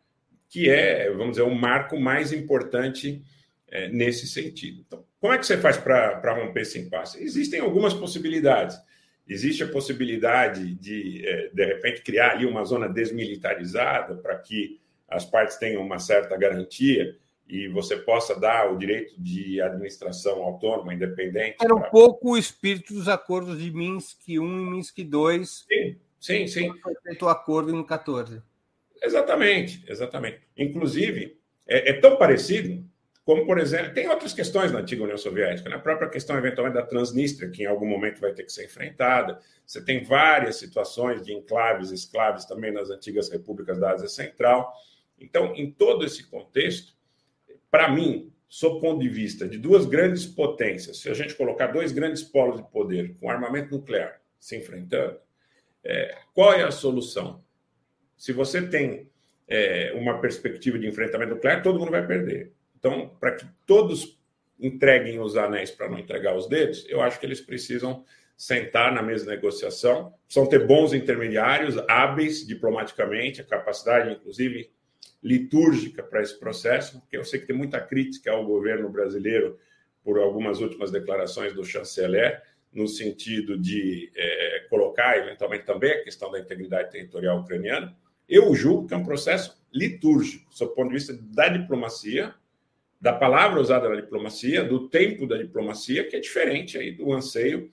que 0.51 0.69
é, 0.69 1.09
vamos 1.09 1.37
dizer, 1.37 1.43
o 1.43 1.55
marco 1.55 1.97
mais 1.97 2.33
importante 2.33 3.23
é, 3.69 3.87
nesse 3.87 4.27
sentido. 4.27 4.83
Então, 4.85 5.05
como 5.17 5.31
é 5.31 5.37
que 5.37 5.45
você 5.45 5.57
faz 5.57 5.77
para 5.77 6.33
romper 6.33 6.63
esse 6.63 6.77
impasse? 6.77 7.23
Existem 7.23 7.61
algumas 7.61 7.93
possibilidades. 7.93 8.77
Existe 9.25 9.63
a 9.63 9.67
possibilidade 9.69 10.75
de, 10.75 11.25
é, 11.25 11.49
de 11.53 11.65
repente, 11.65 12.01
criar 12.01 12.31
ali 12.31 12.45
uma 12.45 12.65
zona 12.65 12.89
desmilitarizada 12.89 14.15
para 14.15 14.37
que 14.39 14.81
as 15.07 15.23
partes 15.23 15.55
tenham 15.55 15.81
uma 15.81 15.99
certa 15.99 16.35
garantia 16.35 17.15
e 17.47 17.69
você 17.69 17.95
possa 17.95 18.37
dar 18.37 18.73
o 18.73 18.77
direito 18.77 19.13
de 19.17 19.61
administração 19.61 20.43
autônoma, 20.43 20.93
independente. 20.93 21.55
Era 21.61 21.73
um 21.73 21.79
para... 21.79 21.91
pouco 21.91 22.31
o 22.31 22.37
espírito 22.37 22.93
dos 22.93 23.07
acordos 23.07 23.57
de 23.57 23.71
Minsk 23.71 24.27
I 24.27 24.33
e 24.33 24.39
Minsk 24.39 24.97
II. 24.97 25.45
Sim, 25.45 25.95
sim, 26.19 26.47
sim. 26.47 26.77
Foi 26.81 26.93
feito 27.03 27.25
o 27.25 27.29
acordo 27.29 27.73
em 27.73 27.81
14. 27.85 28.41
Exatamente, 29.01 29.83
exatamente. 29.87 30.41
Inclusive, 30.55 31.37
é, 31.67 31.89
é, 31.89 31.93
tão 31.93 32.17
parecido 32.17 32.85
como, 33.23 33.45
por 33.45 33.59
exemplo, 33.59 33.93
tem 33.93 34.09
outras 34.09 34.33
questões 34.33 34.71
na 34.71 34.79
antiga 34.79 35.03
União 35.03 35.17
Soviética, 35.17 35.69
né? 35.69 35.75
a 35.75 35.79
própria 35.79 36.09
questão, 36.09 36.37
eventualmente, 36.37 36.75
da 36.75 36.85
Transnistria, 36.85 37.49
que 37.49 37.63
em 37.63 37.67
algum 37.67 37.85
momento 37.85 38.19
vai 38.19 38.33
ter 38.33 38.43
que 38.43 38.51
ser 38.51 38.65
enfrentada. 38.65 39.39
Você 39.65 39.83
tem 39.83 40.03
várias 40.03 40.57
situações 40.57 41.23
de 41.23 41.33
enclaves, 41.33 41.91
esclaves 41.91 42.45
também 42.45 42.71
nas 42.71 42.89
antigas 42.89 43.29
repúblicas 43.29 43.79
da 43.79 43.91
Ásia 43.91 44.07
Central. 44.07 44.73
Então, 45.19 45.53
em 45.55 45.71
todo 45.71 46.03
esse 46.03 46.23
contexto, 46.29 46.93
para 47.69 47.89
mim, 47.89 48.33
sob 48.49 48.81
ponto 48.81 48.99
de 48.99 49.07
vista 49.07 49.47
de 49.47 49.57
duas 49.57 49.85
grandes 49.85 50.25
potências, 50.25 50.97
se 50.97 51.09
a 51.09 51.13
gente 51.13 51.35
colocar 51.35 51.67
dois 51.67 51.91
grandes 51.91 52.23
polos 52.23 52.57
de 52.57 52.69
poder 52.69 53.15
com 53.19 53.29
armamento 53.29 53.71
nuclear 53.71 54.19
se 54.39 54.57
enfrentando, 54.57 55.17
é, 55.83 56.17
qual 56.33 56.53
é 56.53 56.63
a 56.63 56.71
solução? 56.71 57.41
Se 58.21 58.31
você 58.31 58.61
tem 58.61 59.09
é, 59.47 59.93
uma 59.95 60.21
perspectiva 60.21 60.77
de 60.77 60.87
enfrentamento 60.87 61.33
nuclear, 61.33 61.63
todo 61.63 61.79
mundo 61.79 61.89
vai 61.89 62.05
perder. 62.05 62.51
Então, 62.77 63.09
para 63.19 63.31
que 63.31 63.47
todos 63.65 64.15
entreguem 64.59 65.19
os 65.19 65.35
anéis 65.35 65.71
para 65.71 65.89
não 65.89 65.97
entregar 65.97 66.35
os 66.35 66.47
dedos, 66.47 66.85
eu 66.87 67.01
acho 67.01 67.19
que 67.19 67.25
eles 67.25 67.41
precisam 67.41 68.05
sentar 68.37 68.93
na 68.93 69.01
mesma 69.01 69.31
negociação, 69.31 70.13
precisam 70.27 70.47
ter 70.47 70.67
bons 70.67 70.93
intermediários, 70.93 71.79
hábeis 71.89 72.45
diplomaticamente, 72.45 73.41
a 73.41 73.43
capacidade, 73.43 74.11
inclusive, 74.11 74.69
litúrgica 75.23 76.03
para 76.03 76.21
esse 76.21 76.39
processo, 76.39 76.99
porque 76.99 77.17
eu 77.17 77.23
sei 77.23 77.39
que 77.39 77.47
tem 77.47 77.57
muita 77.57 77.81
crítica 77.81 78.31
ao 78.31 78.45
governo 78.45 78.87
brasileiro 78.87 79.57
por 80.03 80.19
algumas 80.19 80.59
últimas 80.59 80.91
declarações 80.91 81.53
do 81.55 81.65
chanceler, 81.65 82.39
no 82.71 82.87
sentido 82.87 83.57
de 83.57 84.11
é, 84.15 84.67
colocar, 84.69 85.17
eventualmente, 85.17 85.65
também 85.65 85.91
a 85.91 86.03
questão 86.03 86.31
da 86.31 86.39
integridade 86.39 86.91
territorial 86.91 87.39
ucraniana. 87.39 87.99
Eu 88.31 88.55
julgo 88.55 88.87
que 88.87 88.93
é 88.93 88.97
um 88.97 89.03
processo 89.03 89.61
litúrgico, 89.73 90.55
sob 90.55 90.71
o 90.71 90.73
ponto 90.73 90.87
de 90.87 90.93
vista 90.93 91.19
da 91.21 91.49
diplomacia, 91.49 92.33
da 92.99 93.11
palavra 93.11 93.59
usada 93.59 93.89
na 93.89 93.95
diplomacia, 93.97 94.63
do 94.63 94.87
tempo 94.87 95.27
da 95.27 95.35
diplomacia, 95.35 96.07
que 96.07 96.15
é 96.15 96.19
diferente 96.21 96.77
aí 96.77 96.93
do 96.93 97.11
anseio 97.11 97.69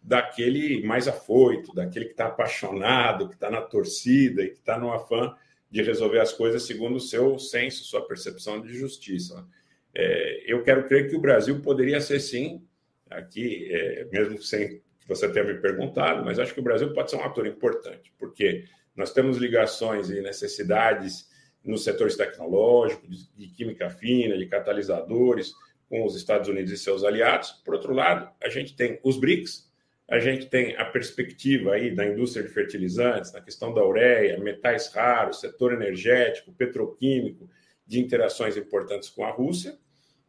daquele 0.00 0.82
mais 0.86 1.06
afoito, 1.06 1.74
daquele 1.74 2.06
que 2.06 2.12
está 2.12 2.28
apaixonado, 2.28 3.28
que 3.28 3.34
está 3.34 3.50
na 3.50 3.60
torcida 3.60 4.42
e 4.42 4.48
que 4.48 4.58
está 4.58 4.78
no 4.78 4.90
afã 4.90 5.34
de 5.70 5.82
resolver 5.82 6.20
as 6.20 6.32
coisas 6.32 6.62
segundo 6.62 6.96
o 6.96 7.00
seu 7.00 7.38
senso, 7.38 7.84
sua 7.84 8.00
percepção 8.00 8.62
de 8.62 8.72
justiça. 8.72 9.46
É, 9.94 10.44
eu 10.46 10.62
quero 10.62 10.88
crer 10.88 11.10
que 11.10 11.16
o 11.16 11.20
Brasil 11.20 11.60
poderia 11.60 12.00
ser, 12.00 12.18
sim, 12.20 12.62
aqui, 13.10 13.68
é, 13.70 14.06
mesmo 14.10 14.40
sem 14.40 14.80
que 15.00 15.06
você 15.06 15.30
tenha 15.30 15.44
me 15.44 15.60
perguntado, 15.60 16.24
mas 16.24 16.38
acho 16.38 16.54
que 16.54 16.60
o 16.60 16.64
Brasil 16.64 16.94
pode 16.94 17.10
ser 17.10 17.16
um 17.16 17.24
ator 17.24 17.46
importante, 17.46 18.10
porque 18.18 18.64
nós 18.98 19.12
temos 19.12 19.36
ligações 19.36 20.10
e 20.10 20.20
necessidades 20.20 21.30
nos 21.64 21.84
setores 21.84 22.16
tecnológicos, 22.16 23.30
de 23.36 23.46
química 23.46 23.88
fina, 23.88 24.36
de 24.36 24.44
catalisadores, 24.46 25.52
com 25.88 26.04
os 26.04 26.16
Estados 26.16 26.48
Unidos 26.48 26.72
e 26.72 26.76
seus 26.76 27.04
aliados. 27.04 27.52
Por 27.64 27.74
outro 27.74 27.94
lado, 27.94 28.28
a 28.42 28.48
gente 28.48 28.74
tem 28.74 28.98
os 29.04 29.16
BRICS, 29.16 29.70
a 30.10 30.18
gente 30.18 30.46
tem 30.46 30.76
a 30.76 30.84
perspectiva 30.84 31.74
aí 31.74 31.94
da 31.94 32.04
indústria 32.04 32.42
de 32.42 32.52
fertilizantes, 32.52 33.32
na 33.32 33.40
questão 33.40 33.72
da 33.72 33.86
ureia, 33.86 34.36
metais 34.40 34.92
raros, 34.92 35.38
setor 35.38 35.72
energético, 35.74 36.52
petroquímico, 36.52 37.48
de 37.86 38.00
interações 38.00 38.56
importantes 38.56 39.08
com 39.08 39.24
a 39.24 39.30
Rússia. 39.30 39.78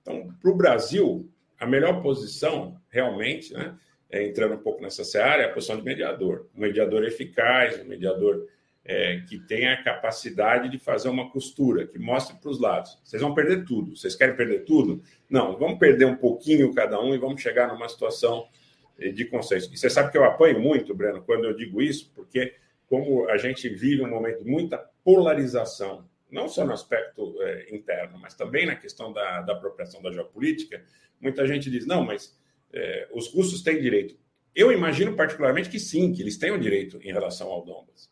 Então, 0.04 0.32
para 0.40 0.52
o 0.52 0.56
Brasil, 0.56 1.28
a 1.60 1.66
melhor 1.66 2.04
posição, 2.04 2.80
realmente, 2.88 3.52
né, 3.52 3.76
é, 4.12 4.28
entrando 4.28 4.54
um 4.54 4.60
pouco 4.60 4.82
nessa 4.84 5.04
seara, 5.04 5.42
é 5.42 5.46
a 5.46 5.54
posição 5.54 5.76
de 5.76 5.84
mediador. 5.84 6.48
Um 6.56 6.62
mediador 6.62 7.04
eficaz, 7.04 7.80
um 7.80 7.86
mediador 7.86 8.48
é, 8.92 9.22
que 9.30 9.38
tenha 9.38 9.74
a 9.74 9.84
capacidade 9.84 10.68
de 10.68 10.80
fazer 10.80 11.10
uma 11.10 11.30
costura, 11.30 11.86
que 11.86 12.00
mostre 12.00 12.36
para 12.38 12.50
os 12.50 12.60
lados. 12.60 13.00
Vocês 13.04 13.22
vão 13.22 13.36
perder 13.36 13.64
tudo. 13.64 13.96
Vocês 13.96 14.16
querem 14.16 14.36
perder 14.36 14.66
tudo? 14.66 15.04
Não, 15.30 15.56
vamos 15.60 15.78
perder 15.78 16.06
um 16.06 16.16
pouquinho 16.16 16.74
cada 16.74 17.00
um 17.00 17.14
e 17.14 17.18
vamos 17.20 17.40
chegar 17.40 17.68
numa 17.68 17.88
situação 17.88 18.50
de 18.98 19.26
consenso. 19.26 19.72
E 19.72 19.78
você 19.78 19.92
sabe 19.92 20.12
que 20.12 20.18
eu 20.18 20.24
apanho 20.24 20.60
muito, 20.60 20.96
Breno, 20.96 21.22
quando 21.22 21.46
eu 21.46 21.56
digo 21.56 21.80
isso, 21.84 22.12
porque 22.16 22.56
como 22.88 23.30
a 23.30 23.38
gente 23.38 23.70
vive 23.70 24.02
um 24.02 24.10
momento 24.10 24.44
de 24.44 24.50
muita 24.50 24.80
polarização, 25.04 26.04
não 26.32 26.50
só 26.50 26.66
no 26.66 26.74
aspecto 26.74 27.36
é, 27.44 27.68
interno, 27.72 28.18
mas 28.20 28.34
também 28.34 28.66
na 28.66 28.76
questão 28.76 29.14
da, 29.14 29.42
da 29.42 29.54
apropriação 29.54 30.02
da 30.02 30.12
geopolítica, 30.12 30.84
muita 31.22 31.46
gente 31.46 31.70
diz, 31.70 31.86
não, 31.86 32.04
mas 32.04 32.36
é, 32.74 33.08
os 33.14 33.32
russos 33.32 33.62
têm 33.62 33.80
direito. 33.80 34.18
Eu 34.56 34.72
imagino 34.72 35.16
particularmente 35.16 35.70
que 35.70 35.80
sim, 35.80 36.12
que 36.12 36.24
eles 36.24 36.38
têm 36.38 36.50
o 36.50 36.60
direito 36.60 37.00
em 37.04 37.14
relação 37.14 37.50
ao 37.50 37.64
Donbass. 37.64 38.10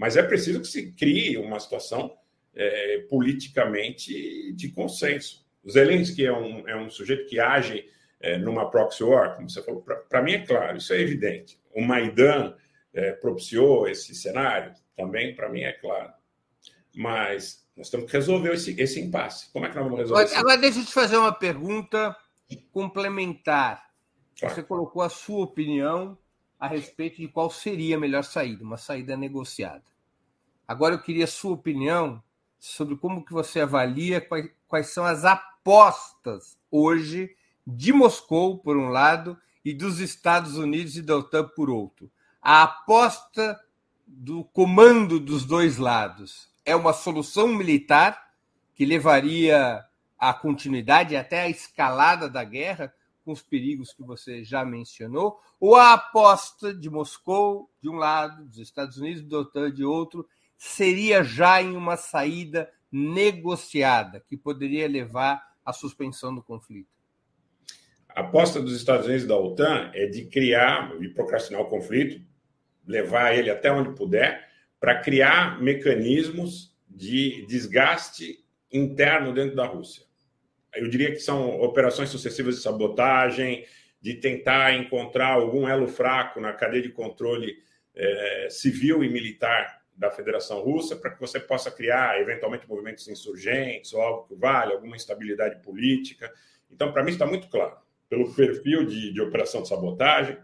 Mas 0.00 0.16
é 0.16 0.22
preciso 0.22 0.62
que 0.62 0.66
se 0.66 0.92
crie 0.92 1.36
uma 1.36 1.60
situação 1.60 2.16
é, 2.54 3.04
politicamente 3.10 4.50
de 4.54 4.70
consenso. 4.70 5.46
O 5.62 5.70
Zelensky 5.70 6.24
é 6.24 6.32
um, 6.32 6.66
é 6.66 6.74
um 6.74 6.88
sujeito 6.88 7.28
que 7.28 7.38
age 7.38 7.84
é, 8.18 8.38
numa 8.38 8.70
proxy 8.70 9.04
war, 9.04 9.36
como 9.36 9.50
você 9.50 9.62
falou, 9.62 9.82
para 9.82 10.22
mim 10.22 10.32
é 10.32 10.46
claro, 10.46 10.78
isso 10.78 10.94
é 10.94 11.00
evidente. 11.02 11.60
O 11.74 11.82
Maidan 11.82 12.54
é, 12.94 13.12
propiciou 13.12 13.86
esse 13.86 14.14
cenário, 14.14 14.72
também 14.96 15.34
para 15.34 15.50
mim 15.50 15.60
é 15.60 15.72
claro. 15.72 16.10
Mas 16.96 17.68
nós 17.76 17.90
temos 17.90 18.06
que 18.06 18.16
resolver 18.16 18.54
esse, 18.54 18.80
esse 18.80 18.98
impasse. 18.98 19.52
Como 19.52 19.66
é 19.66 19.68
que 19.68 19.76
nós 19.76 19.84
vamos 19.84 20.00
resolver 20.00 20.24
isso? 20.24 20.38
Agora, 20.38 20.56
deixa 20.56 20.78
eu 20.78 20.86
te 20.86 20.94
fazer 20.94 21.18
uma 21.18 21.34
pergunta 21.34 22.16
complementar. 22.72 23.90
Claro. 24.38 24.54
Você 24.54 24.62
colocou 24.62 25.02
a 25.02 25.10
sua 25.10 25.44
opinião 25.44 26.16
a 26.58 26.66
respeito 26.66 27.18
de 27.18 27.28
qual 27.28 27.50
seria 27.50 27.96
a 27.96 28.00
melhor 28.00 28.24
saída, 28.24 28.64
uma 28.64 28.78
saída 28.78 29.14
negociada. 29.14 29.89
Agora 30.70 30.94
eu 30.94 31.02
queria 31.02 31.24
a 31.24 31.26
sua 31.26 31.54
opinião 31.54 32.22
sobre 32.56 32.94
como 32.94 33.24
que 33.24 33.32
você 33.32 33.58
avalia 33.58 34.20
quais, 34.20 34.48
quais 34.68 34.86
são 34.90 35.04
as 35.04 35.24
apostas 35.24 36.56
hoje 36.70 37.34
de 37.66 37.92
Moscou, 37.92 38.56
por 38.56 38.76
um 38.76 38.88
lado, 38.88 39.36
e 39.64 39.74
dos 39.74 39.98
Estados 39.98 40.56
Unidos 40.56 40.96
e 40.96 41.02
da 41.02 41.16
OTAN, 41.16 41.48
por 41.56 41.68
outro. 41.68 42.08
A 42.40 42.62
aposta 42.62 43.60
do 44.06 44.44
comando 44.44 45.18
dos 45.18 45.44
dois 45.44 45.76
lados 45.76 46.48
é 46.64 46.76
uma 46.76 46.92
solução 46.92 47.48
militar 47.48 48.30
que 48.76 48.84
levaria 48.84 49.84
à 50.16 50.32
continuidade 50.32 51.16
até 51.16 51.40
a 51.40 51.48
escalada 51.48 52.28
da 52.28 52.44
guerra, 52.44 52.94
com 53.24 53.32
os 53.32 53.42
perigos 53.42 53.92
que 53.92 54.04
você 54.04 54.44
já 54.44 54.64
mencionou, 54.64 55.40
ou 55.58 55.74
a 55.74 55.94
aposta 55.94 56.72
de 56.72 56.88
Moscou, 56.88 57.68
de 57.82 57.88
um 57.88 57.96
lado, 57.96 58.44
dos 58.44 58.58
Estados 58.58 58.98
Unidos, 58.98 59.24
da 59.24 59.40
OTAN, 59.40 59.72
de 59.72 59.84
outro, 59.84 60.24
seria 60.60 61.24
já 61.24 61.62
em 61.62 61.74
uma 61.74 61.96
saída 61.96 62.70
negociada, 62.92 64.22
que 64.28 64.36
poderia 64.36 64.86
levar 64.86 65.42
à 65.64 65.72
suspensão 65.72 66.34
do 66.34 66.42
conflito? 66.42 66.90
A 68.10 68.20
aposta 68.20 68.60
dos 68.60 68.76
Estados 68.76 69.06
Unidos 69.06 69.24
e 69.24 69.28
da 69.28 69.38
OTAN 69.38 69.90
é 69.94 70.04
de 70.04 70.26
criar, 70.26 70.98
de 70.98 71.08
procrastinar 71.08 71.62
o 71.62 71.70
conflito, 71.70 72.20
levar 72.86 73.34
ele 73.34 73.48
até 73.48 73.72
onde 73.72 73.94
puder, 73.94 74.50
para 74.78 75.00
criar 75.00 75.58
mecanismos 75.62 76.76
de 76.86 77.46
desgaste 77.46 78.44
interno 78.70 79.32
dentro 79.32 79.56
da 79.56 79.64
Rússia. 79.64 80.04
Eu 80.74 80.90
diria 80.90 81.10
que 81.10 81.20
são 81.20 81.58
operações 81.60 82.10
sucessivas 82.10 82.56
de 82.56 82.62
sabotagem, 82.62 83.64
de 83.98 84.14
tentar 84.14 84.74
encontrar 84.74 85.28
algum 85.28 85.66
elo 85.66 85.88
fraco 85.88 86.38
na 86.38 86.52
cadeia 86.52 86.82
de 86.82 86.90
controle 86.90 87.56
eh, 87.94 88.48
civil 88.50 89.02
e 89.02 89.08
militar 89.08 89.79
da 90.00 90.10
Federação 90.10 90.62
Russa, 90.62 90.96
para 90.96 91.10
que 91.10 91.20
você 91.20 91.38
possa 91.38 91.70
criar, 91.70 92.18
eventualmente, 92.18 92.66
movimentos 92.66 93.06
insurgentes 93.06 93.92
ou 93.92 94.00
algo 94.00 94.26
que 94.26 94.34
vale, 94.34 94.72
alguma 94.72 94.96
instabilidade 94.96 95.62
política. 95.62 96.32
Então, 96.70 96.90
para 96.90 97.04
mim, 97.04 97.10
está 97.10 97.26
muito 97.26 97.48
claro 97.48 97.76
pelo 98.08 98.34
perfil 98.34 98.86
de, 98.86 99.12
de 99.12 99.20
operação 99.20 99.60
de 99.60 99.68
sabotagem, 99.68 100.38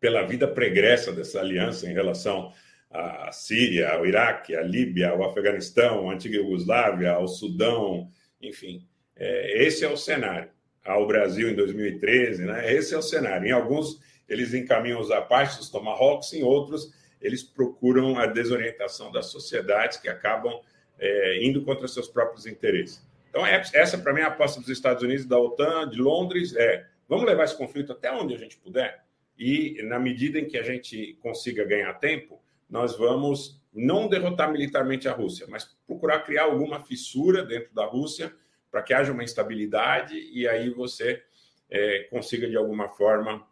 pela 0.00 0.22
vida 0.22 0.48
pregressa 0.48 1.12
dessa 1.12 1.38
aliança 1.38 1.88
em 1.88 1.94
relação 1.94 2.52
à 2.90 3.30
Síria, 3.30 3.90
ao 3.90 4.04
Iraque, 4.04 4.56
à 4.56 4.62
Líbia, 4.62 5.10
ao 5.10 5.22
Afeganistão, 5.22 6.10
à 6.10 6.14
antiga 6.14 6.36
Iugoslávia, 6.36 7.12
ao 7.12 7.28
Sudão, 7.28 8.10
enfim. 8.42 8.84
É, 9.14 9.64
esse 9.64 9.84
é 9.84 9.88
o 9.88 9.96
cenário. 9.96 10.50
Ao 10.84 11.06
Brasil 11.06 11.48
em 11.48 11.54
2013, 11.54 12.44
né? 12.44 12.74
Esse 12.74 12.94
é 12.94 12.98
o 12.98 13.02
cenário. 13.02 13.46
Em 13.46 13.52
alguns, 13.52 14.00
eles 14.28 14.54
encaminham 14.54 15.00
os 15.00 15.12
Apaches, 15.12 15.60
os 15.60 15.70
Tomahawks, 15.70 16.32
em 16.32 16.42
outros, 16.42 16.92
eles 17.20 17.42
procuram 17.42 18.18
a 18.18 18.26
desorientação 18.26 19.12
das 19.12 19.26
sociedades 19.26 19.98
que 19.98 20.08
acabam 20.08 20.60
é, 20.98 21.44
indo 21.44 21.62
contra 21.62 21.86
seus 21.88 22.08
próprios 22.08 22.46
interesses. 22.46 23.06
Então, 23.28 23.46
é, 23.46 23.62
essa, 23.74 23.98
para 23.98 24.12
mim, 24.12 24.20
é 24.20 24.24
a 24.24 24.28
aposta 24.28 24.60
dos 24.60 24.68
Estados 24.68 25.02
Unidos, 25.02 25.24
da 25.26 25.38
OTAN, 25.38 25.88
de 25.88 26.00
Londres, 26.00 26.54
é 26.56 26.86
vamos 27.08 27.26
levar 27.26 27.44
esse 27.44 27.56
conflito 27.56 27.92
até 27.92 28.10
onde 28.12 28.34
a 28.34 28.38
gente 28.38 28.56
puder 28.56 29.04
e, 29.40 29.82
na 29.84 29.98
medida 29.98 30.38
em 30.38 30.46
que 30.46 30.58
a 30.58 30.62
gente 30.62 31.16
consiga 31.22 31.64
ganhar 31.64 31.94
tempo, 31.94 32.42
nós 32.68 32.96
vamos 32.98 33.58
não 33.72 34.06
derrotar 34.06 34.52
militarmente 34.52 35.08
a 35.08 35.12
Rússia, 35.12 35.46
mas 35.48 35.64
procurar 35.86 36.20
criar 36.20 36.44
alguma 36.44 36.84
fissura 36.84 37.42
dentro 37.42 37.74
da 37.74 37.86
Rússia 37.86 38.30
para 38.70 38.82
que 38.82 38.92
haja 38.92 39.12
uma 39.12 39.24
instabilidade 39.24 40.14
e 40.14 40.46
aí 40.46 40.68
você 40.68 41.22
é, 41.70 42.00
consiga, 42.10 42.46
de 42.46 42.56
alguma 42.56 42.88
forma, 42.88 43.46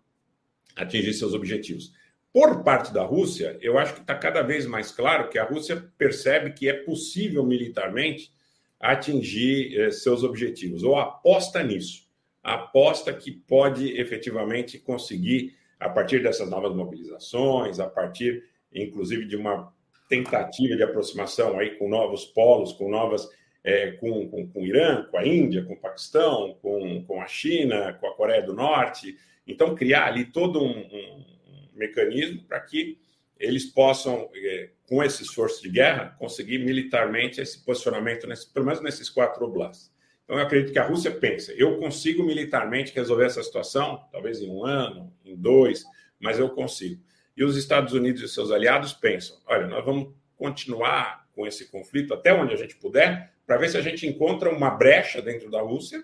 atingir 0.76 1.14
seus 1.14 1.32
objetivos. 1.32 1.94
Por 2.38 2.62
parte 2.62 2.94
da 2.94 3.02
Rússia, 3.02 3.58
eu 3.60 3.76
acho 3.76 3.94
que 3.94 4.00
está 4.00 4.14
cada 4.14 4.42
vez 4.42 4.64
mais 4.64 4.92
claro 4.92 5.28
que 5.28 5.40
a 5.40 5.44
Rússia 5.44 5.84
percebe 5.98 6.52
que 6.52 6.68
é 6.68 6.72
possível 6.72 7.44
militarmente 7.44 8.32
atingir 8.78 9.76
eh, 9.76 9.90
seus 9.90 10.22
objetivos, 10.22 10.84
ou 10.84 10.96
aposta 10.96 11.64
nisso, 11.64 12.06
aposta 12.40 13.12
que 13.12 13.32
pode 13.32 13.90
efetivamente 14.00 14.78
conseguir, 14.78 15.56
a 15.80 15.88
partir 15.88 16.22
dessas 16.22 16.48
novas 16.48 16.72
mobilizações, 16.76 17.80
a 17.80 17.88
partir, 17.88 18.44
inclusive, 18.72 19.26
de 19.26 19.34
uma 19.34 19.74
tentativa 20.08 20.76
de 20.76 20.84
aproximação 20.84 21.58
aí 21.58 21.70
com 21.70 21.88
novos 21.88 22.24
polos, 22.24 22.72
com 22.72 22.88
novas. 22.88 23.28
É, 23.64 23.90
com, 23.90 24.28
com, 24.28 24.46
com 24.46 24.62
o 24.62 24.64
Irã, 24.64 25.04
com 25.10 25.18
a 25.18 25.26
Índia, 25.26 25.64
com 25.64 25.72
o 25.72 25.76
Paquistão, 25.80 26.56
com, 26.62 27.02
com 27.04 27.20
a 27.20 27.26
China, 27.26 27.92
com 27.94 28.06
a 28.06 28.14
Coreia 28.14 28.40
do 28.40 28.54
Norte. 28.54 29.18
Então, 29.44 29.74
criar 29.74 30.06
ali 30.06 30.26
todo 30.26 30.62
um, 30.62 30.78
um 30.78 31.37
mecanismo 31.78 32.42
para 32.44 32.60
que 32.60 32.98
eles 33.38 33.66
possam, 33.66 34.28
é, 34.34 34.70
com 34.88 35.02
esse 35.02 35.22
esforço 35.22 35.62
de 35.62 35.68
guerra, 35.68 36.16
conseguir 36.18 36.58
militarmente 36.58 37.40
esse 37.40 37.64
posicionamento, 37.64 38.26
nesse, 38.26 38.52
pelo 38.52 38.66
menos 38.66 38.82
nesses 38.82 39.08
quatro 39.08 39.44
oblasts. 39.44 39.92
Então, 40.24 40.36
eu 40.36 40.42
acredito 40.44 40.72
que 40.72 40.78
a 40.78 40.86
Rússia 40.86 41.10
pensa: 41.10 41.52
eu 41.52 41.78
consigo 41.78 42.24
militarmente 42.24 42.92
resolver 42.94 43.26
essa 43.26 43.42
situação, 43.42 44.04
talvez 44.10 44.40
em 44.40 44.50
um 44.50 44.64
ano, 44.64 45.12
em 45.24 45.36
dois, 45.36 45.84
mas 46.18 46.38
eu 46.38 46.50
consigo. 46.50 47.00
E 47.36 47.44
os 47.44 47.56
Estados 47.56 47.92
Unidos 47.92 48.20
e 48.22 48.28
seus 48.28 48.50
aliados 48.50 48.92
pensam: 48.92 49.38
olha, 49.46 49.66
nós 49.66 49.84
vamos 49.84 50.12
continuar 50.36 51.26
com 51.32 51.46
esse 51.46 51.70
conflito 51.70 52.12
até 52.12 52.34
onde 52.34 52.52
a 52.52 52.56
gente 52.56 52.76
puder, 52.76 53.32
para 53.46 53.56
ver 53.56 53.68
se 53.70 53.78
a 53.78 53.80
gente 53.80 54.06
encontra 54.06 54.50
uma 54.50 54.70
brecha 54.70 55.22
dentro 55.22 55.50
da 55.50 55.62
Rússia 55.62 56.02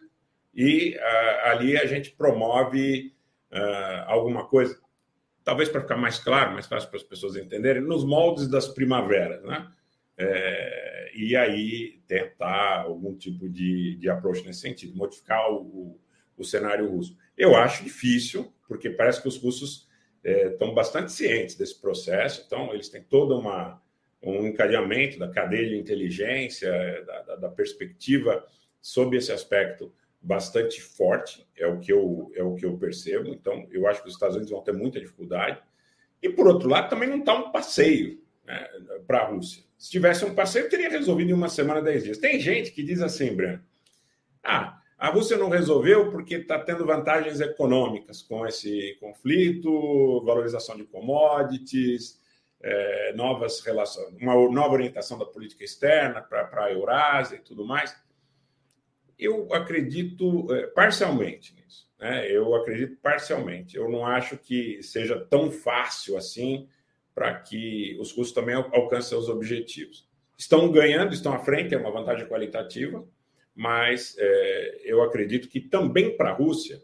e 0.55 0.97
uh, 0.97 1.49
ali 1.49 1.77
a 1.77 1.85
gente 1.85 2.13
promove 2.13 3.13
uh, 3.53 4.05
alguma 4.07 4.47
coisa 4.47 4.79
talvez 5.45 5.69
para 5.69 5.83
ficar 5.83 5.97
mais 5.97 6.19
claro, 6.19 6.53
mais 6.53 6.67
fácil 6.67 6.89
para 6.89 6.99
as 6.99 7.05
pessoas 7.05 7.37
entenderem, 7.37 7.83
nos 7.83 8.05
moldes 8.05 8.49
das 8.49 8.67
primaveras, 8.67 9.43
né? 9.45 9.71
É, 10.17 11.13
e 11.15 11.37
aí 11.37 12.01
tentar 12.07 12.83
algum 12.83 13.15
tipo 13.15 13.49
de, 13.49 13.97
de 13.97 14.09
approach 14.09 14.45
nesse 14.45 14.61
sentido, 14.61 14.97
modificar 14.97 15.51
o, 15.53 15.57
o, 15.57 16.01
o 16.39 16.45
cenário 16.45 16.89
russo. 16.89 17.17
Eu 17.37 17.55
acho 17.57 17.85
difícil, 17.85 18.53
porque 18.67 18.91
parece 18.91 19.21
que 19.21 19.29
os 19.29 19.37
russos 19.37 19.89
é, 20.23 20.49
estão 20.49 20.73
bastante 20.73 21.13
cientes 21.13 21.57
desse 21.57 21.81
processo, 21.81 22.45
então 22.47 22.73
eles 22.73 22.89
têm 22.89 23.03
toda 23.03 23.35
uma 23.35 23.83
um 24.27 24.47
encadeamento 24.47 25.19
da 25.19 25.29
cadeia 25.29 25.69
de 25.69 25.77
inteligência, 25.77 26.73
da, 27.05 27.23
da, 27.23 27.37
da 27.37 27.49
perspectiva 27.51 28.43
sob 28.81 29.17
esse 29.17 29.31
aspecto 29.31 29.93
bastante 30.25 30.81
forte, 30.81 31.47
é 31.57 31.67
o 31.67 31.79
que 31.79 31.93
eu, 31.93 32.33
é 32.35 32.43
o 32.43 32.55
que 32.55 32.65
eu 32.65 32.79
percebo. 32.79 33.29
Então, 33.29 33.67
eu 33.71 33.87
acho 33.87 34.03
que 34.03 34.09
os 34.09 34.15
Estados 34.15 34.37
Unidos 34.37 34.51
vão 34.51 34.63
ter 34.63 34.73
muita 34.73 34.99
dificuldade. 34.99 35.59
E, 36.23 36.31
por 36.31 36.47
outro 36.47 36.69
lado, 36.69 36.89
também 36.89 37.09
não 37.09 37.19
está 37.19 37.35
um 37.35 37.53
passeio 37.53 38.19
né, 38.45 38.67
para 39.07 39.19
a 39.19 39.27
Rússia. 39.27 39.63
Se 39.77 39.91
tivesse 39.91 40.25
um 40.25 40.35
passeio, 40.35 40.71
teria 40.71 40.89
resolvido 40.89 41.31
em 41.31 41.35
uma 41.35 41.51
semana, 41.51 41.83
dez 41.83 42.03
dias. 42.03 42.17
Tem 42.17 42.41
gente 42.41 42.73
que 42.73 42.83
diz 42.83 43.03
assim, 43.03 43.37
Breno, 43.37 43.63
ah, 44.43 44.81
a 44.97 45.11
Rússia 45.11 45.37
não 45.37 45.51
resolveu 45.51 46.11
porque 46.11 46.37
está 46.37 46.59
tendo 46.59 46.87
vantagens 46.87 47.41
econômicas 47.41 48.23
com 48.23 48.47
esse 48.47 48.97
conflito, 48.99 50.25
valorização 50.25 50.77
de 50.77 50.85
commodities, 50.85 52.19
é, 52.63 53.13
novas 53.15 53.61
relações, 53.61 54.15
uma 54.19 54.35
nova 54.51 54.73
orientação 54.73 55.19
da 55.19 55.27
política 55.27 55.63
externa 55.63 56.23
para 56.23 56.65
a 56.65 56.73
Eurásia 56.73 57.37
e 57.37 57.41
tudo 57.41 57.67
mais. 57.67 57.95
Eu 59.25 59.53
acredito 59.53 60.53
é, 60.53 60.67
parcialmente 60.69 61.55
nisso. 61.55 61.89
Né? 61.99 62.31
Eu 62.31 62.55
acredito 62.55 62.97
parcialmente. 63.03 63.77
Eu 63.77 63.89
não 63.89 64.07
acho 64.07 64.37
que 64.37 64.83
seja 64.83 65.19
tão 65.19 65.51
fácil 65.51 66.17
assim 66.17 66.69
para 67.15 67.35
que 67.35 67.97
os 68.01 68.13
russos 68.13 68.35
também 68.35 68.55
alcancem 68.55 69.11
seus 69.11 69.29
objetivos. 69.29 70.09
Estão 70.37 70.71
ganhando, 70.71 71.15
estão 71.15 71.33
à 71.33 71.39
frente, 71.39 71.75
é 71.75 71.79
uma 71.79 71.93
vantagem 71.93 72.27
qualitativa, 72.27 73.07
mas 73.55 74.17
é, 74.19 74.81
eu 74.85 75.03
acredito 75.03 75.49
que 75.49 75.61
também 75.61 76.17
para 76.17 76.31
a 76.31 76.35
Rússia 76.35 76.83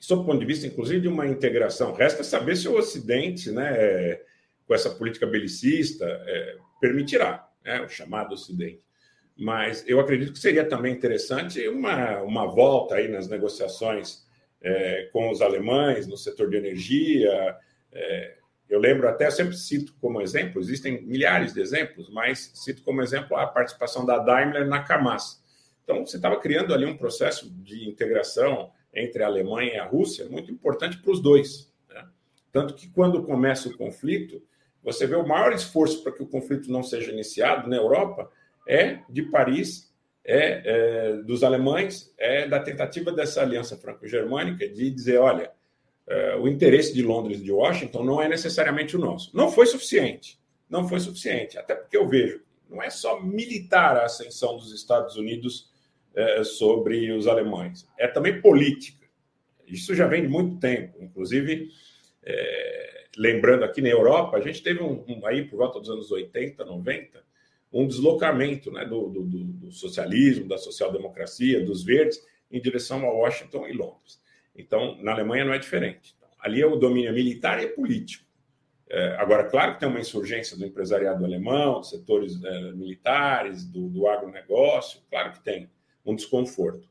sob 0.00 0.22
o 0.22 0.24
ponto 0.24 0.40
de 0.40 0.46
vista, 0.46 0.66
inclusive, 0.66 1.02
de 1.02 1.08
uma 1.08 1.26
integração. 1.26 1.92
Resta 1.92 2.24
saber 2.24 2.56
se 2.56 2.66
o 2.66 2.76
Ocidente, 2.76 3.52
né, 3.52 4.18
com 4.66 4.74
essa 4.74 4.90
política 4.90 5.26
belicista, 5.26 6.06
é, 6.06 6.56
permitirá 6.80 7.46
né, 7.62 7.82
o 7.82 7.88
chamado 7.88 8.32
Ocidente. 8.32 8.82
Mas 9.40 9.82
eu 9.88 9.98
acredito 9.98 10.34
que 10.34 10.38
seria 10.38 10.68
também 10.68 10.92
interessante 10.92 11.66
uma, 11.66 12.20
uma 12.20 12.46
volta 12.46 12.96
aí 12.96 13.08
nas 13.08 13.26
negociações 13.26 14.22
é, 14.60 15.08
com 15.14 15.30
os 15.30 15.40
alemães 15.40 16.06
no 16.06 16.14
setor 16.14 16.50
de 16.50 16.58
energia. 16.58 17.56
É, 17.90 18.36
eu 18.68 18.78
lembro 18.78 19.08
até, 19.08 19.28
eu 19.28 19.30
sempre 19.30 19.56
cito 19.56 19.94
como 19.98 20.20
exemplo, 20.20 20.60
existem 20.60 21.00
milhares 21.06 21.54
de 21.54 21.60
exemplos, 21.62 22.10
mas 22.10 22.52
cito 22.54 22.82
como 22.82 23.00
exemplo 23.00 23.34
a 23.34 23.46
participação 23.46 24.04
da 24.04 24.18
Daimler 24.18 24.68
na 24.68 24.82
Camas. 24.82 25.42
Então, 25.84 26.04
você 26.04 26.16
estava 26.16 26.38
criando 26.38 26.74
ali 26.74 26.84
um 26.84 26.98
processo 26.98 27.50
de 27.50 27.88
integração 27.88 28.70
entre 28.92 29.22
a 29.22 29.26
Alemanha 29.26 29.72
e 29.72 29.78
a 29.78 29.86
Rússia 29.86 30.28
muito 30.28 30.52
importante 30.52 30.98
para 30.98 31.12
os 31.12 31.22
dois. 31.22 31.72
Né? 31.88 32.06
Tanto 32.52 32.74
que, 32.74 32.90
quando 32.90 33.22
começa 33.22 33.70
o 33.70 33.76
conflito, 33.78 34.42
você 34.82 35.06
vê 35.06 35.16
o 35.16 35.26
maior 35.26 35.54
esforço 35.54 36.02
para 36.02 36.12
que 36.12 36.22
o 36.22 36.28
conflito 36.28 36.70
não 36.70 36.82
seja 36.82 37.10
iniciado 37.10 37.70
na 37.70 37.76
Europa 37.76 38.30
é 38.66 39.00
de 39.08 39.22
Paris, 39.22 39.92
é, 40.24 40.62
é 40.64 41.16
dos 41.22 41.42
alemães, 41.42 42.12
é 42.18 42.46
da 42.46 42.60
tentativa 42.60 43.10
dessa 43.12 43.42
aliança 43.42 43.76
franco-germânica 43.76 44.68
de 44.68 44.90
dizer, 44.90 45.18
olha, 45.18 45.50
é, 46.06 46.36
o 46.36 46.48
interesse 46.48 46.92
de 46.92 47.02
Londres 47.02 47.40
e 47.40 47.44
de 47.44 47.52
Washington 47.52 48.02
não 48.02 48.20
é 48.20 48.28
necessariamente 48.28 48.96
o 48.96 49.00
nosso. 49.00 49.34
Não 49.36 49.50
foi 49.50 49.66
suficiente, 49.66 50.38
não 50.68 50.88
foi 50.88 51.00
suficiente, 51.00 51.56
até 51.56 51.74
porque 51.74 51.96
eu 51.96 52.08
vejo, 52.08 52.42
não 52.68 52.82
é 52.82 52.90
só 52.90 53.20
militar 53.20 53.96
a 53.96 54.04
ascensão 54.04 54.56
dos 54.56 54.72
Estados 54.72 55.16
Unidos 55.16 55.70
é, 56.14 56.42
sobre 56.44 57.12
os 57.12 57.26
alemães, 57.26 57.86
é 57.98 58.06
também 58.08 58.40
política. 58.40 59.06
Isso 59.66 59.94
já 59.94 60.06
vem 60.06 60.22
de 60.22 60.28
muito 60.28 60.58
tempo, 60.58 61.00
inclusive. 61.00 61.68
É, 62.24 63.04
lembrando 63.16 63.64
aqui 63.64 63.80
na 63.80 63.88
Europa, 63.88 64.36
a 64.36 64.40
gente 64.40 64.62
teve 64.62 64.82
um, 64.82 65.04
um, 65.06 65.26
aí 65.26 65.44
por 65.44 65.56
volta 65.56 65.78
dos 65.78 65.90
anos 65.90 66.10
80, 66.10 66.64
90, 66.64 67.22
um 67.72 67.86
deslocamento 67.86 68.70
né, 68.70 68.84
do, 68.84 69.08
do, 69.08 69.22
do 69.22 69.72
socialismo, 69.72 70.48
da 70.48 70.58
social-democracia, 70.58 71.64
dos 71.64 71.84
verdes, 71.84 72.20
em 72.50 72.60
direção 72.60 73.04
a 73.06 73.12
Washington 73.12 73.66
e 73.68 73.72
Londres. 73.72 74.20
Então, 74.56 75.00
na 75.02 75.12
Alemanha 75.12 75.44
não 75.44 75.52
é 75.52 75.58
diferente. 75.58 76.16
Ali 76.38 76.60
é 76.60 76.66
o 76.66 76.76
domínio 76.76 77.12
militar 77.12 77.62
e 77.62 77.68
político. 77.68 78.24
É, 78.88 79.14
agora, 79.18 79.44
claro 79.44 79.74
que 79.74 79.80
tem 79.80 79.88
uma 79.88 80.00
insurgência 80.00 80.56
do 80.56 80.66
empresariado 80.66 81.24
alemão, 81.24 81.78
dos 81.78 81.90
setores 81.90 82.42
é, 82.42 82.72
militares, 82.72 83.64
do, 83.64 83.88
do 83.88 84.08
agronegócio, 84.08 85.00
claro 85.08 85.32
que 85.32 85.44
tem 85.44 85.70
um 86.04 86.16
desconforto. 86.16 86.88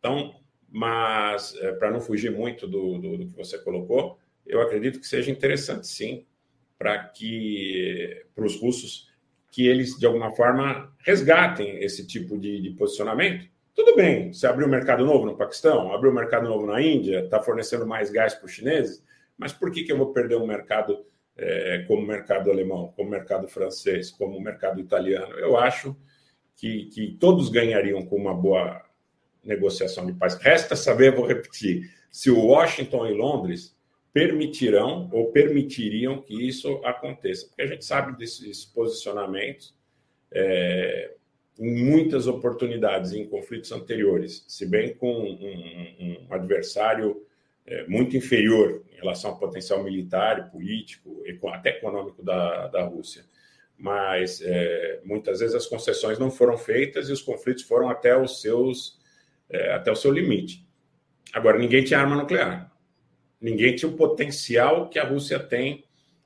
Então, 0.00 0.34
mas 0.68 1.54
é, 1.56 1.72
para 1.72 1.92
não 1.92 2.00
fugir 2.00 2.32
muito 2.32 2.66
do, 2.66 2.98
do, 2.98 3.18
do, 3.18 3.26
que 3.26 3.36
você 3.36 3.56
colocou, 3.58 4.18
eu 4.44 4.60
acredito 4.60 4.98
que 4.98 5.06
seja 5.06 5.30
interessante, 5.30 5.86
sim, 5.86 6.26
para 6.76 6.98
que 7.04 8.24
para 8.34 8.44
os 8.44 8.60
russos 8.60 9.08
que 9.50 9.66
eles, 9.66 9.98
de 9.98 10.06
alguma 10.06 10.30
forma, 10.32 10.92
resgatem 10.98 11.82
esse 11.82 12.06
tipo 12.06 12.38
de, 12.38 12.60
de 12.60 12.70
posicionamento. 12.70 13.48
Tudo 13.74 13.94
bem, 13.94 14.32
você 14.32 14.46
abriu 14.46 14.66
um 14.66 14.70
mercado 14.70 15.04
novo 15.04 15.24
no 15.24 15.36
Paquistão, 15.36 15.92
abriu 15.92 16.10
um 16.10 16.14
mercado 16.14 16.48
novo 16.48 16.66
na 16.66 16.80
Índia, 16.82 17.20
está 17.20 17.40
fornecendo 17.40 17.86
mais 17.86 18.10
gás 18.10 18.34
para 18.34 18.46
os 18.46 18.52
chineses, 18.52 19.04
mas 19.36 19.52
por 19.52 19.70
que, 19.70 19.84
que 19.84 19.92
eu 19.92 19.96
vou 19.96 20.12
perder 20.12 20.36
um 20.36 20.46
mercado 20.46 21.06
é, 21.36 21.84
como 21.86 22.02
o 22.02 22.06
mercado 22.06 22.50
alemão, 22.50 22.92
como 22.96 23.08
o 23.08 23.10
mercado 23.10 23.46
francês, 23.46 24.10
como 24.10 24.36
o 24.36 24.42
mercado 24.42 24.80
italiano? 24.80 25.32
Eu 25.34 25.56
acho 25.56 25.96
que, 26.56 26.86
que 26.86 27.16
todos 27.20 27.48
ganhariam 27.48 28.04
com 28.04 28.16
uma 28.16 28.34
boa 28.34 28.84
negociação 29.44 30.04
de 30.04 30.12
paz. 30.12 30.34
Resta 30.34 30.74
saber, 30.74 31.14
vou 31.14 31.24
repetir, 31.24 31.88
se 32.10 32.30
o 32.30 32.46
Washington 32.46 33.06
e 33.06 33.14
Londres 33.14 33.77
permitirão 34.18 35.08
ou 35.12 35.30
permitiriam 35.30 36.20
que 36.20 36.34
isso 36.34 36.80
aconteça. 36.84 37.46
Porque 37.46 37.62
a 37.62 37.66
gente 37.68 37.84
sabe 37.84 38.18
desses 38.18 38.64
posicionamentos 38.64 39.72
é, 40.32 41.12
em 41.56 41.84
muitas 41.84 42.26
oportunidades, 42.26 43.12
em 43.12 43.28
conflitos 43.28 43.70
anteriores, 43.70 44.44
se 44.48 44.66
bem 44.66 44.92
com 44.92 45.12
um, 45.12 46.26
um 46.28 46.34
adversário 46.34 47.24
é, 47.64 47.86
muito 47.86 48.16
inferior 48.16 48.82
em 48.92 48.96
relação 48.96 49.30
ao 49.30 49.38
potencial 49.38 49.84
militar, 49.84 50.50
político, 50.50 51.22
até 51.52 51.70
econômico 51.70 52.20
da, 52.20 52.66
da 52.66 52.82
Rússia. 52.82 53.24
Mas 53.78 54.42
é, 54.42 55.00
muitas 55.04 55.38
vezes 55.38 55.54
as 55.54 55.66
concessões 55.66 56.18
não 56.18 56.28
foram 56.28 56.58
feitas 56.58 57.08
e 57.08 57.12
os 57.12 57.22
conflitos 57.22 57.62
foram 57.62 57.88
até 57.88 58.20
os 58.20 58.42
seus 58.42 58.98
é, 59.48 59.72
até 59.74 59.92
o 59.92 59.96
seu 59.96 60.10
limite. 60.10 60.66
Agora 61.32 61.56
ninguém 61.56 61.84
tinha 61.84 62.00
arma 62.00 62.16
nuclear. 62.16 62.76
Ninguém 63.40 63.74
tinha 63.74 63.90
o 63.90 63.96
potencial 63.96 64.88
que 64.88 64.98
a 64.98 65.04
Rússia 65.04 65.38
tem 65.38 65.84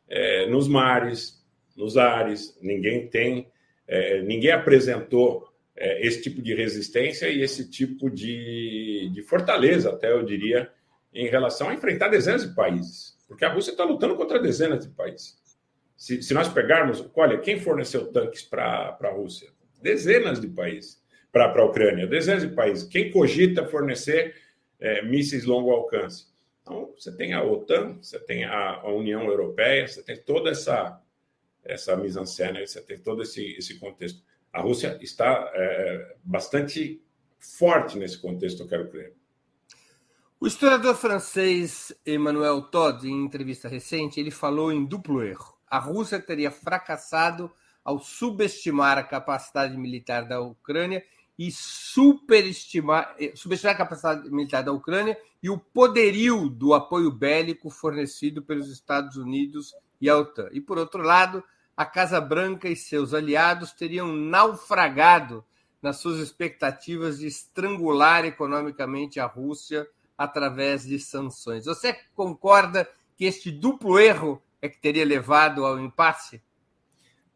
é, 0.08 0.46
nos 0.46 0.68
mares, 0.68 1.44
nos 1.76 1.96
ares. 1.96 2.58
Ninguém 2.60 3.06
tem, 3.06 3.48
é, 3.86 4.22
ninguém 4.22 4.50
apresentou 4.50 5.48
é, 5.76 6.06
esse 6.06 6.22
tipo 6.22 6.40
de 6.40 6.54
resistência 6.54 7.28
e 7.28 7.42
esse 7.42 7.68
tipo 7.68 8.10
de, 8.10 9.10
de 9.12 9.22
fortaleza, 9.22 9.90
até 9.90 10.12
eu 10.12 10.22
diria, 10.22 10.70
em 11.12 11.28
relação 11.28 11.68
a 11.68 11.74
enfrentar 11.74 12.08
dezenas 12.08 12.48
de 12.48 12.54
países. 12.54 13.16
Porque 13.28 13.44
a 13.44 13.52
Rússia 13.52 13.72
está 13.72 13.84
lutando 13.84 14.16
contra 14.16 14.38
dezenas 14.38 14.86
de 14.86 14.92
países. 14.92 15.36
Se, 15.96 16.22
se 16.22 16.34
nós 16.34 16.48
pegarmos, 16.48 17.04
olha, 17.14 17.38
quem 17.38 17.60
forneceu 17.60 18.06
tanques 18.12 18.42
para 18.42 18.98
a 19.00 19.10
Rússia? 19.10 19.50
Dezenas 19.80 20.40
de 20.40 20.48
países. 20.48 21.00
Para 21.30 21.50
a 21.50 21.64
Ucrânia, 21.64 22.06
dezenas 22.06 22.42
de 22.42 22.54
países. 22.54 22.86
Quem 22.86 23.10
cogita 23.10 23.66
fornecer 23.66 24.34
é, 24.78 25.02
mísseis 25.02 25.44
longo 25.44 25.70
alcance? 25.70 26.26
Então, 26.62 26.92
você 26.96 27.10
tem 27.12 27.34
a 27.34 27.42
OTAN, 27.42 27.98
você 28.00 28.18
tem 28.18 28.44
a, 28.44 28.86
União 28.86 29.24
Europeia, 29.24 29.86
você 29.86 30.02
tem 30.02 30.16
toda 30.16 30.50
essa, 30.50 31.00
essa 31.64 31.96
mise-en-scène, 31.96 32.66
você 32.66 32.80
tem 32.80 32.98
todo 32.98 33.22
esse, 33.22 33.44
esse 33.56 33.78
contexto. 33.78 34.22
A 34.52 34.60
Rússia 34.60 34.96
está 35.00 35.50
é, 35.54 36.16
bastante 36.22 37.02
forte 37.38 37.98
nesse 37.98 38.18
contexto, 38.18 38.62
eu 38.62 38.68
quero 38.68 38.90
crer. 38.90 39.12
O 40.38 40.46
historiador 40.46 40.96
francês 40.96 41.92
Emmanuel 42.06 42.62
Todd, 42.62 43.08
em 43.08 43.24
entrevista 43.24 43.68
recente, 43.68 44.18
ele 44.18 44.30
falou 44.30 44.72
em 44.72 44.84
duplo 44.84 45.22
erro. 45.22 45.56
A 45.68 45.78
Rússia 45.78 46.20
teria 46.20 46.50
fracassado 46.50 47.50
ao 47.84 48.00
subestimar 48.00 48.98
a 48.98 49.02
capacidade 49.02 49.76
militar 49.76 50.26
da 50.26 50.40
Ucrânia 50.40 51.04
e 51.38 51.50
superestimar, 51.50 53.16
eh, 53.18 53.32
subestimar 53.34 53.74
a 53.74 53.78
capacidade 53.78 54.30
militar 54.30 54.62
da 54.62 54.72
Ucrânia 54.72 55.18
e 55.42 55.50
o 55.50 55.58
poderio 55.58 56.48
do 56.48 56.72
apoio 56.72 57.10
bélico 57.10 57.68
fornecido 57.68 58.42
pelos 58.42 58.70
Estados 58.70 59.16
Unidos 59.16 59.74
e 60.00 60.08
a 60.08 60.16
OTAN. 60.16 60.48
E, 60.52 60.60
por 60.60 60.78
outro 60.78 61.02
lado, 61.02 61.42
a 61.76 61.84
Casa 61.84 62.20
Branca 62.20 62.68
e 62.68 62.76
seus 62.76 63.12
aliados 63.12 63.72
teriam 63.72 64.12
naufragado 64.12 65.44
nas 65.80 65.96
suas 65.96 66.20
expectativas 66.20 67.18
de 67.18 67.26
estrangular 67.26 68.24
economicamente 68.24 69.18
a 69.18 69.26
Rússia 69.26 69.88
através 70.16 70.84
de 70.84 71.00
sanções. 71.00 71.64
Você 71.64 71.96
concorda 72.14 72.88
que 73.16 73.24
este 73.24 73.50
duplo 73.50 73.98
erro 73.98 74.40
é 74.60 74.68
que 74.68 74.80
teria 74.80 75.04
levado 75.04 75.66
ao 75.66 75.80
impasse? 75.80 76.40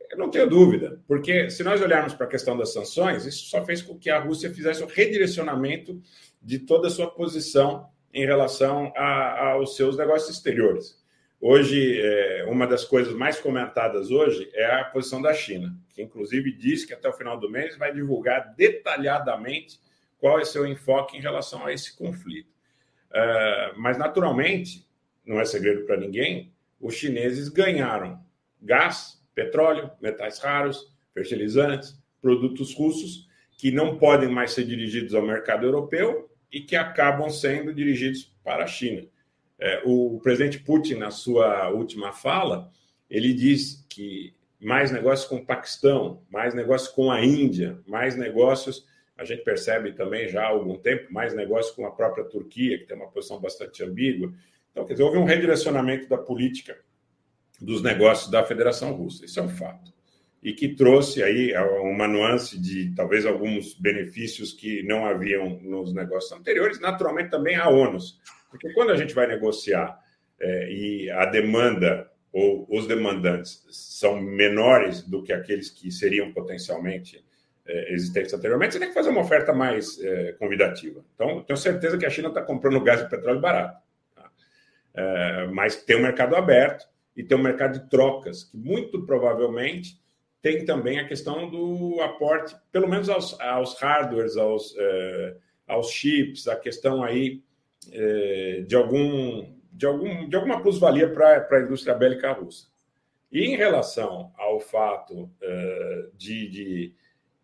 Eu 0.09 0.19
não 0.19 0.31
tenho 0.31 0.49
dúvida, 0.49 1.03
porque 1.09 1.51
se 1.51 1.64
nós 1.64 1.81
olharmos 1.83 2.14
para 2.14 2.27
a 2.27 2.29
questão 2.29 2.57
das 2.57 2.73
sanções, 2.73 3.27
isso 3.27 3.47
só 3.47 3.64
fez 3.64 3.83
com 3.83 3.99
que 3.99 4.09
a 4.09 4.21
Rússia 4.21 4.55
fizesse 4.55 4.85
um 4.85 4.87
redirecionamento 4.87 6.01
de 6.40 6.61
toda 6.61 6.87
a 6.87 6.90
sua 6.90 7.11
posição 7.11 7.90
em 8.12 8.25
relação 8.25 8.92
a, 8.97 9.51
aos 9.51 9.77
seus 9.77 9.97
negócios 9.97 10.35
exteriores. 10.37 11.03
Hoje, 11.40 12.01
é, 12.01 12.47
uma 12.49 12.66
das 12.66 12.85
coisas 12.85 13.14
mais 13.14 13.38
comentadas 13.38 14.11
hoje 14.11 14.51
é 14.55 14.64
a 14.66 14.85
posição 14.85 15.21
da 15.21 15.35
China, 15.35 15.77
que 15.95 16.03
inclusive 16.03 16.51
diz 16.53 16.85
que 16.85 16.95
até 16.95 17.09
o 17.09 17.12
final 17.12 17.38
do 17.38 17.51
mês 17.51 17.77
vai 17.77 17.92
divulgar 17.92 18.55
detalhadamente 18.57 19.79
qual 20.19 20.40
é 20.40 20.45
seu 20.45 20.66
enfoque 20.66 21.16
em 21.16 21.21
relação 21.21 21.66
a 21.66 21.73
esse 21.73 21.97
conflito. 21.97 22.49
Uh, 23.11 23.79
mas, 23.79 23.99
naturalmente, 23.99 24.87
não 25.25 25.40
é 25.40 25.45
segredo 25.45 25.85
para 25.85 25.97
ninguém, 25.97 26.53
os 26.81 26.95
chineses 26.95 27.49
ganharam 27.49 28.19
gás 28.61 29.23
petróleo, 29.35 29.90
metais 30.01 30.38
raros, 30.38 30.92
fertilizantes, 31.12 32.03
produtos 32.21 32.75
russos 32.75 33.29
que 33.59 33.71
não 33.71 33.99
podem 33.99 34.29
mais 34.29 34.53
ser 34.53 34.64
dirigidos 34.64 35.14
ao 35.14 35.23
mercado 35.23 35.66
europeu 35.66 36.31
e 36.52 36.61
que 36.61 36.76
acabam 36.76 37.28
sendo 37.30 37.72
dirigidos 37.72 38.35
para 38.42 38.64
a 38.64 38.66
China. 38.66 39.06
É, 39.59 39.82
o 39.85 40.20
presidente 40.22 40.59
Putin, 40.59 40.94
na 40.94 41.11
sua 41.11 41.70
última 41.70 42.12
fala, 42.12 42.70
ele 43.09 43.32
diz 43.32 43.85
que 43.88 44.35
mais 44.61 44.90
negócios 44.90 45.28
com 45.28 45.37
o 45.37 45.44
Paquistão, 45.44 46.22
mais 46.30 46.54
negócios 46.54 46.90
com 46.90 47.11
a 47.11 47.24
Índia, 47.24 47.78
mais 47.87 48.16
negócios, 48.16 48.87
a 49.16 49.24
gente 49.24 49.42
percebe 49.42 49.92
também 49.92 50.28
já 50.28 50.42
há 50.42 50.48
algum 50.48 50.76
tempo, 50.76 51.12
mais 51.12 51.35
negócios 51.35 51.74
com 51.74 51.87
a 51.87 51.90
própria 51.90 52.24
Turquia, 52.24 52.78
que 52.78 52.85
tem 52.85 52.96
uma 52.96 53.09
posição 53.09 53.40
bastante 53.40 53.82
ambígua. 53.82 54.32
Então, 54.70 54.85
quer 54.85 54.92
dizer, 54.92 55.04
houve 55.04 55.16
um 55.16 55.24
redirecionamento 55.24 56.06
da 56.06 56.18
política 56.18 56.78
dos 57.59 57.82
negócios 57.82 58.30
da 58.30 58.44
Federação 58.44 58.92
Russa. 58.92 59.24
Isso 59.24 59.40
é 59.40 59.42
um 59.42 59.48
fato. 59.48 59.95
E 60.46 60.52
que 60.52 60.68
trouxe 60.68 61.24
aí 61.24 61.52
uma 61.82 62.06
nuance 62.06 62.56
de 62.56 62.94
talvez 62.94 63.26
alguns 63.26 63.74
benefícios 63.74 64.52
que 64.52 64.80
não 64.85 65.04
haviam 65.04 65.59
nos 65.61 65.92
negócios 65.92 66.30
anteriores, 66.30 66.78
naturalmente 66.78 67.30
também 67.30 67.56
há 67.56 67.68
ônus, 67.68 68.20
porque 68.48 68.72
quando 68.72 68.92
a 68.92 68.96
gente 68.96 69.12
vai 69.12 69.26
negociar 69.26 69.98
é, 70.38 70.70
e 70.70 71.11
a 71.11 71.26
demanda 71.26 72.09
ou 72.32 72.64
os 72.70 72.87
demandantes 72.87 73.66
são 73.70 74.20
menores 74.20 75.02
do 75.02 75.20
que 75.20 75.32
aqueles 75.32 75.68
que 75.68 75.90
seriam 75.90 76.32
potencialmente 76.32 77.26
é, 77.66 77.92
existentes 77.92 78.32
anteriormente, 78.32 78.74
você 78.74 78.78
tem 78.78 78.88
que 78.90 78.94
fazer 78.94 79.11
uma 79.11 79.22
oferta 79.22 79.52
mais 79.52 80.00
é, 80.00 80.30
convidativa. 80.35 81.04
Então, 81.16 81.42
tenho 81.42 81.56
certeza 81.56 81.98
que 81.98 82.06
a 82.06 82.11
China 82.11 82.28
está 82.28 82.40
comprando 82.40 82.80
gás 82.85 83.00
e 83.00 83.09
petróleo 83.09 83.40
barato, 83.40 83.82
tá? 84.14 84.30
é, 84.94 85.48
mas 85.48 85.74
tem 85.74 85.96
um 85.96 86.02
mercado 86.02 86.37
aberto 86.37 86.87
e 87.16 87.24
tem 87.24 87.37
um 87.37 87.42
mercado 87.42 87.80
de 87.80 87.90
trocas, 87.90 88.44
que 88.44 88.56
muito 88.56 89.04
provavelmente 89.04 90.06
tem 90.46 90.64
também 90.64 91.00
a 91.00 91.09
questão 91.09 91.50
do 91.50 92.00
aporte, 92.00 92.54
pelo 92.70 92.88
menos 92.88 93.09
aos, 93.09 93.40
aos 93.40 93.74
hardwares, 93.80 94.37
aos, 94.37 94.76
é, 94.78 95.37
aos 95.66 95.90
chips, 95.90 96.46
a 96.46 96.54
questão 96.54 97.02
aí 97.02 97.42
é, 97.90 98.62
de 98.64 98.76
algum 98.76 99.56
de, 99.72 99.87
algum, 99.87 100.28
de 100.28 100.37
alguma 100.37 100.62
plusvalia 100.62 101.12
para 101.12 101.48
a 101.50 101.61
indústria 101.62 101.96
bélica 101.96 102.30
russa. 102.30 102.68
E 103.32 103.44
em 103.44 103.56
relação 103.56 104.32
ao 104.38 104.61
fato 104.61 105.24
uh, 105.24 106.16
de, 106.16 106.48
de, 106.48 106.94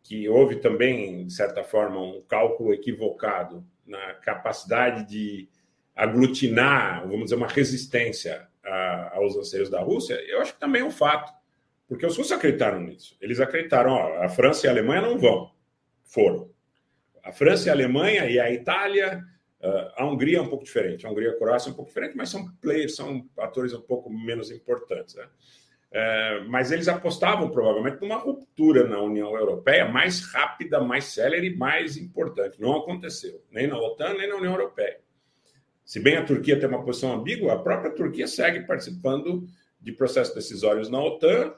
que 0.04 0.28
houve 0.28 0.60
também, 0.60 1.26
de 1.26 1.32
certa 1.32 1.64
forma, 1.64 2.00
um 2.00 2.22
cálculo 2.22 2.72
equivocado 2.72 3.66
na 3.84 4.14
capacidade 4.14 5.08
de 5.08 5.48
aglutinar, 5.94 7.02
vamos 7.02 7.24
dizer, 7.24 7.34
uma 7.34 7.48
resistência 7.48 8.46
a, 8.64 9.16
aos 9.16 9.36
anseios 9.36 9.68
da 9.68 9.80
Rússia, 9.80 10.14
eu 10.28 10.40
acho 10.40 10.54
que 10.54 10.60
também 10.60 10.82
é 10.82 10.84
um 10.84 10.90
fato, 10.90 11.41
porque 11.92 12.06
os 12.06 12.16
russos 12.16 12.32
acreditaram 12.32 12.80
nisso. 12.80 13.18
Eles 13.20 13.38
acreditaram, 13.38 13.92
ó, 13.92 14.22
a 14.22 14.28
França 14.30 14.66
e 14.66 14.68
a 14.68 14.72
Alemanha 14.72 15.02
não 15.02 15.18
vão, 15.18 15.52
foram. 16.02 16.50
A 17.22 17.32
França 17.32 17.68
e 17.68 17.70
a 17.70 17.74
Alemanha 17.74 18.24
e 18.30 18.40
a 18.40 18.50
Itália 18.50 19.22
Uh, 19.64 19.92
a 19.94 20.04
Hungria 20.04 20.38
é 20.38 20.40
um 20.40 20.48
pouco 20.48 20.64
diferente, 20.64 21.06
a 21.06 21.08
Hungria 21.08 21.28
e 21.28 21.30
a 21.30 21.38
Croácia 21.38 21.68
é 21.68 21.72
um 21.72 21.76
pouco 21.76 21.88
diferente, 21.88 22.16
mas 22.16 22.28
são 22.30 22.52
players, 22.60 22.96
são 22.96 23.24
atores 23.38 23.72
um 23.72 23.80
pouco 23.80 24.10
menos 24.10 24.50
importantes. 24.50 25.14
Né? 25.14 25.24
Uh, 25.92 26.50
mas 26.50 26.72
eles 26.72 26.88
apostavam 26.88 27.48
provavelmente 27.48 28.00
numa 28.00 28.16
ruptura 28.16 28.88
na 28.88 29.00
União 29.00 29.36
Europeia 29.36 29.86
mais 29.86 30.20
rápida, 30.32 30.80
mais 30.80 31.04
célere 31.04 31.54
mais 31.54 31.96
importante. 31.96 32.60
Não 32.60 32.76
aconteceu, 32.76 33.40
nem 33.52 33.68
na 33.68 33.78
OTAN, 33.78 34.14
nem 34.14 34.28
na 34.28 34.34
União 34.34 34.52
Europeia. 34.52 34.98
Se 35.84 36.00
bem 36.00 36.16
a 36.16 36.24
Turquia 36.24 36.58
tem 36.58 36.68
uma 36.68 36.84
posição 36.84 37.12
ambígua, 37.12 37.52
a 37.52 37.58
própria 37.58 37.92
Turquia 37.92 38.26
segue 38.26 38.66
participando 38.66 39.46
de 39.80 39.92
processos 39.92 40.34
decisórios 40.34 40.90
na 40.90 41.00
OTAN. 41.00 41.54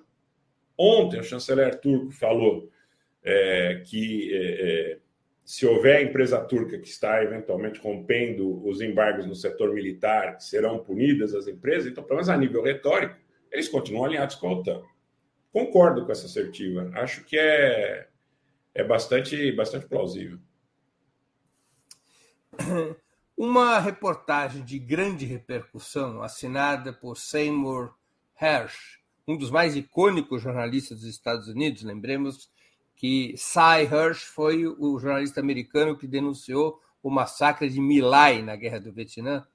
Ontem, 0.77 1.21
o 1.21 1.25
chanceler 1.25 1.81
turco 1.81 2.11
falou 2.11 2.71
é, 3.23 3.83
que 3.85 4.31
é, 4.35 4.99
se 5.45 5.67
houver 5.67 6.03
empresa 6.03 6.41
turca 6.41 6.79
que 6.79 6.89
está 6.89 7.23
eventualmente 7.23 7.79
rompendo 7.79 8.67
os 8.67 8.81
embargos 8.81 9.27
no 9.27 9.35
setor 9.35 9.75
militar, 9.75 10.41
serão 10.41 10.79
punidas 10.79 11.35
as 11.35 11.47
empresas, 11.47 11.87
então, 11.87 12.03
pelo 12.03 12.17
menos 12.17 12.29
a 12.29 12.37
nível 12.37 12.63
retórico, 12.63 13.17
eles 13.53 13.69
continuam 13.69 14.07
alinhados 14.07 14.37
com 14.37 14.49
a 14.49 14.53
OTAN. 14.53 14.83
Concordo 15.53 16.05
com 16.05 16.11
essa 16.11 16.27
assertiva. 16.27 16.91
Acho 16.95 17.25
que 17.25 17.39
é, 17.39 18.09
é 18.75 18.83
bastante, 18.83 19.53
bastante 19.53 19.87
plausível. 19.87 20.39
Uma 23.37 23.79
reportagem 23.79 24.65
de 24.65 24.79
grande 24.79 25.25
repercussão, 25.25 26.23
assinada 26.23 26.93
por 26.93 27.17
Seymour 27.17 27.95
Hersh, 28.41 29.04
um 29.27 29.37
dos 29.37 29.51
mais 29.51 29.77
icônicos 29.77 30.43
jornalistas 30.43 31.01
dos 31.01 31.09
Estados 31.09 31.49
Unidos, 31.49 31.83
lembremos 31.83 32.51
que 32.97 33.35
Cy 33.37 33.85
Hirsch 33.91 34.25
foi 34.25 34.67
o 34.67 34.99
jornalista 34.99 35.41
americano 35.41 35.97
que 35.97 36.07
denunciou 36.07 36.81
o 37.03 37.11
massacre 37.11 37.69
de 37.69 37.81
My 37.81 38.01
Lai 38.01 38.43
na 38.43 38.57
Guerra 38.57 38.81
do 38.81 38.93
Vietnã. 38.93 39.47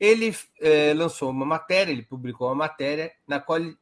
Ele 0.00 0.34
eh, 0.60 0.94
lançou 0.94 1.30
uma 1.30 1.44
matéria, 1.44 1.92
ele 1.92 2.02
publicou 2.02 2.48
uma 2.48 2.54
matéria 2.54 3.12
na 3.26 3.40
qual 3.40 3.58
ele 3.58 3.76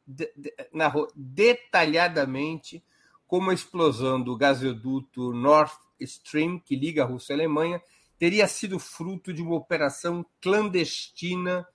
narrou 0.73 1.07
detalhadamente 1.15 2.83
como 3.27 3.51
a 3.51 3.53
explosão 3.53 4.21
do 4.21 4.35
gasoduto 4.35 5.33
Nord 5.33 5.71
Stream, 5.99 6.59
que 6.59 6.75
liga 6.75 7.03
a 7.03 7.05
Rússia 7.05 7.35
à 7.35 7.37
Alemanha, 7.37 7.81
teria 8.17 8.47
sido 8.47 8.79
fruto 8.79 9.33
de 9.33 9.41
uma 9.41 9.55
operação 9.55 10.25
clandestina 10.41 11.67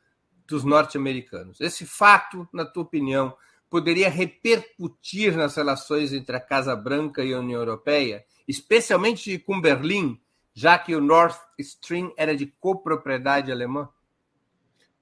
dos 0.47 0.65
norte-americanos. 0.65 1.61
Esse 1.61 1.87
fato, 1.87 2.49
na 2.53 2.65
tua 2.65 2.83
opinião, 2.83 3.37
poderia 3.73 4.11
repercutir 4.11 5.35
nas 5.35 5.57
relações 5.57 6.13
entre 6.13 6.37
a 6.37 6.41
Casa 6.41 6.77
Branca 6.77 7.25
e 7.25 7.33
a 7.33 7.39
União 7.39 7.59
Europeia, 7.59 8.23
especialmente 8.47 9.39
com 9.39 9.59
Berlim, 9.59 10.21
já 10.53 10.79
que 10.79 10.95
o 10.95 11.01
Nord 11.01 11.35
Stream 11.59 12.13
era 12.19 12.37
de 12.37 12.45
copropriedade 12.61 13.51
alemã? 13.51 13.89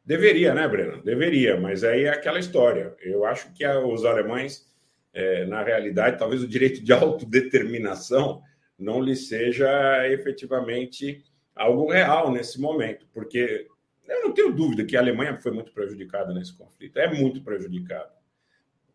Deveria, 0.04 0.54
né, 0.54 0.68
Breno? 0.68 1.02
Deveria, 1.02 1.61
mas 1.61 1.83
aí 1.83 2.04
é 2.04 2.11
aquela 2.11 2.38
história. 2.38 2.94
Eu 3.00 3.24
acho 3.24 3.52
que 3.52 3.66
os 3.66 4.04
alemães, 4.04 4.72
é, 5.12 5.44
na 5.46 5.64
realidade, 5.64 6.16
talvez 6.16 6.40
o 6.40 6.46
direito 6.46 6.80
de 6.80 6.92
autodeterminação 6.92 8.40
não 8.78 9.02
lhe 9.02 9.16
seja 9.16 9.68
efetivamente 10.06 11.24
algo 11.56 11.90
real 11.90 12.30
nesse 12.30 12.61
momento, 12.61 13.04
porque 13.12 13.66
eu 14.06 14.22
não 14.22 14.33
tenho 14.33 14.52
dúvida 14.52 14.85
que 14.85 14.96
a 14.96 15.00
Alemanha 15.00 15.40
foi 15.40 15.50
muito 15.50 15.72
prejudicada 15.72 16.33
nesse 16.33 16.56
conflito, 16.56 17.00
é 17.00 17.12
muito 17.12 17.42
prejudicada 17.42 18.19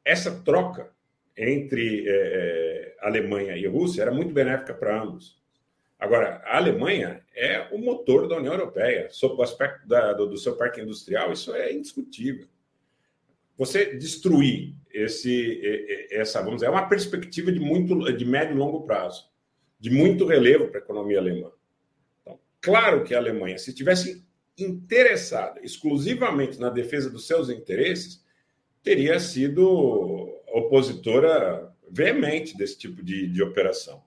essa 0.06 0.40
troca 0.42 0.92
entre 1.36 2.08
é, 2.08 2.12
é, 2.12 2.96
Alemanha 3.02 3.58
e 3.58 3.66
Rússia 3.66 4.04
era 4.04 4.12
muito 4.12 4.34
benéfica 4.34 4.74
para 4.74 5.02
ambos. 5.02 5.38
Agora, 6.00 6.42
a 6.46 6.58
Alemanha 6.58 7.22
é 7.36 7.68
o 7.72 7.78
motor 7.78 8.28
da 8.28 8.38
União 8.38 8.54
Europeia, 8.54 9.10
sob 9.10 9.36
o 9.36 9.42
aspecto 9.42 9.88
da, 9.88 10.14
do, 10.14 10.28
do, 10.28 10.38
seu 10.38 10.56
parque 10.56 10.82
industrial, 10.82 11.32
isso 11.32 11.54
é 11.54 11.74
indiscutível. 11.74 12.48
Você 13.58 13.96
destruir 13.96 14.76
esse, 14.94 16.08
essa, 16.12 16.40
vamos 16.40 16.56
dizer, 16.56 16.68
é 16.68 16.70
uma 16.70 16.88
perspectiva 16.88 17.52
de 17.52 17.60
muito, 17.60 18.12
de 18.14 18.26
médio 18.26 18.54
e 18.54 18.58
longo 18.58 18.82
prazo, 18.82 19.30
de 19.80 19.90
muito 19.90 20.26
relevo 20.26 20.68
para 20.68 20.80
a 20.80 20.84
economia 20.84 21.20
alemã. 21.20 21.52
Então, 22.22 22.38
claro 22.62 23.04
que 23.04 23.16
a 23.16 23.18
Alemanha, 23.18 23.58
se 23.58 23.74
tivesse 23.74 24.26
interessada 24.58 25.62
exclusivamente 25.64 26.60
na 26.60 26.70
defesa 26.70 27.10
dos 27.10 27.26
seus 27.26 27.50
interesses, 27.50 28.25
teria 28.86 29.20
sido 29.20 30.32
opositora 30.48 31.74
veemente 31.90 32.56
desse 32.56 32.78
tipo 32.78 33.04
de, 33.04 33.28
de 33.28 33.42
operação. 33.42 34.04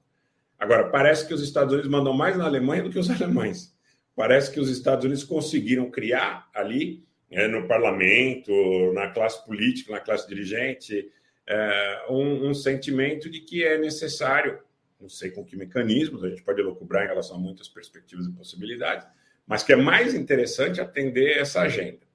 Agora, 0.56 0.88
parece 0.88 1.26
que 1.26 1.34
os 1.34 1.42
Estados 1.42 1.74
Unidos 1.74 1.90
mandam 1.90 2.12
mais 2.12 2.36
na 2.36 2.44
Alemanha 2.44 2.84
do 2.84 2.90
que 2.90 2.98
os 2.98 3.10
alemães. 3.10 3.76
Parece 4.14 4.52
que 4.52 4.60
os 4.60 4.70
Estados 4.70 5.04
Unidos 5.04 5.24
conseguiram 5.24 5.90
criar 5.90 6.48
ali, 6.54 7.04
né, 7.30 7.48
no 7.48 7.66
parlamento, 7.66 8.52
na 8.94 9.08
classe 9.08 9.44
política, 9.44 9.92
na 9.92 10.00
classe 10.00 10.28
dirigente, 10.28 11.10
é, 11.46 12.06
um, 12.08 12.48
um, 12.48 12.54
sentimento 12.54 13.28
de 13.28 13.40
que 13.40 13.64
é 13.64 13.78
necessário, 13.78 14.58
não 15.00 15.08
sei 15.08 15.30
com 15.30 15.44
que 15.44 15.56
mecanismos, 15.56 16.22
a 16.22 16.28
gente 16.28 16.42
pode 16.42 16.60
elucubrar 16.60 17.04
em 17.04 17.08
relação 17.08 17.36
a 17.36 17.40
muitas 17.40 17.68
perspectivas 17.68 18.26
e 18.26 18.32
possibilidades, 18.32 19.06
mas 19.46 19.62
que 19.62 19.72
é 19.72 19.76
mais 19.76 20.14
interessante 20.14 20.80
atender 20.80 21.38
essa 21.38 21.62
agenda. 21.62 22.07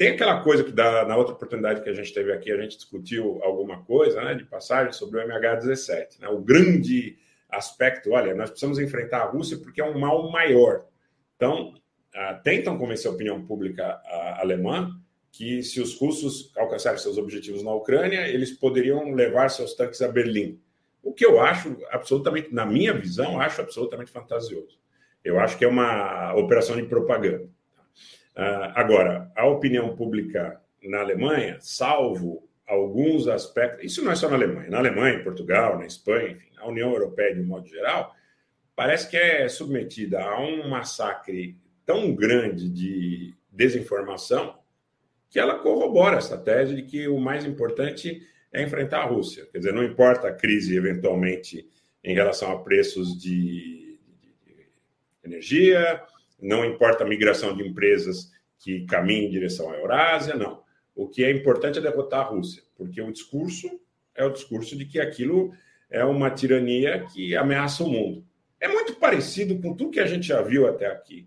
Tem 0.00 0.08
aquela 0.08 0.42
coisa 0.42 0.64
que 0.64 0.72
dá, 0.72 1.04
na 1.04 1.14
outra 1.14 1.34
oportunidade 1.34 1.82
que 1.82 1.90
a 1.90 1.92
gente 1.92 2.14
teve 2.14 2.32
aqui, 2.32 2.50
a 2.50 2.56
gente 2.56 2.74
discutiu 2.74 3.38
alguma 3.42 3.84
coisa 3.84 4.18
né, 4.24 4.32
de 4.32 4.46
passagem 4.46 4.94
sobre 4.94 5.20
o 5.20 5.28
MH17. 5.28 6.20
Né, 6.20 6.28
o 6.28 6.38
grande 6.38 7.18
aspecto, 7.50 8.12
olha, 8.12 8.34
nós 8.34 8.48
precisamos 8.48 8.78
enfrentar 8.78 9.18
a 9.18 9.26
Rússia 9.26 9.58
porque 9.58 9.78
é 9.78 9.84
um 9.84 9.98
mal 9.98 10.32
maior. 10.32 10.86
Então, 11.36 11.74
uh, 12.14 12.42
tentam 12.42 12.78
convencer 12.78 13.10
a 13.10 13.14
opinião 13.14 13.44
pública 13.44 14.00
uh, 14.06 14.40
alemã 14.40 14.90
que 15.30 15.62
se 15.62 15.82
os 15.82 15.94
russos 16.00 16.50
alcançarem 16.56 16.98
seus 16.98 17.18
objetivos 17.18 17.62
na 17.62 17.74
Ucrânia, 17.74 18.26
eles 18.26 18.52
poderiam 18.52 19.12
levar 19.12 19.50
seus 19.50 19.74
tanques 19.74 20.00
a 20.00 20.08
Berlim. 20.08 20.58
O 21.02 21.12
que 21.12 21.26
eu 21.26 21.38
acho 21.42 21.76
absolutamente, 21.90 22.54
na 22.54 22.64
minha 22.64 22.94
visão, 22.94 23.38
acho 23.38 23.60
absolutamente 23.60 24.10
fantasioso. 24.10 24.80
Eu 25.22 25.38
acho 25.38 25.58
que 25.58 25.64
é 25.66 25.68
uma 25.68 26.34
operação 26.36 26.74
de 26.74 26.84
propaganda. 26.84 27.50
Uh, 28.40 28.72
agora, 28.74 29.30
a 29.36 29.46
opinião 29.46 29.94
pública 29.94 30.58
na 30.82 31.00
Alemanha, 31.00 31.58
salvo 31.60 32.48
alguns 32.66 33.28
aspectos, 33.28 33.84
isso 33.84 34.02
não 34.02 34.12
é 34.12 34.14
só 34.14 34.30
na 34.30 34.36
Alemanha, 34.36 34.70
na 34.70 34.78
Alemanha, 34.78 35.18
em 35.18 35.22
Portugal, 35.22 35.78
na 35.78 35.84
Espanha, 35.84 36.30
enfim, 36.30 36.48
na 36.56 36.66
União 36.66 36.90
Europeia 36.90 37.34
de 37.34 37.42
um 37.42 37.46
modo 37.46 37.68
geral, 37.68 38.14
parece 38.74 39.10
que 39.10 39.16
é 39.18 39.46
submetida 39.46 40.22
a 40.22 40.40
um 40.40 40.66
massacre 40.70 41.54
tão 41.84 42.14
grande 42.14 42.70
de 42.70 43.34
desinformação 43.52 44.58
que 45.28 45.38
ela 45.38 45.58
corrobora 45.58 46.16
essa 46.16 46.38
tese 46.38 46.74
de 46.74 46.82
que 46.84 47.08
o 47.08 47.20
mais 47.20 47.44
importante 47.44 48.26
é 48.50 48.62
enfrentar 48.62 49.02
a 49.02 49.06
Rússia. 49.06 49.46
Quer 49.52 49.58
dizer, 49.58 49.74
não 49.74 49.84
importa 49.84 50.28
a 50.28 50.32
crise 50.32 50.74
eventualmente 50.74 51.68
em 52.02 52.14
relação 52.14 52.50
a 52.50 52.62
preços 52.62 53.20
de 53.20 53.98
energia, 55.22 56.02
não 56.40 56.64
importa 56.64 57.04
a 57.04 57.08
migração 57.08 57.56
de 57.56 57.66
empresas 57.66 58.30
que 58.58 58.84
caminhem 58.86 59.26
em 59.26 59.30
direção 59.30 59.70
à 59.70 59.76
Eurásia, 59.76 60.34
não. 60.34 60.62
O 60.94 61.08
que 61.08 61.24
é 61.24 61.30
importante 61.30 61.78
é 61.78 61.82
derrotar 61.82 62.20
a 62.20 62.28
Rússia, 62.30 62.62
porque 62.76 63.00
o 63.00 63.12
discurso 63.12 63.80
é 64.14 64.24
o 64.24 64.32
discurso 64.32 64.76
de 64.76 64.84
que 64.84 65.00
aquilo 65.00 65.52
é 65.88 66.04
uma 66.04 66.30
tirania 66.30 67.04
que 67.06 67.34
ameaça 67.34 67.82
o 67.82 67.88
mundo. 67.88 68.24
É 68.60 68.68
muito 68.68 68.94
parecido 68.94 69.58
com 69.60 69.74
tudo 69.74 69.90
que 69.90 70.00
a 70.00 70.06
gente 70.06 70.26
já 70.26 70.42
viu 70.42 70.68
até 70.68 70.86
aqui 70.86 71.26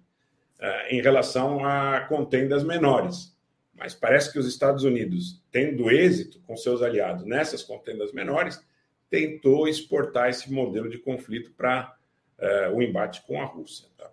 uh, 0.60 0.94
em 0.94 1.02
relação 1.02 1.66
a 1.66 2.02
contendas 2.02 2.64
menores. 2.64 3.36
Mas 3.74 3.96
parece 3.96 4.32
que 4.32 4.38
os 4.38 4.48
Estados 4.48 4.84
Unidos, 4.84 5.44
tendo 5.52 5.90
êxito 5.90 6.40
com 6.42 6.56
seus 6.56 6.82
aliados 6.84 7.26
nessas 7.26 7.64
contendas 7.64 8.14
menores, 8.14 8.64
tentou 9.10 9.68
exportar 9.68 10.30
esse 10.30 10.52
modelo 10.52 10.90
de 10.90 11.00
conflito 11.00 11.52
para 11.52 11.96
uh, 12.38 12.76
o 12.76 12.82
embate 12.82 13.24
com 13.26 13.42
a 13.42 13.46
Rússia. 13.46 13.90
Tá? 13.98 14.13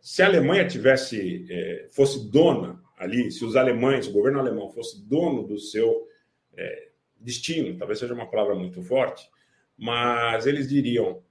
Se 0.00 0.22
a 0.22 0.26
Alemanha 0.26 0.66
tivesse 0.66 1.46
eh, 1.48 1.88
fosse 1.90 2.30
dona 2.30 2.80
ali, 2.96 3.30
se 3.30 3.44
os 3.44 3.56
alemães, 3.56 4.06
o 4.06 4.12
governo 4.12 4.38
alemão 4.38 4.70
fosse 4.70 5.02
dono 5.06 5.42
do 5.42 5.58
seu 5.58 6.06
eh, 6.56 6.88
destino, 7.18 7.76
talvez 7.76 7.98
seja 7.98 8.14
uma 8.14 8.30
palavra 8.30 8.54
muito 8.54 8.82
forte, 8.82 9.28
mas 9.76 10.46
eles 10.46 10.68
diriam: 10.68 11.22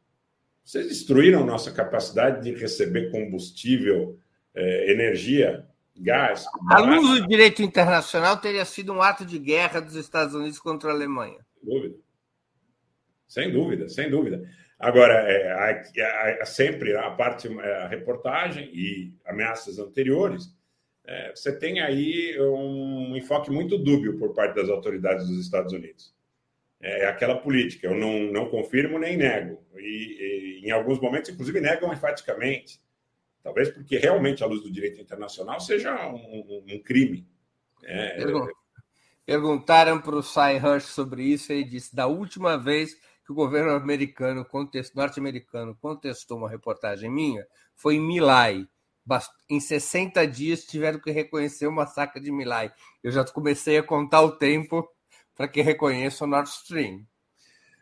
vocês 0.64 0.88
destruíram 0.88 1.46
nossa 1.46 1.72
capacidade 1.72 2.44
de 2.44 2.60
receber 2.60 3.12
combustível, 3.12 4.20
eh, 4.54 4.92
energia, 4.92 5.66
gás. 5.98 6.46
A 6.70 6.80
luz 6.80 7.22
do 7.22 7.28
direito 7.28 7.62
internacional 7.62 8.38
teria 8.38 8.66
sido 8.66 8.94
um 8.94 9.02
ato 9.02 9.26
de 9.26 9.38
guerra 9.38 9.80
dos 9.80 9.96
Estados 9.96 10.34
Unidos 10.34 10.60
contra 10.60 10.92
a 10.92 10.94
Alemanha. 10.94 11.40
Sem 11.60 11.72
dúvida. 11.74 11.96
Sem 13.28 13.52
dúvida, 13.52 13.90
sem 13.90 14.10
dúvida. 14.10 14.50
Agora, 14.80 15.14
é, 15.30 16.46
sempre 16.46 16.96
a 16.96 17.12
parte, 17.12 17.48
a 17.60 17.88
reportagem 17.88 18.72
e 18.74 19.14
ameaças 19.26 19.78
anteriores, 19.78 20.56
é, 21.06 21.32
você 21.36 21.58
tem 21.58 21.82
aí 21.82 22.40
um 22.40 23.16
enfoque 23.16 23.52
muito 23.52 23.78
dúbio 23.78 24.18
por 24.18 24.34
parte 24.34 24.56
das 24.56 24.70
autoridades 24.70 25.28
dos 25.28 25.40
Estados 25.40 25.74
Unidos 25.74 26.18
é 26.82 27.06
aquela 27.08 27.38
política. 27.38 27.88
Eu 27.88 27.96
não, 27.96 28.32
não 28.32 28.50
confirmo 28.50 28.98
nem 28.98 29.18
nego. 29.18 29.62
E, 29.78 30.62
e, 30.62 30.68
em 30.68 30.72
alguns 30.72 31.00
momentos, 31.00 31.30
inclusive, 31.30 31.60
negam 31.60 31.92
enfaticamente. 31.94 32.82
Talvez 33.44 33.70
porque 33.70 33.98
realmente, 33.98 34.44
à 34.44 34.48
luz 34.48 34.62
do 34.62 34.72
direito 34.72 35.02
internacional, 35.02 35.60
seja 35.60 36.08
um, 36.08 36.66
um, 36.70 36.80
crime. 36.80 37.28
É, 37.84 38.20
Perguntaram 39.26 40.02
para 40.02 40.16
o 40.16 40.24
Cy 40.24 40.56
Hirsch 40.56 40.88
sobre 40.88 41.24
isso 41.24 41.52
e 41.52 41.58
ele 41.58 41.64
disse: 41.64 41.96
da 41.96 42.08
última 42.08 42.58
vez 42.58 42.98
que 43.30 43.34
o 43.34 43.36
governo 43.36 43.74
americano, 43.74 44.44
norte-americano, 44.96 45.76
contestou 45.76 46.40
uma 46.40 46.50
reportagem 46.50 47.12
minha, 47.12 47.46
foi 47.76 47.96
em 47.96 48.00
Milai. 48.00 48.68
Em 49.48 49.60
60 49.60 50.26
dias 50.26 50.66
tiveram 50.66 51.00
que 51.00 51.12
reconhecer 51.12 51.68
o 51.68 51.72
massacre 51.72 52.20
de 52.20 52.32
Milai. 52.32 52.72
Eu 53.04 53.12
já 53.12 53.24
comecei 53.24 53.78
a 53.78 53.84
contar 53.84 54.24
o 54.24 54.32
tempo 54.32 54.90
para 55.36 55.48
que 55.48 55.62
reconheça 55.62 56.26
o 56.26 56.28
Nord 56.28 56.50
Stream. 56.50 57.06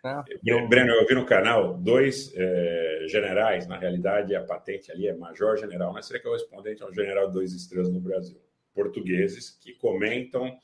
Né? 0.03 0.23
Breno, 0.67 0.91
eu 0.91 1.07
vi 1.07 1.15
no 1.15 1.25
canal 1.25 1.77
dois 1.77 2.33
é, 2.35 3.05
generais, 3.07 3.67
na 3.67 3.77
realidade 3.77 4.35
a 4.35 4.43
patente 4.43 4.91
ali 4.91 5.07
é 5.07 5.15
Major 5.15 5.55
General, 5.55 5.93
mas 5.93 6.07
seria 6.07 6.21
correspondente 6.21 6.83
ao 6.83 6.93
General 6.93 7.31
Dois 7.31 7.53
Estrelas 7.53 7.89
no 7.89 8.01
Brasil, 8.01 8.37
portugueses, 8.75 9.49
que 9.49 9.73
comentam 9.75 10.57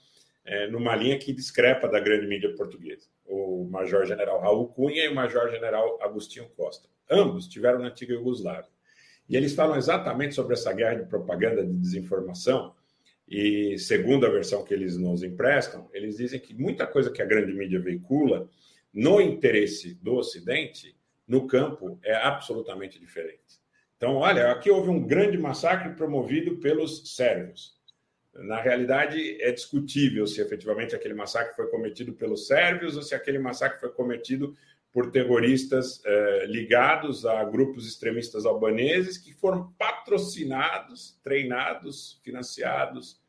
é, 0.45 0.67
numa 0.67 0.95
linha 0.95 1.17
que 1.17 1.33
discrepa 1.33 1.87
da 1.87 1.99
grande 1.99 2.27
mídia 2.27 2.53
portuguesa. 2.55 3.07
O 3.25 3.67
Major 3.69 4.05
General 4.05 4.39
Raul 4.39 4.67
Cunha 4.67 5.05
e 5.05 5.09
o 5.09 5.15
Major 5.15 5.49
General 5.49 5.99
Agostinho 6.01 6.49
Costa. 6.55 6.87
Ambos 7.09 7.47
tiveram 7.47 7.79
na 7.79 7.87
antiga 7.87 8.13
Iugoslávia. 8.13 8.71
E 9.29 9.37
eles 9.37 9.53
falam 9.53 9.77
exatamente 9.77 10.35
sobre 10.35 10.53
essa 10.53 10.73
guerra 10.73 10.95
de 10.95 11.09
propaganda 11.09 11.65
de 11.65 11.73
desinformação 11.77 12.73
e 13.27 13.77
segundo 13.79 14.25
a 14.25 14.29
versão 14.29 14.63
que 14.63 14.73
eles 14.73 14.97
nos 14.97 15.23
emprestam, 15.23 15.89
eles 15.93 16.17
dizem 16.17 16.39
que 16.39 16.53
muita 16.53 16.85
coisa 16.85 17.11
que 17.11 17.21
a 17.21 17.25
grande 17.25 17.53
mídia 17.53 17.79
veicula 17.79 18.49
no 18.93 19.19
interesse 19.21 19.95
do 19.95 20.15
Ocidente, 20.15 20.95
no 21.27 21.47
campo, 21.47 21.99
é 22.03 22.13
absolutamente 22.13 22.99
diferente. 22.99 23.59
Então, 23.97 24.17
olha, 24.17 24.51
aqui 24.51 24.69
houve 24.69 24.89
um 24.89 25.01
grande 25.01 25.37
massacre 25.37 25.95
promovido 25.95 26.57
pelos 26.57 27.15
sérvios. 27.15 27.72
Na 28.35 28.59
realidade, 28.59 29.41
é 29.41 29.51
discutível 29.51 30.25
se 30.25 30.41
efetivamente 30.41 30.95
aquele 30.95 31.13
massacre 31.13 31.55
foi 31.55 31.67
cometido 31.67 32.13
pelos 32.13 32.47
sérvios 32.47 32.95
ou 32.95 33.03
se 33.03 33.13
aquele 33.13 33.37
massacre 33.37 33.79
foi 33.79 33.89
cometido 33.89 34.55
por 34.91 35.11
terroristas 35.11 36.01
eh, 36.05 36.45
ligados 36.47 37.25
a 37.25 37.43
grupos 37.43 37.87
extremistas 37.87 38.45
albaneses 38.45 39.17
que 39.17 39.33
foram 39.33 39.71
patrocinados, 39.77 41.19
treinados, 41.23 42.19
financiados 42.23 43.19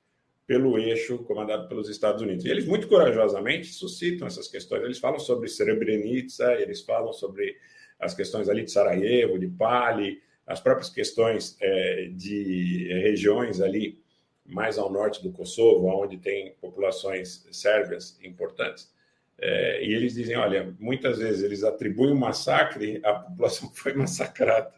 pelo 0.47 0.79
eixo 0.79 1.19
comandado 1.25 1.69
pelos 1.69 1.89
Estados 1.89 2.21
Unidos. 2.21 2.45
E 2.45 2.51
eles 2.51 2.67
muito 2.67 2.87
corajosamente 2.87 3.69
suscitam 3.69 4.27
essas 4.27 4.47
questões. 4.47 4.83
Eles 4.83 4.99
falam 4.99 5.19
sobre 5.19 5.49
Srebrenica, 5.49 6.53
eles 6.61 6.83
falam 6.83 7.15
sobre 7.15 7.57
as 7.99 8.15
questões 8.15 8.49
ali 8.49 8.63
de 8.63 8.71
Sarajevo, 8.71 9.39
de 9.39 9.49
Pali, 9.49 10.21
as 10.47 10.61
próprias 10.61 10.91
questões 10.91 11.57
eh, 11.61 12.11
de 12.15 12.89
regiões 13.03 13.63
ali 13.63 14.04
mais 14.45 14.79
ao 14.79 14.93
norte 14.93 15.23
do 15.23 15.33
Kosovo, 15.33 15.87
onde 15.87 16.19
tem 16.19 16.55
populações 16.61 17.47
sérvias 17.51 18.19
importantes. 18.23 18.93
É, 19.39 19.85
e 19.85 19.93
eles 19.93 20.15
dizem: 20.15 20.37
olha, 20.37 20.75
muitas 20.79 21.19
vezes 21.19 21.43
eles 21.43 21.65
atribuem 21.65 22.13
o 22.13 22.15
um 22.15 22.19
massacre 22.19 23.01
à 23.05 23.15
população 23.15 23.69
que 23.69 23.79
foi 23.81 23.95
massacrada. 23.95 24.73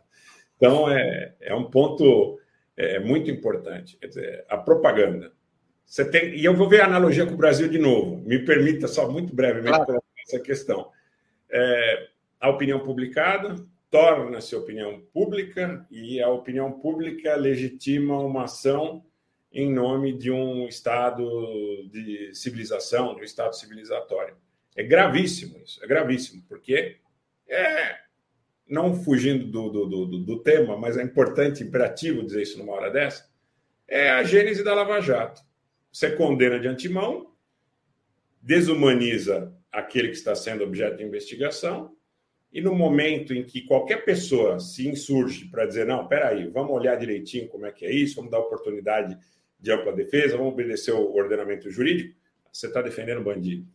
Então, 0.57 0.91
é, 0.91 1.35
é 1.41 1.55
um 1.55 1.71
ponto 1.71 2.39
é, 2.77 2.99
muito 2.99 3.31
importante. 3.31 3.97
Quer 3.99 4.07
dizer, 4.07 4.45
a 4.49 4.57
propaganda. 4.57 5.33
Você 5.85 6.05
tem, 6.05 6.35
e 6.35 6.45
eu 6.45 6.55
vou 6.55 6.69
ver 6.69 6.81
a 6.81 6.87
analogia 6.87 7.25
com 7.27 7.35
o 7.35 7.37
Brasil 7.37 7.69
de 7.69 7.79
novo. 7.79 8.17
Me 8.27 8.45
permita 8.45 8.89
só 8.89 9.09
muito 9.09 9.35
brevemente 9.35 9.77
claro. 9.77 10.03
essa 10.27 10.41
questão. 10.41 10.91
É, 11.49 12.09
a 12.41 12.51
opinião 12.51 12.81
publicada 12.81 13.55
torna-se 13.89 14.57
opinião 14.57 15.01
pública 15.13 15.87
e 15.91 16.21
a 16.21 16.29
opinião 16.29 16.73
pública 16.73 17.37
legitima 17.37 18.19
uma 18.19 18.45
ação 18.45 19.05
em 19.57 19.73
nome 19.73 20.13
de 20.13 20.31
um 20.31 20.69
Estado 20.69 21.25
de 21.91 22.31
civilização, 22.35 23.15
de 23.15 23.23
um 23.23 23.25
Estado 23.25 23.57
civilizatório. 23.57 24.37
É 24.77 24.83
gravíssimo 24.83 25.59
isso, 25.65 25.83
é 25.83 25.87
gravíssimo, 25.87 26.43
porque 26.47 26.99
é, 27.49 27.97
não 28.69 29.03
fugindo 29.03 29.47
do, 29.47 29.71
do, 29.71 29.87
do, 29.87 30.19
do 30.19 30.43
tema, 30.43 30.77
mas 30.77 30.99
é 30.99 31.03
importante, 31.03 31.65
imperativo 31.65 32.23
dizer 32.23 32.43
isso 32.43 32.59
numa 32.59 32.75
hora 32.75 32.91
dessa, 32.91 33.31
é 33.89 34.11
a 34.11 34.23
gênese 34.23 34.63
da 34.63 34.75
Lava 34.75 35.01
Jato. 35.01 35.41
Você 35.91 36.11
condena 36.11 36.61
de 36.61 36.69
antemão, 36.69 37.33
desumaniza 38.43 39.57
aquele 39.73 40.09
que 40.09 40.17
está 40.17 40.35
sendo 40.35 40.65
objeto 40.65 40.99
de 40.99 41.05
investigação, 41.05 41.97
e 42.53 42.61
no 42.61 42.75
momento 42.75 43.33
em 43.33 43.43
que 43.43 43.63
qualquer 43.63 44.05
pessoa 44.05 44.61
se 44.61 44.87
insurge 44.87 45.47
para 45.47 45.65
dizer, 45.65 45.87
não, 45.87 46.07
peraí, 46.07 46.47
vamos 46.51 46.73
olhar 46.73 46.97
direitinho 46.97 47.49
como 47.49 47.65
é 47.65 47.73
que 47.73 47.87
é 47.87 47.91
isso, 47.91 48.17
vamos 48.17 48.31
dar 48.31 48.39
oportunidade 48.39 49.17
de 49.59 49.73
ampla 49.73 49.93
defesa, 49.93 50.37
vamos 50.37 50.53
obedecer 50.53 50.93
o 50.93 51.15
ordenamento 51.15 51.71
jurídico, 51.71 52.15
você 52.53 52.67
está 52.67 52.83
defendendo 52.83 53.23
bandido 53.23 53.67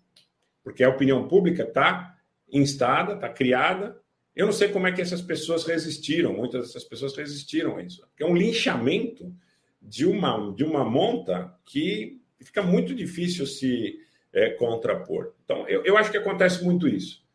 porque 0.64 0.84
a 0.84 0.90
opinião 0.90 1.28
pública 1.28 1.64
está 1.64 2.16
instada, 2.52 3.14
está 3.14 3.30
criada. 3.30 4.00
Eu 4.36 4.46
não 4.46 4.54
sei 4.54 4.70
como 4.70 4.88
é 4.88 4.92
que 4.92 5.02
essas 5.02 5.22
pessoas 5.22 5.66
resistiram, 5.66 6.34
muitas 6.34 6.68
dessas 6.68 6.84
pessoas 6.84 7.16
resistiram 7.16 7.78
a 7.78 7.84
isso. 7.84 8.06
É 8.20 8.26
um 8.26 8.36
linchamento 8.36 9.34
de 9.82 10.06
uma, 10.06 10.54
de 10.54 10.64
uma 10.64 10.86
monta 10.86 11.54
que 11.66 12.22
fica 12.40 12.62
muito 12.62 12.94
difícil 12.94 13.46
se 13.46 14.00
é, 14.32 14.52
contrapor. 14.52 15.34
Então, 15.44 15.68
eu, 15.68 15.84
eu 15.84 15.98
acho 15.98 16.12
que 16.12 16.18
acontece 16.18 16.64
muito 16.64 16.88
isso. 16.88 17.26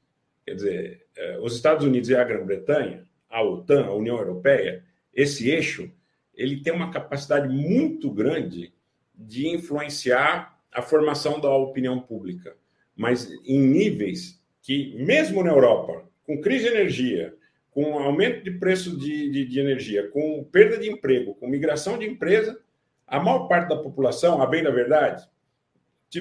Quer 0.44 0.54
dizer, 0.54 1.06
é, 1.16 1.38
os 1.40 1.54
Estados 1.54 1.84
Unidos 1.84 2.08
e 2.08 2.14
a 2.14 2.24
Grã-Bretanha, 2.24 3.04
a 3.28 3.42
OTAN, 3.42 3.86
a 3.86 3.94
União 3.94 4.16
Europeia, 4.16 4.84
esse 5.12 5.50
eixo, 5.50 5.90
ele 6.36 6.60
tem 6.60 6.72
uma 6.72 6.90
capacidade 6.90 7.48
muito 7.48 8.10
grande 8.10 8.72
de 9.14 9.48
influenciar 9.48 10.60
a 10.72 10.82
formação 10.82 11.40
da 11.40 11.50
opinião 11.50 12.00
pública 12.00 12.54
mas 12.96 13.30
em 13.44 13.60
níveis 13.60 14.42
que, 14.62 14.96
mesmo 14.96 15.44
na 15.44 15.50
Europa, 15.50 16.08
com 16.24 16.40
crise 16.40 16.64
de 16.64 16.70
energia, 16.70 17.34
com 17.70 17.98
aumento 17.98 18.42
de 18.42 18.50
preço 18.52 18.96
de, 18.96 19.30
de, 19.30 19.44
de, 19.44 19.60
energia, 19.60 20.08
com 20.08 20.42
perda 20.44 20.78
de 20.78 20.90
emprego, 20.90 21.34
com 21.34 21.46
migração 21.46 21.98
de 21.98 22.06
empresa, 22.06 22.58
a 23.06 23.20
maior 23.20 23.46
parte 23.46 23.68
da 23.68 23.76
população, 23.76 24.40
a 24.40 24.46
bem 24.46 24.62
da 24.62 24.70
verdade, 24.70 25.28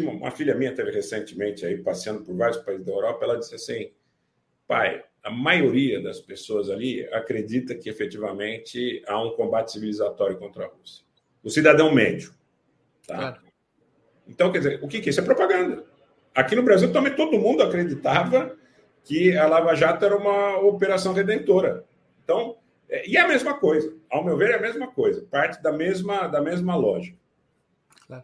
uma 0.02 0.30
filha 0.32 0.54
minha 0.54 0.76
teve 0.76 0.92
recentemente 0.92 1.66
aí 1.66 1.78
passeando 1.78 2.22
por 2.24 2.36
vários 2.36 2.58
países 2.58 2.86
da 2.86 2.92
Europa, 2.92 3.24
ela 3.24 3.40
disse 3.40 3.56
assim, 3.56 3.92
pai, 4.68 5.02
a 5.26 5.32
maioria 5.32 6.00
das 6.00 6.20
pessoas 6.20 6.70
ali 6.70 7.04
acredita 7.12 7.74
que 7.74 7.90
efetivamente 7.90 9.04
há 9.08 9.20
um 9.20 9.32
combate 9.32 9.72
civilizatório 9.72 10.38
contra 10.38 10.66
a 10.66 10.68
Rússia. 10.68 11.04
O 11.44 11.50
cidadão 11.50 11.92
médio, 11.92 12.32
tá? 13.08 13.18
Claro. 13.18 13.42
Então, 14.28 14.52
quer 14.52 14.60
dizer, 14.60 14.80
o 14.84 14.88
que, 14.88 15.02
que 15.02 15.10
é 15.10 15.12
isso? 15.12 15.20
É 15.20 15.24
propaganda. 15.24 15.84
Aqui 16.34 16.56
no 16.56 16.62
Brasil 16.62 16.94
também 16.94 17.16
todo 17.16 17.40
mundo 17.40 17.64
acreditava 17.64 18.56
que 19.04 19.36
a 19.36 19.48
Lava 19.48 19.74
Jato 19.74 20.06
era 20.06 20.16
uma 20.16 20.60
operação 20.60 21.12
redentora. 21.12 21.84
Então, 22.24 22.58
é, 22.88 23.10
e 23.10 23.18
é 23.18 23.22
a 23.22 23.28
mesma 23.28 23.56
coisa. 23.56 23.96
Ao 24.12 24.24
meu 24.24 24.38
ver, 24.38 24.52
é 24.52 24.56
a 24.58 24.62
mesma 24.62 24.88
coisa. 24.88 25.26
Parte 25.32 25.62
da 25.62 25.72
mesma, 25.72 26.28
da 26.28 26.40
mesma 26.40 26.76
lógica. 26.76 27.18
Claro. 28.06 28.24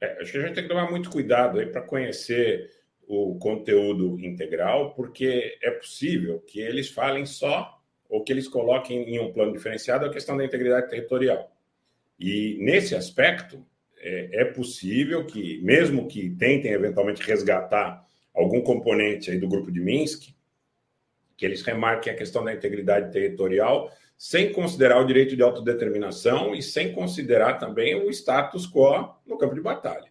É, 0.00 0.22
acho 0.22 0.32
que 0.32 0.38
a 0.38 0.42
gente 0.42 0.54
tem 0.54 0.62
que 0.62 0.68
tomar 0.68 0.88
muito 0.88 1.10
cuidado 1.10 1.58
aí 1.58 1.66
para 1.66 1.82
conhecer 1.82 2.70
o 3.12 3.34
conteúdo 3.40 4.20
integral, 4.20 4.94
porque 4.94 5.58
é 5.60 5.72
possível 5.72 6.38
que 6.46 6.60
eles 6.60 6.88
falem 6.90 7.26
só 7.26 7.76
ou 8.08 8.22
que 8.22 8.32
eles 8.32 8.46
coloquem 8.46 9.02
em 9.02 9.18
um 9.18 9.32
plano 9.32 9.52
diferenciado 9.52 10.06
a 10.06 10.10
questão 10.10 10.36
da 10.36 10.44
integridade 10.44 10.88
territorial. 10.88 11.50
E 12.16 12.56
nesse 12.60 12.94
aspecto, 12.94 13.66
é, 13.98 14.42
é 14.42 14.44
possível 14.44 15.26
que, 15.26 15.60
mesmo 15.60 16.06
que 16.06 16.30
tentem 16.30 16.70
eventualmente 16.70 17.20
resgatar 17.22 18.06
algum 18.32 18.60
componente 18.60 19.28
aí 19.32 19.40
do 19.40 19.48
grupo 19.48 19.72
de 19.72 19.80
Minsk, 19.80 20.28
que 21.36 21.44
eles 21.44 21.62
remarquem 21.62 22.12
a 22.12 22.16
questão 22.16 22.44
da 22.44 22.54
integridade 22.54 23.12
territorial 23.12 23.90
sem 24.16 24.52
considerar 24.52 25.00
o 25.00 25.06
direito 25.06 25.34
de 25.34 25.42
autodeterminação 25.42 26.54
e 26.54 26.62
sem 26.62 26.92
considerar 26.92 27.54
também 27.54 27.96
o 27.96 28.08
status 28.10 28.70
quo 28.70 29.16
no 29.26 29.36
campo 29.36 29.54
de 29.56 29.60
batalha. 29.60 30.09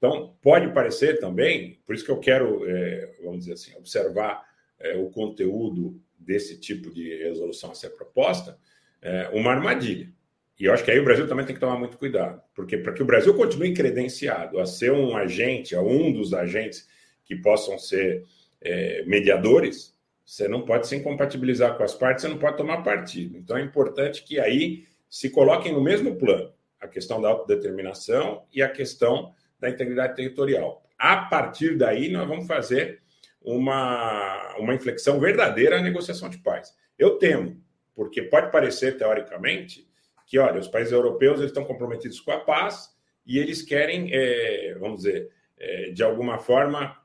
Então, 0.00 0.34
pode 0.40 0.72
parecer 0.72 1.20
também, 1.20 1.78
por 1.84 1.94
isso 1.94 2.06
que 2.06 2.10
eu 2.10 2.18
quero, 2.18 2.64
é, 2.66 3.16
vamos 3.22 3.40
dizer 3.40 3.52
assim, 3.52 3.76
observar 3.76 4.42
é, 4.78 4.96
o 4.96 5.10
conteúdo 5.10 6.00
desse 6.18 6.58
tipo 6.58 6.90
de 6.90 7.18
resolução 7.18 7.70
a 7.70 7.74
ser 7.74 7.90
proposta, 7.90 8.58
é, 9.02 9.28
uma 9.34 9.50
armadilha. 9.50 10.10
E 10.58 10.64
eu 10.64 10.72
acho 10.72 10.82
que 10.82 10.90
aí 10.90 10.98
o 10.98 11.04
Brasil 11.04 11.28
também 11.28 11.44
tem 11.44 11.54
que 11.54 11.60
tomar 11.60 11.78
muito 11.78 11.98
cuidado, 11.98 12.40
porque 12.54 12.78
para 12.78 12.94
que 12.94 13.02
o 13.02 13.06
Brasil 13.06 13.34
continue 13.34 13.74
credenciado 13.74 14.58
a 14.58 14.64
ser 14.64 14.90
um 14.90 15.14
agente, 15.14 15.76
a 15.76 15.82
um 15.82 16.10
dos 16.10 16.32
agentes 16.32 16.88
que 17.22 17.36
possam 17.36 17.78
ser 17.78 18.24
é, 18.58 19.04
mediadores, 19.04 19.94
você 20.24 20.48
não 20.48 20.62
pode 20.64 20.86
se 20.86 20.96
incompatibilizar 20.96 21.76
com 21.76 21.82
as 21.82 21.94
partes, 21.94 22.22
você 22.22 22.28
não 22.28 22.38
pode 22.38 22.56
tomar 22.56 22.82
partido. 22.82 23.36
Então 23.36 23.58
é 23.58 23.62
importante 23.62 24.22
que 24.22 24.40
aí 24.40 24.86
se 25.10 25.28
coloquem 25.28 25.74
no 25.74 25.82
mesmo 25.82 26.16
plano 26.16 26.54
a 26.80 26.88
questão 26.88 27.20
da 27.20 27.28
autodeterminação 27.28 28.44
e 28.50 28.62
a 28.62 28.68
questão 28.68 29.34
da 29.60 29.68
integridade 29.68 30.16
territorial. 30.16 30.82
A 30.98 31.16
partir 31.16 31.76
daí, 31.76 32.10
nós 32.10 32.26
vamos 32.26 32.46
fazer 32.46 33.00
uma, 33.40 34.56
uma 34.58 34.74
inflexão 34.74 35.18
verdadeira 35.18 35.78
à 35.78 35.82
negociação 35.82 36.28
de 36.28 36.38
paz. 36.38 36.74
Eu 36.98 37.18
temo, 37.18 37.62
porque 37.94 38.22
pode 38.22 38.50
parecer, 38.50 38.98
teoricamente, 38.98 39.88
que, 40.26 40.38
olha, 40.38 40.60
os 40.60 40.68
países 40.68 40.92
europeus 40.92 41.38
eles 41.38 41.50
estão 41.50 41.64
comprometidos 41.64 42.20
com 42.20 42.30
a 42.30 42.40
paz 42.40 42.94
e 43.26 43.38
eles 43.38 43.62
querem, 43.62 44.10
é, 44.12 44.76
vamos 44.78 44.98
dizer, 44.98 45.30
é, 45.58 45.90
de 45.90 46.02
alguma 46.02 46.38
forma, 46.38 46.96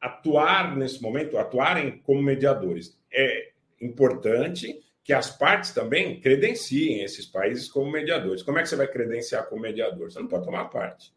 atuar 0.00 0.76
nesse 0.76 1.02
momento, 1.02 1.36
atuarem 1.36 1.98
como 1.98 2.22
mediadores. 2.22 2.98
É 3.12 3.50
importante 3.80 4.80
que 5.02 5.12
as 5.12 5.30
partes 5.36 5.72
também 5.72 6.20
credenciem 6.20 7.02
esses 7.02 7.26
países 7.26 7.68
como 7.68 7.90
mediadores. 7.90 8.42
Como 8.42 8.58
é 8.58 8.62
que 8.62 8.68
você 8.68 8.76
vai 8.76 8.86
credenciar 8.86 9.48
como 9.48 9.62
mediador? 9.62 10.10
Você 10.10 10.20
não 10.20 10.28
pode 10.28 10.44
tomar 10.44 10.66
parte. 10.66 11.12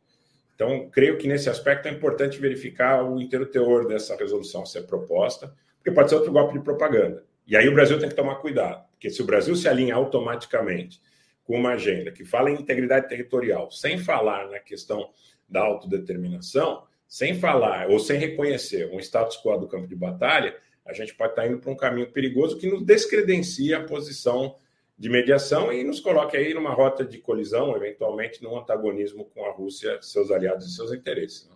Então, 0.63 0.89
creio 0.89 1.17
que 1.17 1.27
nesse 1.27 1.49
aspecto 1.49 1.89
é 1.89 1.91
importante 1.91 2.39
verificar 2.39 3.03
o 3.03 3.19
inteiro 3.19 3.45
teor 3.45 3.85
dessa 3.85 4.15
resolução 4.15 4.65
ser 4.65 4.83
proposta, 4.83 5.53
porque 5.75 5.91
pode 5.91 6.09
ser 6.09 6.15
outro 6.15 6.31
golpe 6.31 6.53
de 6.53 6.63
propaganda. 6.63 7.25
E 7.45 7.57
aí 7.57 7.67
o 7.67 7.73
Brasil 7.73 7.99
tem 7.99 8.07
que 8.07 8.15
tomar 8.15 8.35
cuidado, 8.35 8.81
porque 8.91 9.09
se 9.09 9.21
o 9.21 9.25
Brasil 9.25 9.57
se 9.57 9.67
alinha 9.67 9.93
automaticamente 9.93 11.01
com 11.43 11.57
uma 11.57 11.71
agenda 11.71 12.13
que 12.13 12.23
fala 12.23 12.49
em 12.49 12.53
integridade 12.53 13.09
territorial, 13.09 13.69
sem 13.71 13.97
falar 13.97 14.49
na 14.49 14.57
questão 14.57 15.09
da 15.49 15.59
autodeterminação, 15.59 16.83
sem 17.05 17.37
falar 17.37 17.89
ou 17.89 17.99
sem 17.99 18.17
reconhecer 18.17 18.89
um 18.93 18.99
status 19.01 19.35
quo 19.43 19.57
do 19.57 19.67
campo 19.67 19.85
de 19.85 19.95
batalha, 19.97 20.55
a 20.85 20.93
gente 20.93 21.13
pode 21.13 21.33
estar 21.33 21.45
indo 21.45 21.59
para 21.59 21.71
um 21.71 21.75
caminho 21.75 22.09
perigoso 22.09 22.57
que 22.57 22.69
nos 22.69 22.85
descredencia 22.85 23.79
a 23.79 23.83
posição 23.83 24.55
de 24.97 25.09
mediação 25.09 25.71
e 25.71 25.83
nos 25.83 25.99
coloque 25.99 26.37
aí 26.37 26.53
numa 26.53 26.73
rota 26.73 27.03
de 27.03 27.17
colisão, 27.17 27.75
eventualmente 27.75 28.41
num 28.43 28.57
antagonismo 28.57 29.25
com 29.25 29.45
a 29.45 29.51
Rússia, 29.51 30.01
seus 30.01 30.31
aliados 30.31 30.67
e 30.67 30.75
seus 30.75 30.93
interesses. 30.93 31.49
Né? 31.49 31.55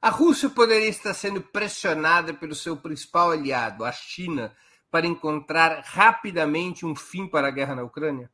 A 0.00 0.10
Rússia 0.10 0.50
poderia 0.50 0.88
estar 0.88 1.14
sendo 1.14 1.40
pressionada 1.40 2.34
pelo 2.34 2.54
seu 2.54 2.76
principal 2.76 3.30
aliado, 3.30 3.84
a 3.84 3.92
China, 3.92 4.54
para 4.90 5.06
encontrar 5.06 5.82
rapidamente 5.84 6.86
um 6.86 6.94
fim 6.94 7.26
para 7.26 7.48
a 7.48 7.50
guerra 7.50 7.74
na 7.74 7.82
Ucrânia? 7.82 8.30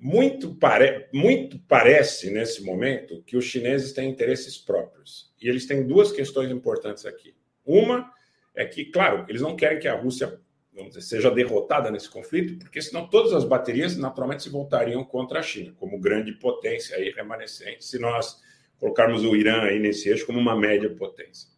Muito, 0.00 0.54
pare... 0.56 1.08
Muito 1.14 1.58
parece, 1.60 2.30
nesse 2.30 2.64
momento, 2.64 3.22
que 3.22 3.36
os 3.36 3.44
chineses 3.44 3.92
têm 3.92 4.10
interesses 4.10 4.58
próprios. 4.58 5.32
E 5.40 5.48
eles 5.48 5.66
têm 5.66 5.86
duas 5.86 6.10
questões 6.10 6.50
importantes 6.50 7.06
aqui. 7.06 7.34
Uma 7.64 8.12
é 8.54 8.64
que, 8.64 8.86
claro, 8.86 9.24
eles 9.28 9.40
não 9.40 9.54
querem 9.54 9.78
que 9.78 9.86
a 9.86 9.94
Rússia 9.94 10.41
vamos 10.74 10.94
dizer, 10.94 11.02
seja 11.02 11.30
derrotada 11.30 11.90
nesse 11.90 12.08
conflito, 12.08 12.58
porque 12.58 12.80
senão 12.80 13.06
todas 13.06 13.32
as 13.32 13.44
baterias 13.44 13.96
naturalmente 13.96 14.42
se 14.42 14.48
voltariam 14.48 15.04
contra 15.04 15.40
a 15.40 15.42
China, 15.42 15.74
como 15.78 16.00
grande 16.00 16.32
potência 16.32 16.96
aí 16.96 17.10
remanescente, 17.10 17.84
se 17.84 17.98
nós 17.98 18.40
colocarmos 18.78 19.22
o 19.24 19.36
Irã 19.36 19.62
aí 19.62 19.78
nesse 19.78 20.08
eixo 20.08 20.26
como 20.26 20.38
uma 20.38 20.56
média 20.58 20.90
potência. 20.90 21.52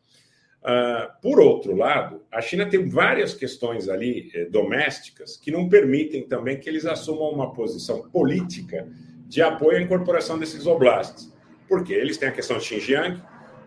Uh, 0.64 1.20
por 1.20 1.38
outro 1.40 1.76
lado, 1.76 2.22
a 2.32 2.40
China 2.40 2.66
tem 2.66 2.88
várias 2.88 3.34
questões 3.34 3.86
ali 3.86 4.30
eh, 4.34 4.46
domésticas 4.46 5.36
que 5.36 5.50
não 5.50 5.68
permitem 5.68 6.26
também 6.26 6.58
que 6.58 6.66
eles 6.66 6.86
assumam 6.86 7.28
uma 7.30 7.52
posição 7.52 8.08
política 8.08 8.88
de 9.26 9.42
apoio 9.42 9.76
à 9.76 9.82
incorporação 9.82 10.38
desses 10.38 10.66
oblastes. 10.66 11.30
Porque 11.68 11.92
eles 11.92 12.16
têm 12.16 12.30
a 12.30 12.32
questão 12.32 12.56
de 12.56 12.64
Xinjiang, 12.64 13.22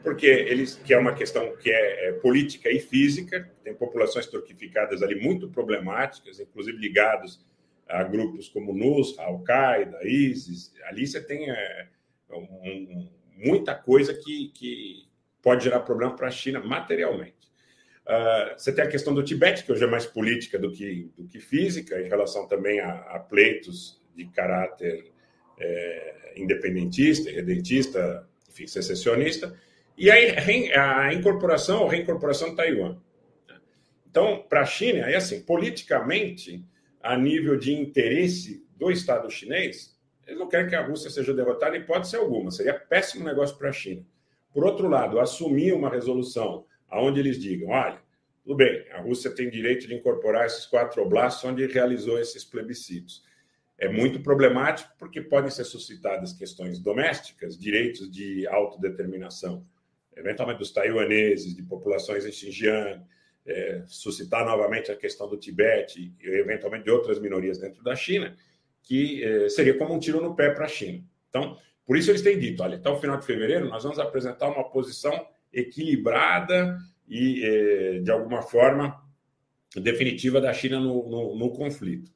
porque 0.07 0.25
eles 0.25 0.75
que 0.85 0.93
é 0.93 0.97
uma 0.97 1.13
questão 1.13 1.53
que 1.57 1.69
é, 1.69 2.07
é, 2.07 2.11
política 2.13 2.71
e 2.71 2.79
física, 2.79 3.51
tem 3.61 3.75
populações 3.75 4.25
turquificadas 4.25 5.03
ali 5.03 5.19
muito 5.19 5.49
problemáticas, 5.49 6.39
inclusive 6.39 6.77
ligados 6.77 7.45
a 7.89 8.03
grupos 8.03 8.47
como 8.47 8.73
Nusra, 8.73 9.25
Al-Qaeda, 9.25 9.99
ISIS. 10.07 10.73
Ali 10.85 11.05
você 11.05 11.19
tem 11.19 11.51
é, 11.51 11.89
um, 12.31 13.09
muita 13.35 13.75
coisa 13.75 14.13
que, 14.13 14.47
que 14.55 15.09
pode 15.41 15.65
gerar 15.65 15.81
problema 15.81 16.15
para 16.15 16.29
a 16.29 16.31
China 16.31 16.61
materialmente. 16.61 17.51
Uh, 18.05 18.57
você 18.57 18.71
tem 18.71 18.85
a 18.85 18.87
questão 18.87 19.13
do 19.13 19.21
Tibete, 19.21 19.65
que 19.65 19.73
hoje 19.73 19.83
é 19.83 19.87
mais 19.87 20.05
política 20.05 20.57
do 20.57 20.71
que, 20.71 21.11
do 21.17 21.27
que 21.27 21.41
física, 21.41 21.99
em 21.99 22.07
relação 22.07 22.47
também 22.47 22.79
a, 22.79 22.93
a 22.93 23.19
pleitos 23.19 24.01
de 24.15 24.25
caráter 24.27 25.11
é, 25.59 26.33
independentista, 26.37 27.29
redentista, 27.29 28.25
enfim, 28.47 28.67
secessionista 28.67 29.53
e 29.97 30.11
a, 30.11 31.11
incorporação 31.11 31.81
ou 31.81 31.87
reincorporação 31.87 32.51
de 32.51 32.55
Taiwan. 32.55 32.97
Então, 34.09 34.45
para 34.47 34.61
a 34.61 34.65
China, 34.65 35.09
é 35.09 35.15
assim, 35.15 35.41
politicamente, 35.41 36.63
a 37.01 37.17
nível 37.17 37.57
de 37.57 37.73
interesse 37.73 38.63
do 38.75 38.91
Estado 38.91 39.29
chinês, 39.29 39.97
eles 40.25 40.39
não 40.39 40.47
querem 40.47 40.67
que 40.67 40.75
a 40.75 40.85
Rússia 40.85 41.09
seja 41.09 41.33
derrotada 41.33 41.75
em 41.75 41.81
hipótese 41.81 42.15
alguma, 42.15 42.51
seria 42.51 42.73
péssimo 42.73 43.25
negócio 43.25 43.57
para 43.57 43.69
a 43.69 43.73
China. 43.73 44.05
Por 44.53 44.65
outro 44.65 44.87
lado, 44.87 45.19
assumir 45.19 45.73
uma 45.73 45.89
resolução 45.89 46.65
onde 46.91 47.19
eles 47.19 47.39
digam, 47.39 47.69
olha, 47.69 47.99
tudo 48.43 48.55
bem, 48.55 48.85
a 48.91 49.01
Rússia 49.01 49.31
tem 49.31 49.49
direito 49.49 49.87
de 49.87 49.95
incorporar 49.95 50.45
esses 50.45 50.65
quatro 50.65 51.01
oblastos 51.01 51.43
onde 51.43 51.65
realizou 51.65 52.19
esses 52.19 52.43
plebiscitos. 52.43 53.25
É 53.77 53.87
muito 53.87 54.19
problemático 54.21 54.91
porque 54.97 55.21
podem 55.21 55.51
ser 55.51 55.63
suscitadas 55.63 56.33
questões 56.33 56.79
domésticas, 56.79 57.57
direitos 57.57 58.09
de 58.09 58.47
autodeterminação 58.47 59.65
eventualmente 60.17 60.59
dos 60.59 60.71
taiwaneses, 60.71 61.55
de 61.55 61.63
populações 61.63 62.25
em 62.25 62.31
Xinjiang, 62.31 63.01
é, 63.45 63.83
suscitar 63.87 64.45
novamente 64.45 64.91
a 64.91 64.95
questão 64.95 65.27
do 65.27 65.37
Tibete 65.37 66.13
e 66.19 66.27
eventualmente 66.27 66.83
de 66.83 66.91
outras 66.91 67.19
minorias 67.19 67.57
dentro 67.57 67.81
da 67.83 67.95
China, 67.95 68.35
que 68.83 69.23
é, 69.23 69.49
seria 69.49 69.77
como 69.77 69.93
um 69.93 69.99
tiro 69.99 70.21
no 70.21 70.35
pé 70.35 70.49
para 70.49 70.65
a 70.65 70.69
China. 70.69 71.03
Então, 71.29 71.57
por 71.85 71.97
isso 71.97 72.11
eles 72.11 72.21
têm 72.21 72.37
dito, 72.37 72.61
olha, 72.61 72.77
até 72.77 72.89
o 72.89 72.99
final 72.99 73.17
de 73.17 73.25
fevereiro 73.25 73.69
nós 73.69 73.83
vamos 73.83 73.99
apresentar 73.99 74.49
uma 74.49 74.69
posição 74.69 75.27
equilibrada 75.53 76.77
e, 77.07 77.43
é, 77.45 77.99
de 77.99 78.11
alguma 78.11 78.41
forma, 78.41 79.01
definitiva 79.75 80.41
da 80.41 80.53
China 80.53 80.79
no, 80.79 81.09
no, 81.09 81.35
no 81.37 81.51
conflito. 81.51 82.11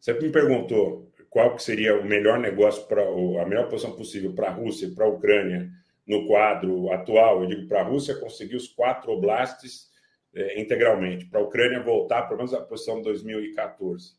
Você 0.00 0.14
me 0.14 0.30
perguntou 0.30 1.12
qual 1.28 1.54
que 1.54 1.62
seria 1.62 2.00
o 2.00 2.04
melhor 2.04 2.38
negócio 2.38 2.86
para 2.86 3.02
a 3.02 3.46
melhor 3.46 3.68
posição 3.68 3.92
possível 3.92 4.32
para 4.32 4.48
a 4.48 4.52
Rússia 4.52 4.86
e 4.86 4.90
para 4.94 5.04
a 5.04 5.08
Ucrânia 5.08 5.70
no 6.08 6.26
quadro 6.26 6.90
atual, 6.90 7.42
eu 7.42 7.46
digo 7.46 7.68
para 7.68 7.82
a 7.82 7.84
Rússia 7.84 8.18
conseguir 8.18 8.56
os 8.56 8.66
quatro 8.66 9.12
oblastes 9.12 9.90
é, 10.34 10.58
integralmente, 10.58 11.26
para 11.26 11.38
a 11.38 11.42
Ucrânia 11.42 11.82
voltar 11.82 12.22
pelo 12.22 12.38
menos 12.38 12.54
à 12.54 12.62
posição 12.62 12.96
de 12.96 13.04
2014. 13.04 14.16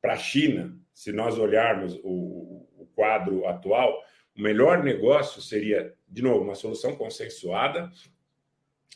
Para 0.00 0.12
a 0.12 0.18
China, 0.18 0.78
se 0.94 1.12
nós 1.12 1.36
olharmos 1.36 1.98
o, 2.04 2.64
o 2.78 2.88
quadro 2.94 3.46
atual, 3.46 4.00
o 4.36 4.40
melhor 4.40 4.84
negócio 4.84 5.42
seria, 5.42 5.92
de 6.06 6.22
novo, 6.22 6.44
uma 6.44 6.54
solução 6.54 6.94
consensuada, 6.94 7.90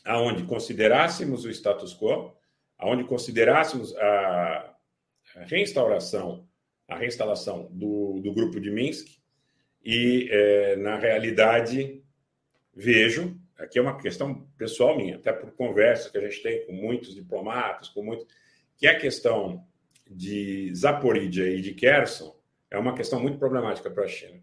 aonde 0.05 0.43
considerássemos 0.43 1.43
o 1.43 1.49
status 1.49 1.93
quo, 1.93 2.33
aonde 2.77 3.03
considerássemos 3.03 3.95
a, 3.97 4.75
reinstauração, 5.47 6.47
a 6.87 6.95
reinstalação 6.95 7.67
do, 7.71 8.19
do 8.21 8.33
grupo 8.33 8.59
de 8.59 8.71
Minsk 8.71 9.07
e, 9.83 10.29
é, 10.31 10.75
na 10.77 10.95
realidade, 10.95 12.00
vejo, 12.73 13.37
aqui 13.57 13.79
é 13.79 13.81
uma 13.81 13.97
questão 13.97 14.47
pessoal 14.57 14.97
minha, 14.97 15.15
até 15.15 15.31
por 15.31 15.51
conversas 15.51 16.11
que 16.11 16.17
a 16.17 16.21
gente 16.21 16.41
tem 16.41 16.65
com 16.65 16.73
muitos 16.73 17.13
diplomatas, 17.13 17.89
com 17.89 18.03
muitos, 18.03 18.27
que 18.77 18.87
a 18.87 18.97
questão 18.99 19.65
de 20.09 20.73
Zaporizhia 20.75 21.49
e 21.49 21.61
de 21.61 21.73
Kherson 21.73 22.35
é 22.69 22.77
uma 22.77 22.95
questão 22.95 23.19
muito 23.19 23.37
problemática 23.37 23.89
para 23.89 24.05
a 24.05 24.07
China. 24.07 24.41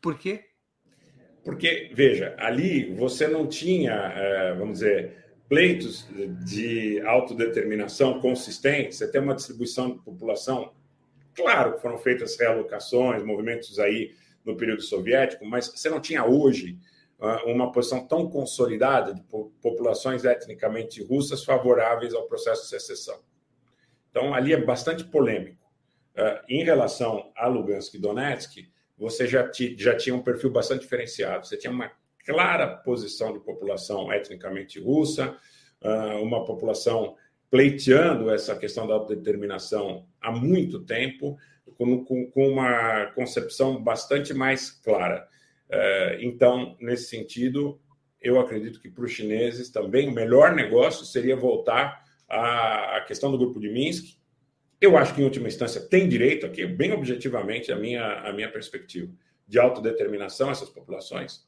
Por 0.00 0.18
quê? 0.18 0.44
Porque, 1.44 1.90
veja, 1.94 2.34
ali 2.38 2.92
você 2.94 3.26
não 3.26 3.46
tinha, 3.46 3.92
é, 3.92 4.54
vamos 4.54 4.80
dizer, 4.80 5.16
pleitos 5.48 6.06
de 6.44 7.00
autodeterminação 7.00 8.20
consistentes, 8.20 8.98
você 8.98 9.10
tem 9.10 9.20
uma 9.20 9.34
distribuição 9.34 9.92
de 9.92 10.02
população. 10.02 10.74
Claro 11.34 11.74
que 11.74 11.80
foram 11.80 11.96
feitas 11.98 12.38
realocações, 12.38 13.22
movimentos 13.22 13.78
aí 13.78 14.14
no 14.44 14.56
período 14.56 14.82
soviético, 14.82 15.44
mas 15.44 15.68
você 15.68 15.88
não 15.90 16.00
tinha 16.00 16.24
hoje 16.24 16.78
ah, 17.20 17.42
uma 17.46 17.72
posição 17.72 18.06
tão 18.06 18.28
consolidada 18.28 19.12
de 19.12 19.22
populações 19.60 20.24
etnicamente 20.24 21.02
russas 21.02 21.44
favoráveis 21.44 22.14
ao 22.14 22.26
processo 22.26 22.62
de 22.62 22.68
secessão. 22.68 23.20
Então, 24.10 24.34
ali 24.34 24.52
é 24.52 24.60
bastante 24.64 25.04
polêmico. 25.04 25.66
Ah, 26.16 26.42
em 26.48 26.64
relação 26.64 27.32
a 27.36 27.46
Lugansk 27.46 27.94
e 27.94 27.98
Donetsk, 27.98 28.68
você 28.96 29.26
já, 29.26 29.48
já 29.76 29.96
tinha 29.96 30.14
um 30.14 30.22
perfil 30.22 30.50
bastante 30.50 30.82
diferenciado. 30.82 31.46
Você 31.46 31.56
tinha 31.56 31.72
uma 31.72 31.90
clara 32.24 32.66
posição 32.66 33.32
de 33.32 33.40
população 33.40 34.12
etnicamente 34.12 34.80
russa, 34.80 35.36
ah, 35.82 36.16
uma 36.20 36.44
população 36.44 37.16
pleiteando 37.50 38.30
essa 38.30 38.54
questão 38.54 38.86
da 38.86 38.94
autodeterminação 38.94 40.06
há 40.20 40.30
muito 40.30 40.84
tempo, 40.84 41.38
com, 41.76 42.04
com, 42.04 42.48
uma 42.48 43.06
concepção 43.14 43.82
bastante 43.82 44.32
mais 44.32 44.70
clara. 44.70 45.28
É, 45.70 46.18
então, 46.22 46.76
nesse 46.80 47.08
sentido, 47.08 47.80
eu 48.20 48.40
acredito 48.40 48.80
que 48.80 48.88
para 48.88 49.04
os 49.04 49.12
chineses 49.12 49.70
também 49.70 50.08
o 50.08 50.12
melhor 50.12 50.54
negócio 50.54 51.04
seria 51.04 51.36
voltar 51.36 52.04
à 52.28 53.04
questão 53.06 53.30
do 53.30 53.38
grupo 53.38 53.60
de 53.60 53.68
Minsk. 53.68 54.18
Eu 54.80 54.96
acho 54.96 55.14
que, 55.14 55.20
em 55.20 55.24
última 55.24 55.48
instância, 55.48 55.80
tem 55.80 56.08
direito 56.08 56.46
aqui, 56.46 56.64
bem 56.66 56.92
objetivamente, 56.92 57.72
a 57.72 57.76
minha, 57.76 58.20
a 58.20 58.32
minha 58.32 58.50
perspectiva, 58.50 59.12
de 59.46 59.58
autodeterminação 59.58 60.50
essas 60.50 60.68
populações. 60.68 61.46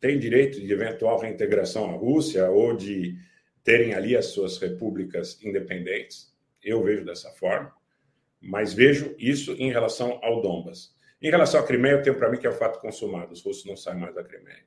Tem 0.00 0.18
direito 0.18 0.60
de 0.60 0.72
eventual 0.72 1.18
reintegração 1.18 1.88
à 1.88 1.92
Rússia 1.92 2.50
ou 2.50 2.76
de 2.76 3.16
terem 3.62 3.94
ali 3.94 4.16
as 4.16 4.26
suas 4.26 4.58
repúblicas 4.58 5.40
independentes. 5.42 6.34
Eu 6.62 6.82
vejo 6.82 7.04
dessa 7.04 7.30
forma 7.30 7.72
mas 8.44 8.74
vejo 8.74 9.14
isso 9.18 9.52
em 9.52 9.70
relação 9.70 10.18
ao 10.22 10.40
Donbas. 10.40 10.94
Em 11.20 11.30
relação 11.30 11.60
à 11.60 11.62
Crimeia, 11.66 11.94
eu 11.94 12.02
tenho 12.02 12.16
para 12.16 12.30
mim 12.30 12.38
que 12.38 12.46
é 12.46 12.50
o 12.50 12.54
fato 12.54 12.78
consumado, 12.80 13.32
os 13.32 13.42
russos 13.42 13.64
não 13.64 13.76
saem 13.76 13.98
mais 13.98 14.14
da 14.14 14.22
Crimeia. 14.22 14.64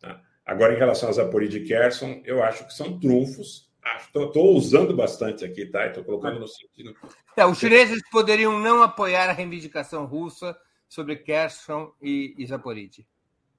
Tá? 0.00 0.22
Agora, 0.46 0.72
em 0.72 0.78
relação 0.78 1.08
a 1.08 1.12
Zaporizhia 1.12 1.60
e 1.60 1.66
Kherson, 1.66 2.22
eu 2.24 2.42
acho 2.42 2.66
que 2.66 2.72
são 2.72 2.98
trunfos. 2.98 3.68
Estou 4.14 4.54
usando 4.54 4.94
bastante 4.94 5.44
aqui, 5.44 5.66
tá? 5.66 5.86
Estou 5.86 6.04
colocando 6.04 6.38
no 6.38 6.46
sentido. 6.46 6.94
É, 7.36 7.44
os 7.44 7.58
chineses 7.58 8.00
poderiam 8.10 8.58
não 8.58 8.82
apoiar 8.82 9.28
a 9.28 9.32
reivindicação 9.32 10.04
russa 10.04 10.56
sobre 10.88 11.16
Kherson 11.16 11.92
e, 12.00 12.34
e 12.38 12.46
Zaporizhia. 12.46 13.04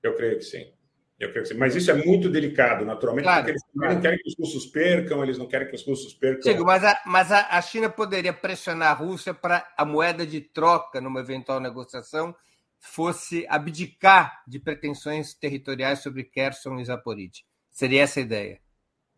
Eu 0.02 0.16
creio 0.16 0.38
que 0.38 0.44
sim. 0.44 0.72
Mas 1.58 1.76
isso 1.76 1.92
é 1.92 1.94
muito 1.94 2.30
delicado, 2.30 2.86
naturalmente, 2.86 3.26
claro, 3.26 3.40
porque 3.40 3.52
eles 3.52 3.64
claro. 3.74 3.94
não 3.94 4.02
querem 4.02 4.18
que 4.20 4.30
os 4.30 4.36
russos 4.40 4.66
percam, 4.68 5.22
eles 5.22 5.38
não 5.38 5.48
querem 5.48 5.68
que 5.68 5.76
os 5.76 5.86
russos 5.86 6.14
percam. 6.14 6.52
Chico, 6.52 6.64
mas, 6.64 6.84
a, 6.84 7.02
mas 7.06 7.32
a, 7.32 7.58
a 7.58 7.62
China 7.62 7.90
poderia 7.90 8.32
pressionar 8.32 8.92
a 8.92 8.94
Rússia 8.94 9.34
para 9.34 9.68
a 9.78 9.84
moeda 9.84 10.26
de 10.26 10.40
troca 10.40 11.02
numa 11.02 11.20
eventual 11.20 11.60
negociação 11.60 12.34
fosse 12.80 13.46
abdicar 13.50 14.42
de 14.48 14.60
pretensões 14.60 15.34
territoriais 15.34 16.00
sobre 16.00 16.24
Kherson 16.24 16.80
e 16.80 16.86
Zaporizhia. 16.86 17.44
Seria 17.70 18.04
essa 18.04 18.20
a 18.20 18.24
ideia. 18.24 18.62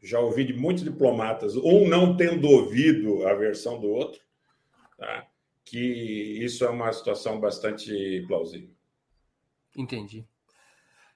Já 0.02 0.20
ouvi 0.20 0.44
de 0.44 0.54
muitos 0.54 0.84
diplomatas, 0.84 1.56
um 1.56 1.88
não 1.88 2.18
tendo 2.18 2.48
ouvido 2.48 3.28
a 3.28 3.36
versão 3.36 3.80
do 3.80 3.88
outro, 3.88 4.20
tá? 4.98 5.28
que 5.64 6.44
isso 6.44 6.66
é 6.66 6.70
uma 6.70 6.92
situação 6.92 7.40
bastante 7.40 8.26
plausível. 8.28 8.72
Entendi. 9.78 10.28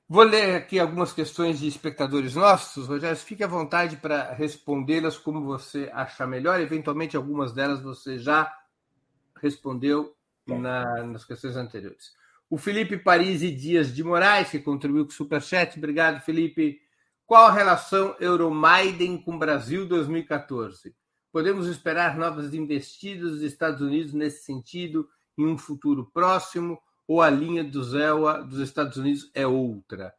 Vou 0.08 0.24
ler 0.24 0.56
aqui 0.56 0.78
algumas 0.78 1.12
questões 1.12 1.60
de 1.60 1.68
espectadores 1.68 2.36
nossos. 2.36 2.88
Rogério, 2.88 3.18
fique 3.18 3.44
à 3.44 3.48
vontade 3.48 3.98
para 3.98 4.34
respondê-las 4.34 5.18
como 5.18 5.44
você 5.44 5.90
achar 5.92 6.28
melhor. 6.28 6.62
Eventualmente, 6.62 7.18
algumas 7.18 7.54
delas 7.54 7.82
você 7.82 8.20
já 8.20 8.56
respondeu 9.42 10.16
na, 10.46 11.04
nas 11.04 11.26
questões 11.26 11.56
anteriores. 11.56 12.14
O 12.48 12.58
Felipe 12.58 12.98
Parisi 12.98 13.52
Dias 13.52 13.94
de 13.96 14.04
Moraes, 14.04 14.52
que 14.52 14.60
contribuiu 14.60 15.06
com 15.06 15.12
o 15.12 15.16
Superchat. 15.16 15.76
Obrigado, 15.78 16.22
Felipe. 16.22 16.80
Qual 17.26 17.48
a 17.48 17.52
relação 17.52 18.16
Euromaiden 18.20 19.18
com 19.18 19.40
Brasil 19.40 19.88
2014? 19.88 20.96
Podemos 21.32 21.66
esperar 21.66 22.16
novas 22.16 22.54
investidas 22.54 23.32
dos 23.32 23.42
Estados 23.42 23.82
Unidos 23.82 24.14
nesse 24.14 24.44
sentido 24.44 25.10
em 25.36 25.48
um 25.48 25.58
futuro 25.58 26.06
próximo? 26.14 26.80
Ou 27.08 27.22
a 27.22 27.30
linha 27.30 27.64
do 27.64 27.84
ZEWA 27.84 28.44
dos 28.44 28.60
Estados 28.60 28.98
Unidos 28.98 29.30
é 29.34 29.46
outra? 29.46 30.14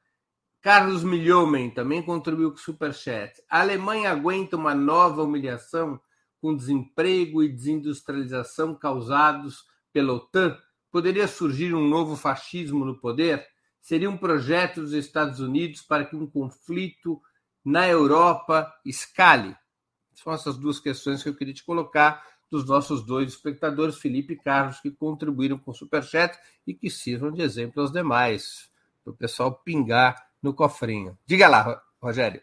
Carlos 0.61 1.05
Milhomen 1.05 1.71
também 1.71 2.03
contribuiu 2.03 2.51
com 2.51 2.57
o 2.57 2.61
Superchat. 2.61 3.41
A 3.49 3.61
Alemanha 3.61 4.11
aguenta 4.11 4.57
uma 4.57 4.75
nova 4.75 5.23
humilhação 5.23 6.01
com 6.41 6.57
desemprego 6.57 7.43
e 7.43 7.49
desindustrialização 7.49 8.75
causados 8.75 9.65
pela 9.93 10.13
OTAN? 10.15 10.59
Poderia 10.91 11.29
surgir 11.29 11.75
um 11.75 11.87
novo 11.87 12.17
fascismo 12.17 12.85
no 12.85 12.99
poder? 12.99 13.47
Seria 13.81 14.11
um 14.11 14.17
projeto 14.17 14.81
dos 14.81 14.93
Estados 14.93 15.39
Unidos 15.39 15.83
para 15.83 16.05
que 16.05 16.17
um 16.17 16.27
conflito 16.27 17.21
na 17.65 17.87
Europa 17.87 18.73
escale? 18.85 19.57
São 20.15 20.33
essas 20.33 20.57
duas 20.57 20.81
questões 20.81 21.23
que 21.23 21.29
eu 21.29 21.37
queria 21.37 21.55
te 21.55 21.65
colocar 21.65 22.25
dos 22.51 22.67
nossos 22.67 23.05
dois 23.05 23.33
espectadores, 23.33 23.99
Felipe 23.99 24.35
e 24.35 24.37
Carlos, 24.37 24.81
que 24.81 24.91
contribuíram 24.91 25.59
com 25.59 25.71
o 25.71 25.75
Superchat 25.75 26.39
e 26.67 26.75
que 26.75 26.89
sirvam 26.89 27.31
de 27.31 27.43
exemplo 27.43 27.83
aos 27.83 27.93
demais, 27.93 28.71
para 29.03 29.13
o 29.13 29.17
pessoal 29.17 29.53
pingar 29.65 30.27
no 30.43 30.55
cofrinho. 30.55 31.19
Diga 31.27 31.49
lá, 31.49 31.83
Rogério. 32.01 32.41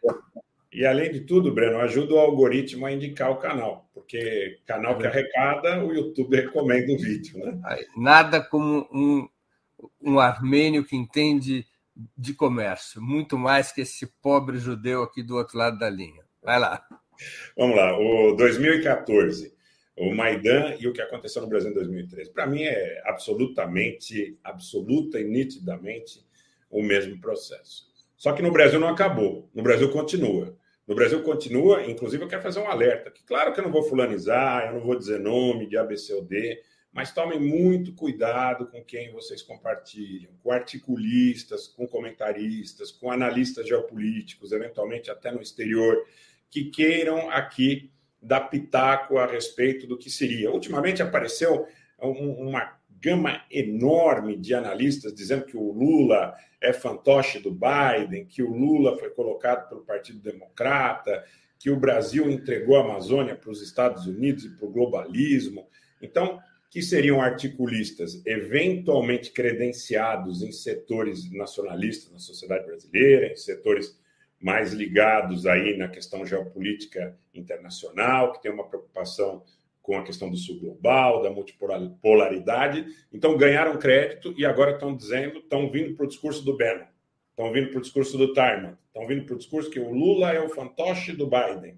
E 0.72 0.86
além 0.86 1.12
de 1.12 1.22
tudo, 1.22 1.54
Breno, 1.54 1.78
ajuda 1.80 2.16
o 2.16 2.20
algoritmo 2.20 2.86
a 2.86 2.92
indicar 2.92 3.32
o 3.32 3.38
canal, 3.38 3.88
porque 3.94 4.60
canal 4.66 4.98
que 4.98 5.06
arrecada, 5.06 5.84
o 5.84 5.94
YouTube 5.94 6.36
recomenda 6.36 6.92
o 6.92 6.98
vídeo. 6.98 7.38
Né? 7.38 7.62
Nada 7.96 8.42
como 8.42 8.88
um, 8.92 9.30
um 10.02 10.20
armênio 10.20 10.84
que 10.84 10.96
entende 10.96 11.66
de 12.18 12.34
comércio, 12.34 13.00
muito 13.00 13.38
mais 13.38 13.72
que 13.72 13.82
esse 13.82 14.08
pobre 14.20 14.58
judeu 14.58 15.04
aqui 15.04 15.22
do 15.22 15.38
outro 15.38 15.60
lado 15.60 15.78
da 15.78 15.90
linha. 15.90 16.24
Vai 16.42 16.60
lá. 16.60 16.84
Vamos 17.56 17.76
lá, 17.76 17.96
o 17.98 18.36
2014 18.36 19.53
o 19.96 20.14
Maidan 20.14 20.76
e 20.80 20.88
o 20.88 20.94
que 20.94 21.02
aconteceu 21.02 21.42
no 21.42 21.48
Brasil 21.48 21.70
em 21.70 21.74
2013. 21.74 22.32
Para 22.32 22.48
mim 22.48 22.64
é 22.64 23.02
absolutamente, 23.06 24.38
absoluta 24.44 25.20
e 25.20 25.24
nitidamente 25.24 26.26
o 26.70 26.82
mesmo 26.82 27.20
processo. 27.20 27.88
Só 28.18 28.34
que 28.34 28.42
no 28.42 28.52
Brasil 28.52 28.80
não 28.80 28.88
acabou, 28.88 29.50
no 29.54 29.62
Brasil 29.62 29.92
continua. 29.92 30.58
No 30.88 30.96
Brasil 30.96 31.22
continua, 31.24 31.86
inclusive 31.86 32.24
eu 32.24 32.28
quero 32.28 32.42
fazer 32.42 32.60
um 32.60 32.68
alerta, 32.68 33.10
que 33.10 33.24
claro 33.24 33.54
que 33.54 33.60
eu 33.60 33.64
não 33.64 33.72
vou 33.72 33.84
fulanizar, 33.84 34.68
eu 34.68 34.74
não 34.74 34.82
vou 34.82 34.98
dizer 34.98 35.20
nome 35.20 35.66
de 35.66 35.78
ABC 35.78 36.14
ou 36.14 36.22
D, 36.22 36.62
mas 36.92 37.14
tomem 37.14 37.40
muito 37.40 37.94
cuidado 37.94 38.68
com 38.68 38.84
quem 38.84 39.12
vocês 39.12 39.42
compartilham, 39.42 40.32
com 40.44 40.52
articulistas, 40.52 41.68
com 41.68 41.88
comentaristas, 41.88 42.92
com 42.92 43.10
analistas 43.12 43.68
geopolíticos, 43.68 44.52
eventualmente 44.52 45.10
até 45.10 45.32
no 45.32 45.42
exterior, 45.42 46.06
que 46.52 46.66
queiram 46.66 47.30
aqui 47.32 47.93
dar 48.24 48.42
pitaco 48.42 49.18
a 49.18 49.26
respeito 49.26 49.86
do 49.86 49.98
que 49.98 50.10
seria. 50.10 50.52
Ultimamente 50.52 51.02
apareceu 51.02 51.68
um, 52.02 52.48
uma 52.48 52.78
gama 53.02 53.44
enorme 53.52 54.38
de 54.38 54.54
analistas 54.54 55.14
dizendo 55.14 55.46
que 55.46 55.58
o 55.58 55.72
Lula 55.72 56.34
é 56.62 56.72
fantoche 56.72 57.40
do 57.40 57.52
Biden, 57.52 58.26
que 58.26 58.42
o 58.42 58.52
Lula 58.52 58.98
foi 58.98 59.10
colocado 59.10 59.68
pelo 59.68 59.82
Partido 59.82 60.20
Democrata, 60.20 61.24
que 61.60 61.70
o 61.70 61.80
Brasil 61.80 62.30
entregou 62.30 62.78
a 62.78 62.82
Amazônia 62.82 63.36
para 63.36 63.52
os 63.52 63.62
Estados 63.62 64.08
Unidos 64.08 64.46
e 64.46 64.50
para 64.50 64.66
o 64.66 64.72
globalismo. 64.72 65.68
Então, 66.02 66.40
que 66.70 66.82
seriam 66.82 67.22
articulistas 67.22 68.26
eventualmente 68.26 69.32
credenciados 69.32 70.42
em 70.42 70.52
setores 70.52 71.32
nacionalistas 71.32 72.12
na 72.12 72.20
sociedade 72.20 72.66
brasileira, 72.66 73.28
em 73.28 73.36
setores 73.36 73.96
mais 74.44 74.74
ligados 74.74 75.46
aí 75.46 75.78
na 75.78 75.88
questão 75.88 76.26
geopolítica 76.26 77.18
internacional, 77.34 78.34
que 78.34 78.42
tem 78.42 78.52
uma 78.52 78.68
preocupação 78.68 79.42
com 79.82 79.98
a 79.98 80.04
questão 80.04 80.30
do 80.30 80.36
sul 80.36 80.60
global, 80.60 81.24
da 81.24 81.32
multipolaridade. 81.32 82.86
Então, 83.12 83.38
ganharam 83.38 83.78
crédito 83.78 84.34
e 84.38 84.46
agora 84.46 84.72
estão 84.72 84.96
dizendo, 84.96 85.40
estão 85.40 85.72
vindo 85.72 85.96
para 85.96 86.06
o 86.06 86.10
discurso 86.10 86.44
do 86.44 86.58
Bannon, 86.58 86.86
estão 87.30 87.54
vindo 87.54 87.70
para 87.70 87.78
o 87.80 87.82
discurso 87.82 88.18
do 88.18 88.34
Tarman, 88.34 88.78
estão 88.88 89.08
vindo 89.08 89.26
para 89.26 89.36
o 89.36 89.38
discurso 89.38 89.70
que 89.70 89.80
o 89.80 89.92
Lula 89.92 90.34
é 90.34 90.42
o 90.42 90.50
fantoche 90.50 91.14
do 91.14 91.30
Biden. 91.30 91.78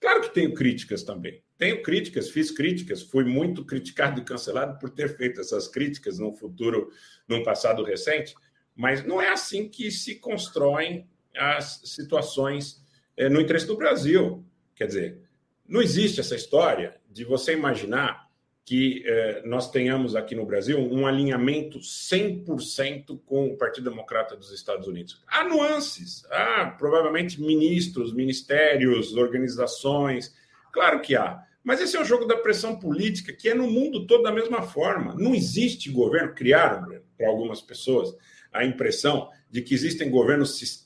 Claro 0.00 0.22
que 0.22 0.34
tenho 0.34 0.54
críticas 0.54 1.02
também. 1.02 1.42
Tenho 1.58 1.82
críticas, 1.82 2.30
fiz 2.30 2.50
críticas, 2.50 3.02
fui 3.02 3.24
muito 3.24 3.64
criticado 3.64 4.20
e 4.20 4.24
cancelado 4.24 4.78
por 4.78 4.90
ter 4.90 5.16
feito 5.16 5.40
essas 5.40 5.66
críticas 5.66 6.18
no 6.18 6.32
futuro, 6.32 6.90
num 7.26 7.42
passado 7.42 7.82
recente, 7.82 8.34
mas 8.74 9.04
não 9.04 9.20
é 9.20 9.30
assim 9.30 9.68
que 9.68 9.90
se 9.90 10.16
constroem 10.16 11.08
as 11.36 11.80
situações 11.84 12.82
é, 13.16 13.28
no 13.28 13.40
interesse 13.40 13.66
do 13.66 13.76
Brasil. 13.76 14.44
Quer 14.74 14.86
dizer, 14.86 15.18
não 15.66 15.80
existe 15.80 16.20
essa 16.20 16.34
história 16.34 16.96
de 17.10 17.24
você 17.24 17.52
imaginar 17.52 18.24
que 18.64 19.02
é, 19.06 19.42
nós 19.44 19.70
tenhamos 19.70 20.16
aqui 20.16 20.34
no 20.34 20.46
Brasil 20.46 20.78
um 20.78 21.06
alinhamento 21.06 21.80
100% 21.80 23.20
com 23.26 23.48
o 23.48 23.56
Partido 23.58 23.90
Democrata 23.90 24.34
dos 24.34 24.50
Estados 24.52 24.88
Unidos. 24.88 25.22
Há 25.26 25.44
nuances, 25.44 26.24
há 26.30 26.66
provavelmente 26.78 27.40
ministros, 27.40 28.14
ministérios, 28.14 29.14
organizações, 29.14 30.34
claro 30.72 31.02
que 31.02 31.14
há. 31.14 31.42
Mas 31.62 31.80
esse 31.80 31.96
é 31.96 32.00
um 32.00 32.04
jogo 32.04 32.24
da 32.24 32.36
pressão 32.36 32.78
política 32.78 33.32
que 33.32 33.48
é 33.48 33.54
no 33.54 33.70
mundo 33.70 34.06
todo 34.06 34.22
da 34.22 34.32
mesma 34.32 34.62
forma. 34.62 35.14
Não 35.14 35.34
existe 35.34 35.90
governo, 35.90 36.34
criaram, 36.34 36.88
para 37.16 37.28
algumas 37.28 37.60
pessoas, 37.60 38.14
a 38.52 38.64
impressão 38.64 39.30
de 39.50 39.62
que 39.62 39.74
existem 39.74 40.10
governos 40.10 40.58
é, 40.58 40.83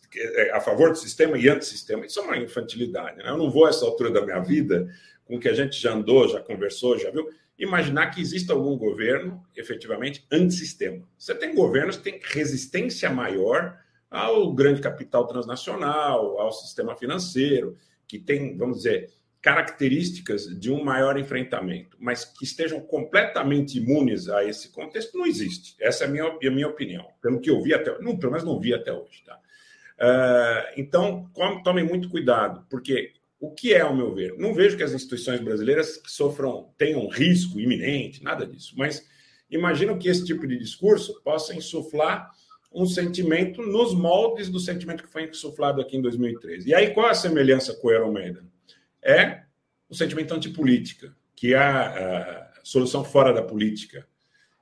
a 0.52 0.60
favor 0.60 0.90
do 0.90 0.98
sistema 0.98 1.36
e 1.38 1.48
antissistema. 1.48 2.06
Isso 2.06 2.20
é 2.20 2.22
uma 2.22 2.36
infantilidade. 2.36 3.18
Né? 3.18 3.28
Eu 3.28 3.36
não 3.36 3.50
vou, 3.50 3.66
a 3.66 3.70
essa 3.70 3.84
altura 3.84 4.10
da 4.10 4.24
minha 4.24 4.40
vida, 4.40 4.88
com 5.24 5.36
o 5.36 5.40
que 5.40 5.48
a 5.48 5.54
gente 5.54 5.80
já 5.80 5.92
andou, 5.92 6.28
já 6.28 6.40
conversou, 6.40 6.98
já 6.98 7.10
viu, 7.10 7.28
imaginar 7.58 8.10
que 8.10 8.20
exista 8.20 8.52
algum 8.52 8.76
governo 8.76 9.44
efetivamente 9.56 10.24
antissistema. 10.30 11.06
Você 11.18 11.34
tem 11.34 11.54
governos 11.54 11.96
que 11.96 12.04
têm 12.04 12.20
resistência 12.22 13.10
maior 13.10 13.78
ao 14.10 14.52
grande 14.52 14.80
capital 14.80 15.26
transnacional, 15.26 16.38
ao 16.38 16.52
sistema 16.52 16.94
financeiro, 16.94 17.76
que 18.06 18.18
tem, 18.18 18.56
vamos 18.56 18.78
dizer, 18.78 19.10
características 19.40 20.46
de 20.58 20.70
um 20.70 20.82
maior 20.82 21.18
enfrentamento, 21.18 21.96
mas 22.00 22.24
que 22.24 22.44
estejam 22.44 22.80
completamente 22.80 23.78
imunes 23.78 24.28
a 24.28 24.44
esse 24.44 24.70
contexto, 24.70 25.16
não 25.16 25.26
existe. 25.26 25.76
Essa 25.80 26.04
é 26.04 26.06
a 26.06 26.10
minha, 26.10 26.24
a 26.26 26.50
minha 26.50 26.68
opinião, 26.68 27.06
pelo 27.20 27.40
que 27.40 27.50
eu 27.50 27.62
vi 27.62 27.74
até 27.74 27.98
não, 28.00 28.16
pelo 28.16 28.32
menos 28.32 28.46
não 28.46 28.58
vi 28.58 28.74
até 28.74 28.92
hoje. 28.92 29.22
Tá? 29.24 29.38
Uh, 30.00 30.72
então, 30.76 31.28
tomem 31.64 31.84
muito 31.84 32.08
cuidado, 32.08 32.64
porque 32.70 33.14
o 33.40 33.50
que 33.50 33.74
é, 33.74 33.80
ao 33.80 33.94
meu 33.94 34.14
ver? 34.14 34.36
Não 34.38 34.54
vejo 34.54 34.76
que 34.76 34.82
as 34.82 34.92
instituições 34.92 35.40
brasileiras 35.40 36.00
sofram, 36.06 36.72
tenham 36.78 37.06
risco 37.08 37.58
iminente, 37.58 38.22
nada 38.22 38.46
disso, 38.46 38.74
mas 38.76 39.06
imagino 39.50 39.98
que 39.98 40.08
esse 40.08 40.24
tipo 40.24 40.46
de 40.46 40.58
discurso 40.58 41.20
possa 41.22 41.54
insuflar 41.54 42.30
um 42.72 42.86
sentimento 42.86 43.62
nos 43.62 43.94
moldes 43.94 44.48
do 44.48 44.60
sentimento 44.60 45.02
que 45.02 45.10
foi 45.10 45.24
insuflado 45.28 45.80
aqui 45.80 45.96
em 45.96 46.02
2013. 46.02 46.68
E 46.68 46.74
aí, 46.74 46.92
qual 46.92 47.08
a 47.08 47.14
semelhança 47.14 47.74
com 47.74 47.88
o 47.88 47.90
Euromaidan? 47.90 48.44
É 49.02 49.42
o 49.88 49.94
sentimento 49.94 50.34
antipolítica, 50.34 51.16
que 51.34 51.54
é 51.54 51.58
a, 51.58 52.48
a 52.58 52.60
solução 52.62 53.02
fora 53.04 53.32
da 53.32 53.42
política, 53.42 54.06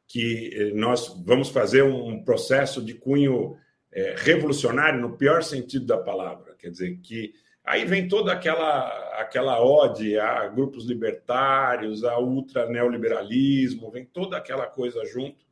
que 0.07 0.51
eh, 0.55 0.71
nós 0.73 1.21
vamos 1.25 1.49
fazer 1.49 1.83
um 1.83 2.23
processo 2.23 2.81
de 2.81 2.95
cunho 2.95 3.57
é, 3.97 4.15
revolucionário 4.19 5.01
no 5.01 5.17
pior 5.17 5.43
sentido 5.43 5.87
da 5.87 5.97
palavra. 5.97 6.55
Quer 6.59 6.69
dizer, 6.69 6.99
que 6.99 7.33
aí 7.65 7.87
vem 7.87 8.07
toda 8.07 8.31
aquela, 8.31 8.89
aquela 9.19 9.65
ode 9.65 10.19
a 10.19 10.47
grupos 10.49 10.85
libertários, 10.85 12.05
a 12.05 12.19
ultra 12.19 12.69
neoliberalismo, 12.69 13.91
vem 13.91 14.05
toda 14.05 14.37
aquela 14.37 14.67
coisa 14.67 15.03
junto, 15.07 15.47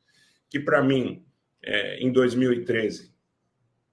que 0.50 0.60
para 0.60 0.82
mim, 0.82 1.24
é, 1.62 1.98
em 2.00 2.12
2013, 2.12 3.14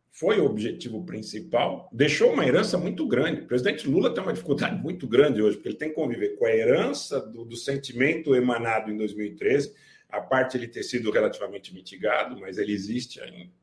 foi 0.10 0.42
o 0.42 0.46
objetivo 0.46 1.06
principal, 1.06 1.90
deixou 1.90 2.34
uma 2.34 2.46
herança 2.46 2.78
muito 2.78 3.08
grande. 3.08 3.44
O 3.44 3.48
presidente 3.48 3.88
Lula 3.88 4.14
tem 4.14 4.22
uma 4.22 4.34
dificuldade 4.34 4.76
muito 4.84 5.08
grande 5.08 5.42
hoje, 5.42 5.56
porque 5.56 5.70
ele 5.70 5.78
tem 5.78 5.90
que 5.90 5.96
conviver 5.96 6.36
com 6.36 6.46
a 6.46 6.54
herança 6.54 7.22
do, 7.22 7.46
do 7.46 7.56
sentimento 7.56 8.36
emanado 8.36 8.92
em 8.92 8.98
2013, 8.98 9.74
a 10.10 10.20
parte 10.20 10.58
ele 10.58 10.68
ter 10.68 10.84
sido 10.84 11.10
relativamente 11.10 11.74
mitigado, 11.74 12.38
mas 12.38 12.58
ele 12.58 12.74
existe 12.74 13.22
ainda 13.22 13.61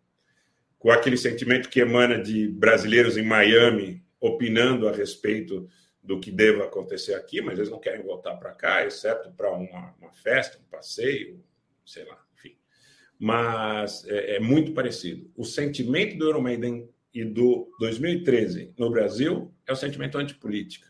com 0.79 0.91
aquele 0.91 1.17
sentimento 1.17 1.69
que 1.69 1.81
emana 1.81 2.19
de 2.23 2.49
brasileiros 2.49 3.17
em 3.17 3.25
Miami 3.25 4.03
opinando 4.21 4.89
a 4.89 4.93
respeito 4.93 5.69
do 6.03 6.19
que 6.19 6.31
deva 6.31 6.65
acontecer 6.65 7.15
aqui, 7.15 7.41
mas 7.41 7.59
eles 7.59 7.71
não 7.71 7.79
querem 7.79 8.03
voltar 8.03 8.37
para 8.37 8.53
cá, 8.53 8.85
exceto 8.85 9.31
para 9.33 9.51
uma, 9.51 9.95
uma, 10.01 10.13
festa, 10.13 10.59
um 10.59 10.71
passeio, 10.71 11.45
sei 11.85 12.05
lá, 12.05 12.19
enfim. 12.35 12.57
mas 13.19 14.05
é, 14.07 14.37
é 14.37 14.41
muito 14.41 14.73
parecido. 14.73 15.31
O 15.37 15.45
sentimento 15.45 16.17
do 16.17 16.27
Euromaidan 16.27 16.85
e 17.13 17.25
do 17.25 17.71
2013 17.79 18.73
no 18.79 18.91
Brasil 18.91 19.53
é 19.67 19.73
o 19.73 19.77
sentimento 19.77 20.19
antipolítica. 20.19 20.89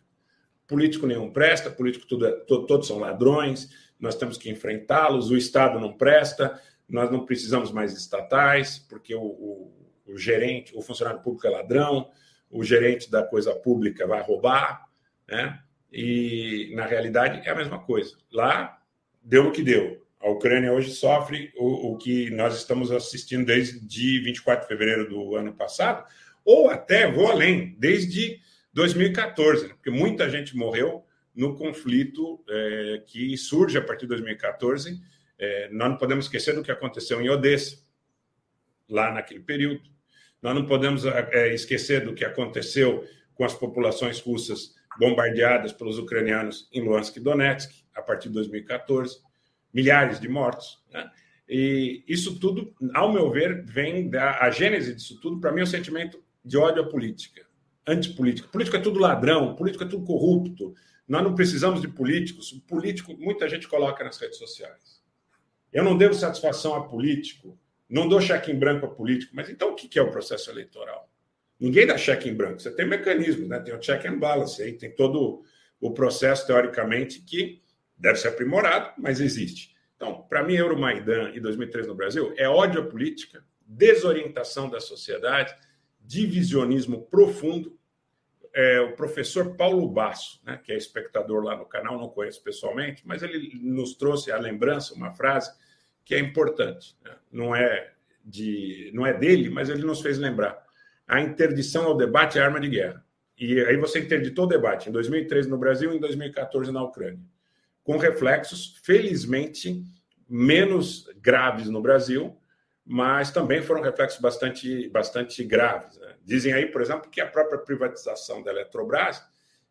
Político 0.66 1.06
nenhum 1.06 1.32
presta, 1.32 1.70
político 1.70 2.06
tudo 2.06 2.26
é, 2.26 2.32
to, 2.32 2.66
todos 2.66 2.86
são 2.86 2.98
ladrões, 2.98 3.70
nós 3.98 4.14
temos 4.14 4.36
que 4.36 4.50
enfrentá-los, 4.50 5.30
o 5.30 5.36
Estado 5.36 5.80
não 5.80 5.96
presta, 5.96 6.60
nós 6.88 7.10
não 7.10 7.24
precisamos 7.24 7.72
mais 7.72 7.92
estatais, 7.92 8.78
porque 8.78 9.14
o, 9.14 9.22
o, 9.22 9.77
o 10.08 10.18
gerente, 10.18 10.76
o 10.76 10.82
funcionário 10.82 11.20
público 11.20 11.46
é 11.46 11.50
ladrão, 11.50 12.10
o 12.50 12.64
gerente 12.64 13.10
da 13.10 13.22
coisa 13.22 13.54
pública 13.54 14.06
vai 14.06 14.22
roubar, 14.22 14.86
né? 15.28 15.60
E 15.92 16.72
na 16.74 16.86
realidade 16.86 17.46
é 17.46 17.50
a 17.50 17.54
mesma 17.54 17.78
coisa. 17.78 18.16
Lá 18.32 18.78
deu 19.22 19.48
o 19.48 19.52
que 19.52 19.62
deu. 19.62 20.06
A 20.20 20.28
Ucrânia 20.28 20.72
hoje 20.72 20.90
sofre 20.90 21.52
o, 21.56 21.92
o 21.92 21.98
que 21.98 22.30
nós 22.30 22.56
estamos 22.56 22.90
assistindo 22.90 23.46
desde 23.46 24.20
24 24.20 24.62
de 24.62 24.68
fevereiro 24.68 25.08
do 25.08 25.36
ano 25.36 25.54
passado, 25.54 26.04
ou 26.44 26.68
até, 26.68 27.10
vou 27.10 27.30
além, 27.30 27.76
desde 27.78 28.40
2014, 28.72 29.68
né? 29.68 29.74
porque 29.74 29.90
muita 29.90 30.28
gente 30.28 30.56
morreu 30.56 31.04
no 31.34 31.54
conflito 31.56 32.42
é, 32.48 33.02
que 33.06 33.36
surge 33.36 33.78
a 33.78 33.82
partir 33.82 34.02
de 34.02 34.08
2014. 34.08 35.00
É, 35.38 35.68
nós 35.70 35.90
não 35.90 35.96
podemos 35.96 36.24
esquecer 36.24 36.54
do 36.54 36.62
que 36.62 36.72
aconteceu 36.72 37.20
em 37.20 37.28
Odessa, 37.28 37.78
lá 38.88 39.12
naquele 39.12 39.40
período. 39.40 39.82
Nós 40.42 40.54
não 40.54 40.66
podemos 40.66 41.04
é, 41.04 41.52
esquecer 41.52 42.04
do 42.04 42.14
que 42.14 42.24
aconteceu 42.24 43.04
com 43.34 43.44
as 43.44 43.54
populações 43.54 44.20
russas 44.20 44.74
bombardeadas 44.98 45.72
pelos 45.72 45.98
ucranianos 45.98 46.68
em 46.72 46.80
Luhansk 46.80 47.16
e 47.16 47.20
Donetsk, 47.20 47.72
a 47.94 48.02
partir 48.02 48.28
de 48.28 48.34
2014 48.34 49.20
milhares 49.72 50.18
de 50.18 50.28
mortos. 50.28 50.82
Né? 50.92 51.08
E 51.48 52.04
isso 52.06 52.38
tudo, 52.38 52.74
ao 52.94 53.12
meu 53.12 53.30
ver, 53.30 53.64
vem 53.64 54.10
da 54.10 54.38
a 54.38 54.50
gênese 54.50 54.94
disso 54.94 55.20
tudo, 55.20 55.40
para 55.40 55.52
mim, 55.52 55.60
é 55.60 55.64
um 55.64 55.66
sentimento 55.66 56.22
de 56.44 56.56
ódio 56.58 56.82
à 56.82 56.86
política, 56.86 57.46
antipolítica. 57.86 58.48
Político 58.48 58.76
é 58.76 58.80
tudo 58.80 58.98
ladrão, 58.98 59.54
político 59.54 59.84
é 59.84 59.86
tudo 59.86 60.04
corrupto. 60.04 60.74
Nós 61.06 61.22
não 61.22 61.34
precisamos 61.34 61.80
de 61.80 61.88
políticos. 61.88 62.52
O 62.52 62.60
político, 62.60 63.16
muita 63.18 63.48
gente 63.48 63.66
coloca 63.66 64.04
nas 64.04 64.18
redes 64.18 64.36
sociais. 64.36 65.02
Eu 65.72 65.84
não 65.84 65.96
devo 65.96 66.14
satisfação 66.14 66.74
a 66.74 66.86
político, 66.86 67.58
não 67.88 68.08
dou 68.08 68.20
cheque 68.20 68.52
em 68.52 68.58
branco 68.58 68.86
a 68.86 68.90
político. 68.90 69.34
Mas 69.34 69.48
então 69.48 69.70
o 69.70 69.74
que 69.74 69.98
é 69.98 70.02
o 70.02 70.10
processo 70.10 70.50
eleitoral? 70.50 71.10
Ninguém 71.58 71.86
dá 71.86 71.96
cheque 71.96 72.28
em 72.28 72.34
branco. 72.34 72.60
Você 72.60 72.70
tem 72.70 72.86
mecanismos, 72.86 73.48
né? 73.48 73.58
tem 73.58 73.74
o 73.74 73.80
check 73.80 74.04
and 74.04 74.18
balance, 74.18 74.62
aí 74.62 74.74
tem 74.74 74.94
todo 74.94 75.42
o 75.80 75.92
processo, 75.92 76.46
teoricamente, 76.46 77.20
que 77.20 77.62
deve 77.96 78.18
ser 78.18 78.28
aprimorado, 78.28 78.92
mas 78.98 79.20
existe. 79.20 79.76
Então, 79.96 80.22
para 80.28 80.44
mim, 80.44 80.54
Euromaidan 80.54 81.32
e 81.34 81.40
2003 81.40 81.88
no 81.88 81.94
Brasil 81.94 82.32
é 82.36 82.48
ódio 82.48 82.82
à 82.82 82.84
política, 82.84 83.44
desorientação 83.66 84.70
da 84.70 84.80
sociedade, 84.80 85.54
divisionismo 86.00 87.02
profundo. 87.02 87.76
É, 88.54 88.80
o 88.80 88.94
professor 88.94 89.56
Paulo 89.56 89.86
Basso, 89.88 90.40
né, 90.44 90.60
que 90.62 90.72
é 90.72 90.76
espectador 90.76 91.42
lá 91.42 91.56
no 91.56 91.66
canal, 91.66 91.98
não 91.98 92.08
conheço 92.08 92.42
pessoalmente, 92.42 93.02
mas 93.04 93.22
ele 93.22 93.58
nos 93.60 93.94
trouxe 93.94 94.30
a 94.30 94.38
lembrança, 94.38 94.94
uma 94.94 95.12
frase 95.12 95.52
que 96.08 96.14
é 96.14 96.18
importante. 96.18 96.96
Né? 97.04 97.12
Não, 97.30 97.54
é 97.54 97.92
de, 98.24 98.90
não 98.94 99.06
é 99.06 99.12
dele, 99.12 99.50
mas 99.50 99.68
ele 99.68 99.84
nos 99.84 100.00
fez 100.00 100.18
lembrar. 100.18 100.60
A 101.06 101.20
interdição 101.20 101.84
ao 101.84 101.96
debate 101.96 102.38
é 102.38 102.42
arma 102.42 102.58
de 102.58 102.68
guerra. 102.68 103.04
E 103.38 103.60
aí 103.60 103.76
você 103.76 104.00
interditou 104.00 104.46
o 104.46 104.48
debate 104.48 104.88
em 104.88 104.92
2013 104.92 105.48
no 105.48 105.58
Brasil 105.58 105.92
e 105.92 105.96
em 105.96 106.00
2014 106.00 106.72
na 106.72 106.82
Ucrânia 106.82 107.20
com 107.88 107.96
reflexos, 107.96 108.78
felizmente, 108.82 109.82
menos 110.28 111.08
graves 111.22 111.70
no 111.70 111.80
Brasil, 111.80 112.38
mas 112.84 113.30
também 113.30 113.62
foram 113.62 113.80
reflexos 113.80 114.20
bastante, 114.20 114.90
bastante 114.90 115.42
graves. 115.42 115.96
Né? 115.96 116.14
Dizem 116.22 116.52
aí, 116.52 116.66
por 116.66 116.82
exemplo, 116.82 117.08
que 117.08 117.18
a 117.18 117.26
própria 117.26 117.58
privatização 117.58 118.42
da 118.42 118.50
Eletrobras 118.50 119.24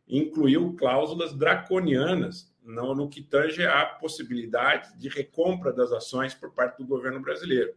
incluiu 0.08 0.76
cláusulas 0.78 1.34
draconianas 1.34 2.54
no, 2.64 2.94
no 2.94 3.10
que 3.10 3.22
tange 3.22 3.66
à 3.66 3.86
possibilidade 3.86 4.98
de 4.98 5.10
recompra 5.10 5.72
das 5.72 5.92
ações 5.92 6.34
por 6.34 6.52
parte 6.52 6.78
do 6.78 6.86
governo 6.86 7.20
brasileiro. 7.22 7.74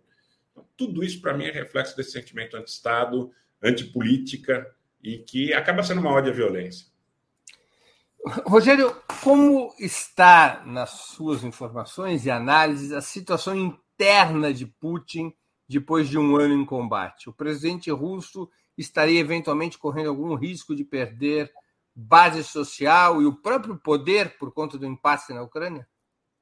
Então, 0.51 0.64
tudo 0.76 1.03
isso, 1.05 1.20
para 1.20 1.37
mim, 1.37 1.45
é 1.45 1.51
reflexo 1.51 1.97
desse 1.97 2.12
sentimento 2.12 2.57
anti-Estado, 2.57 3.31
antipolítica 3.62 4.74
e 5.03 5.18
que 5.18 5.53
acaba 5.53 5.83
sendo 5.83 6.01
uma 6.01 6.12
ódio 6.12 6.33
à 6.33 6.35
violência. 6.35 6.87
Rogério, 8.45 8.95
como 9.22 9.74
está 9.78 10.62
nas 10.66 10.91
suas 10.91 11.43
informações 11.43 12.26
e 12.26 12.31
análises 12.31 12.93
a 12.93 13.01
situação 13.01 13.57
interna 13.57 14.53
de 14.53 14.66
Putin 14.66 15.33
depois 15.66 16.09
de 16.09 16.18
um 16.18 16.37
ano 16.37 16.55
em 16.55 16.64
combate? 16.64 17.31
O 17.31 17.33
presidente 17.33 17.91
russo 17.91 18.51
estaria 18.76 19.20
eventualmente 19.20 19.78
correndo 19.78 20.11
algum 20.11 20.35
risco 20.35 20.74
de 20.74 20.85
perder 20.85 21.51
base 22.01 22.42
social 22.42 23.20
e 23.20 23.26
o 23.26 23.40
próprio 23.40 23.76
poder 23.78 24.38
por 24.38 24.53
conta 24.53 24.78
do 24.78 24.86
impasse 24.86 25.34
na 25.34 25.42
Ucrânia? 25.42 25.86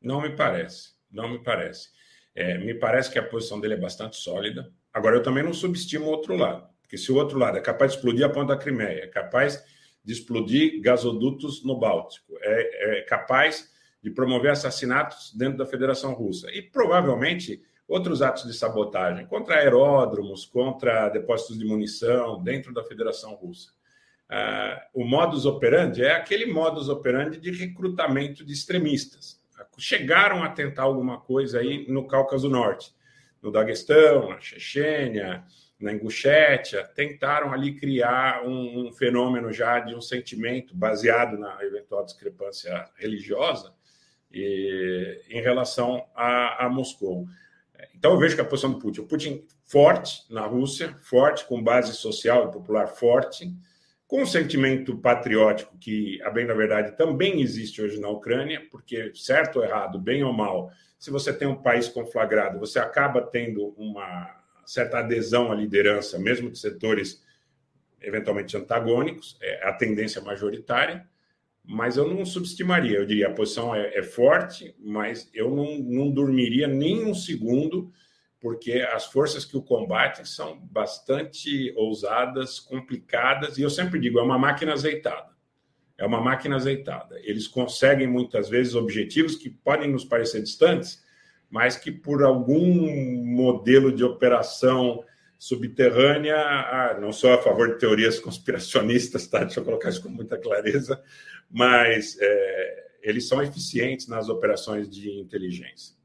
Não 0.00 0.20
me 0.20 0.34
parece, 0.36 0.92
não 1.10 1.28
me 1.28 1.42
parece. 1.42 1.88
É, 2.34 2.56
me 2.58 2.74
parece 2.74 3.10
que 3.10 3.18
a 3.18 3.26
posição 3.26 3.58
dele 3.60 3.74
é 3.74 3.78
bastante 3.78 4.16
sólida. 4.16 4.72
Agora, 4.92 5.16
eu 5.16 5.22
também 5.22 5.42
não 5.42 5.52
subestimo 5.52 6.06
o 6.06 6.10
outro 6.10 6.36
lado, 6.36 6.68
porque 6.80 6.96
se 6.96 7.10
o 7.10 7.16
outro 7.16 7.38
lado 7.38 7.58
é 7.58 7.60
capaz 7.60 7.92
de 7.92 7.98
explodir 7.98 8.24
a 8.24 8.28
ponta 8.28 8.54
da 8.54 8.60
Crimeia, 8.60 9.04
é 9.04 9.06
capaz 9.08 9.64
de 10.04 10.12
explodir 10.12 10.80
gasodutos 10.80 11.64
no 11.64 11.78
Báltico, 11.78 12.34
é, 12.40 12.98
é 12.98 13.02
capaz 13.02 13.70
de 14.00 14.10
promover 14.10 14.52
assassinatos 14.52 15.34
dentro 15.34 15.58
da 15.58 15.66
Federação 15.66 16.14
Russa 16.14 16.48
e 16.52 16.62
provavelmente 16.62 17.60
outros 17.88 18.22
atos 18.22 18.44
de 18.44 18.54
sabotagem 18.54 19.26
contra 19.26 19.56
aeródromos, 19.56 20.46
contra 20.46 21.08
depósitos 21.08 21.58
de 21.58 21.64
munição 21.64 22.42
dentro 22.42 22.72
da 22.72 22.84
Federação 22.84 23.34
Russa. 23.34 23.72
Ah, 24.30 24.86
o 24.92 25.04
modus 25.04 25.46
operandi 25.46 26.02
é 26.02 26.12
aquele 26.12 26.46
modus 26.46 26.88
operandi 26.88 27.38
de 27.38 27.50
recrutamento 27.50 28.44
de 28.44 28.52
extremistas. 28.52 29.38
Chegaram 29.78 30.42
a 30.42 30.50
tentar 30.50 30.82
alguma 30.82 31.20
coisa 31.20 31.60
aí 31.60 31.86
no 31.88 32.06
Cáucaso 32.06 32.48
Norte, 32.48 32.92
no 33.40 33.50
Daguestão, 33.50 34.28
na 34.30 34.40
Chechênia, 34.40 35.44
na 35.80 35.92
Ingushétia, 35.92 36.82
tentaram 36.94 37.52
ali 37.52 37.74
criar 37.74 38.44
um, 38.44 38.88
um, 38.88 38.92
fenômeno 38.92 39.52
já 39.52 39.78
de 39.78 39.94
um 39.94 40.00
sentimento 40.00 40.74
baseado 40.74 41.38
na 41.38 41.64
eventual 41.64 42.04
discrepância 42.04 42.88
religiosa 42.96 43.72
e, 44.32 45.22
em 45.30 45.40
relação 45.40 46.04
a, 46.14 46.66
a, 46.66 46.68
Moscou. 46.68 47.26
Então 47.94 48.12
eu 48.12 48.18
vejo 48.18 48.34
que 48.34 48.40
a 48.40 48.44
posição 48.44 48.72
do 48.72 48.80
Putin, 48.80 49.02
o 49.02 49.06
Putin 49.06 49.46
forte 49.64 50.24
na 50.28 50.44
Rússia, 50.44 50.96
forte 51.00 51.44
com 51.44 51.62
base 51.62 51.94
social 51.94 52.48
e 52.48 52.52
popular 52.52 52.88
forte, 52.88 53.54
com 54.08 54.22
um 54.22 54.26
sentimento 54.26 54.96
patriótico 54.96 55.76
que, 55.78 56.20
a 56.22 56.30
bem 56.30 56.46
da 56.46 56.54
verdade, 56.54 56.96
também 56.96 57.42
existe 57.42 57.82
hoje 57.82 58.00
na 58.00 58.08
Ucrânia, 58.08 58.66
porque 58.70 59.12
certo 59.14 59.56
ou 59.56 59.64
errado, 59.64 60.00
bem 60.00 60.24
ou 60.24 60.32
mal, 60.32 60.72
se 60.98 61.10
você 61.10 61.30
tem 61.30 61.46
um 61.46 61.62
país 61.62 61.88
conflagrado, 61.88 62.58
você 62.58 62.78
acaba 62.78 63.20
tendo 63.20 63.68
uma 63.76 64.34
certa 64.64 65.00
adesão 65.00 65.52
à 65.52 65.54
liderança, 65.54 66.18
mesmo 66.18 66.50
de 66.50 66.58
setores 66.58 67.22
eventualmente 68.00 68.56
antagônicos, 68.56 69.36
é 69.42 69.68
a 69.68 69.74
tendência 69.74 70.22
majoritária, 70.22 71.06
mas 71.62 71.98
eu 71.98 72.08
não 72.08 72.24
subestimaria. 72.24 72.96
Eu 72.96 73.04
diria 73.04 73.28
a 73.28 73.34
posição 73.34 73.74
é, 73.74 73.94
é 73.94 74.02
forte, 74.02 74.74
mas 74.78 75.28
eu 75.34 75.54
não, 75.54 75.78
não 75.80 76.10
dormiria 76.10 76.66
nem 76.66 77.04
um 77.04 77.14
segundo, 77.14 77.92
porque 78.40 78.86
as 78.92 79.06
forças 79.06 79.44
que 79.44 79.56
o 79.56 79.62
combatem 79.62 80.24
são 80.24 80.58
bastante 80.58 81.72
ousadas, 81.76 82.60
complicadas, 82.60 83.58
e 83.58 83.62
eu 83.62 83.70
sempre 83.70 83.98
digo, 83.98 84.18
é 84.18 84.22
uma 84.22 84.38
máquina 84.38 84.72
azeitada. 84.72 85.36
É 85.96 86.06
uma 86.06 86.20
máquina 86.20 86.54
azeitada. 86.54 87.18
Eles 87.24 87.48
conseguem 87.48 88.06
muitas 88.06 88.48
vezes 88.48 88.76
objetivos 88.76 89.34
que 89.34 89.50
podem 89.50 89.90
nos 89.90 90.04
parecer 90.04 90.40
distantes, 90.40 91.04
mas 91.50 91.76
que 91.76 91.90
por 91.90 92.22
algum 92.22 93.24
modelo 93.24 93.90
de 93.90 94.04
operação 94.04 95.04
subterrânea, 95.36 96.36
ah, 96.36 96.98
não 97.00 97.12
sou 97.12 97.32
a 97.32 97.42
favor 97.42 97.72
de 97.72 97.78
teorias 97.78 98.18
conspiracionistas, 98.20 99.26
tá? 99.26 99.40
deixa 99.40 99.58
eu 99.58 99.64
colocar 99.64 99.88
isso 99.88 100.02
com 100.02 100.08
muita 100.08 100.38
clareza, 100.38 101.02
mas 101.50 102.16
é, 102.20 102.88
eles 103.02 103.26
são 103.26 103.42
eficientes 103.42 104.06
nas 104.06 104.28
operações 104.28 104.88
de 104.88 105.10
inteligência. 105.10 105.97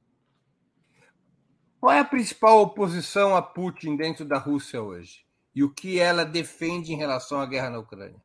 Qual 1.84 1.92
é 1.92 2.00
a 2.00 2.06
principal 2.06 2.62
oposição 2.62 3.36
a 3.36 3.42
Putin 3.42 3.98
dentro 3.98 4.24
da 4.24 4.38
Rússia 4.38 4.82
hoje? 4.82 5.26
E 5.54 5.66
o 5.66 5.70
que 5.70 6.00
ela 6.00 6.24
defende 6.24 6.94
em 6.94 6.96
relação 6.96 7.42
à 7.42 7.46
guerra 7.46 7.72
na 7.72 7.80
Ucrânia? 7.80 8.24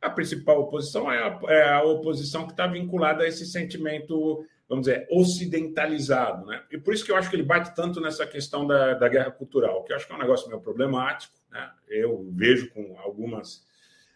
A 0.00 0.08
principal 0.08 0.60
oposição 0.60 1.10
é 1.10 1.18
a, 1.18 1.40
é 1.48 1.72
a 1.72 1.82
oposição 1.82 2.46
que 2.46 2.52
está 2.52 2.68
vinculada 2.68 3.24
a 3.24 3.26
esse 3.26 3.46
sentimento 3.46 4.46
vamos 4.68 4.86
dizer, 4.86 5.08
ocidentalizado. 5.10 6.46
Né? 6.46 6.62
E 6.70 6.78
por 6.78 6.94
isso 6.94 7.04
que 7.04 7.10
eu 7.10 7.16
acho 7.16 7.28
que 7.28 7.34
ele 7.34 7.42
bate 7.42 7.74
tanto 7.74 8.00
nessa 8.00 8.24
questão 8.28 8.64
da, 8.64 8.94
da 8.94 9.08
guerra 9.08 9.32
cultural, 9.32 9.82
que 9.82 9.90
eu 9.90 9.96
acho 9.96 10.06
que 10.06 10.12
é 10.12 10.16
um 10.16 10.20
negócio 10.20 10.46
meio 10.46 10.60
problemático. 10.60 11.34
Né? 11.50 11.68
Eu 11.88 12.24
vejo 12.30 12.70
com 12.70 12.96
algumas. 13.00 13.66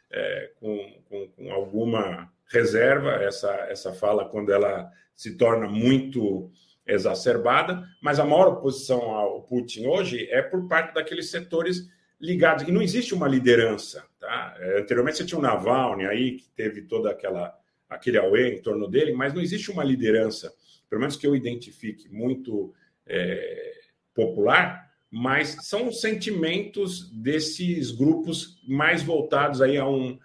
É, 0.08 0.52
com, 0.60 1.02
com, 1.08 1.28
com, 1.30 1.52
alguma 1.52 2.32
reserva 2.46 3.10
essa, 3.24 3.52
essa 3.68 3.92
fala 3.92 4.24
quando 4.28 4.52
ela 4.52 4.88
se 5.16 5.36
torna 5.36 5.66
muito 5.66 6.48
exacerbada, 6.88 7.86
mas 8.02 8.18
a 8.18 8.24
maior 8.24 8.48
oposição 8.48 9.14
ao 9.14 9.42
Putin 9.42 9.86
hoje 9.86 10.26
é 10.30 10.42
por 10.42 10.66
parte 10.66 10.94
daqueles 10.94 11.30
setores 11.30 11.88
ligados. 12.20 12.66
E 12.66 12.72
não 12.72 12.82
existe 12.82 13.14
uma 13.14 13.28
liderança. 13.28 14.04
Tá? 14.18 14.56
É, 14.58 14.80
anteriormente 14.80 15.18
você 15.18 15.26
tinha 15.26 15.38
o 15.38 15.42
Navalny 15.42 16.06
aí, 16.06 16.32
que 16.38 16.48
teve 16.50 16.82
toda 16.82 17.10
aquela 17.10 17.56
aquele 17.88 18.18
auê 18.18 18.54
em 18.54 18.60
torno 18.60 18.86
dele, 18.86 19.12
mas 19.12 19.32
não 19.32 19.40
existe 19.40 19.70
uma 19.70 19.82
liderança, 19.82 20.52
pelo 20.90 21.00
menos 21.00 21.16
que 21.16 21.26
eu 21.26 21.34
identifique, 21.34 22.06
muito 22.10 22.74
é, 23.06 23.72
popular, 24.14 24.92
mas 25.10 25.56
são 25.62 25.90
sentimentos 25.90 27.10
desses 27.10 27.90
grupos 27.90 28.62
mais 28.68 29.02
voltados 29.02 29.62
aí 29.62 29.78
a 29.78 29.88
um, 29.88 30.18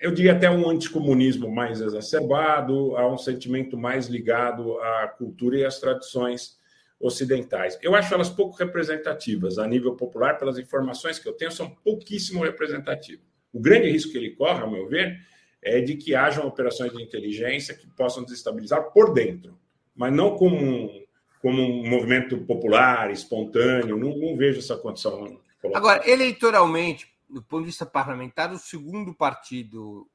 eu 0.00 0.10
diria 0.12 0.32
até 0.32 0.50
um 0.50 0.68
anticomunismo 0.68 1.50
mais 1.50 1.80
exacerbado, 1.80 2.96
a 2.96 3.06
um 3.12 3.18
sentimento 3.18 3.76
mais 3.76 4.06
ligado 4.06 4.78
à 4.80 5.08
cultura 5.08 5.58
e 5.58 5.64
às 5.64 5.78
tradições 5.78 6.58
ocidentais. 6.98 7.78
Eu 7.82 7.94
acho 7.94 8.12
elas 8.12 8.30
pouco 8.30 8.56
representativas 8.56 9.58
a 9.58 9.66
nível 9.66 9.94
popular, 9.94 10.38
pelas 10.38 10.58
informações 10.58 11.18
que 11.18 11.28
eu 11.28 11.32
tenho, 11.34 11.52
são 11.52 11.70
pouquíssimo 11.84 12.42
representativas. 12.42 13.24
O 13.52 13.60
grande 13.60 13.90
risco 13.90 14.12
que 14.12 14.18
ele 14.18 14.30
corre, 14.30 14.62
ao 14.62 14.70
meu 14.70 14.88
ver, 14.88 15.18
é 15.62 15.80
de 15.80 15.96
que 15.96 16.14
hajam 16.14 16.46
operações 16.46 16.92
de 16.92 17.02
inteligência 17.02 17.74
que 17.74 17.86
possam 17.88 18.24
desestabilizar 18.24 18.92
por 18.92 19.12
dentro, 19.12 19.58
mas 19.94 20.12
não 20.12 20.36
como 20.36 20.56
um, 20.56 21.04
como 21.42 21.60
um 21.60 21.88
movimento 21.88 22.38
popular, 22.38 23.10
espontâneo. 23.10 23.98
Não, 23.98 24.16
não 24.16 24.36
vejo 24.36 24.60
essa 24.60 24.76
condição. 24.76 25.38
Agora, 25.74 26.08
eleitoralmente, 26.08 27.06
do 27.32 27.42
ponto 27.42 27.60
de 27.60 27.66
vista 27.66 27.86
parlamentar, 27.86 28.52
o 28.52 28.58
segundo 28.58 29.14
partido 29.14 30.08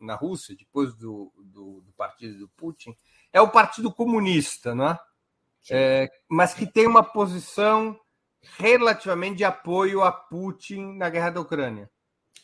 na 0.00 0.14
Rússia, 0.14 0.56
depois 0.56 0.94
do, 0.94 1.32
do, 1.36 1.80
do 1.82 1.92
partido 1.92 2.38
do 2.38 2.48
Putin, 2.50 2.96
é 3.32 3.40
o 3.40 3.50
Partido 3.50 3.92
Comunista, 3.92 4.74
não 4.74 4.90
é? 4.90 4.98
é? 5.70 6.10
mas 6.28 6.54
que 6.54 6.66
tem 6.66 6.86
uma 6.86 7.02
posição 7.02 7.98
relativamente 8.58 9.36
de 9.36 9.44
apoio 9.44 10.02
a 10.02 10.10
Putin 10.10 10.96
na 10.96 11.10
guerra 11.10 11.30
da 11.30 11.40
Ucrânia. 11.40 11.90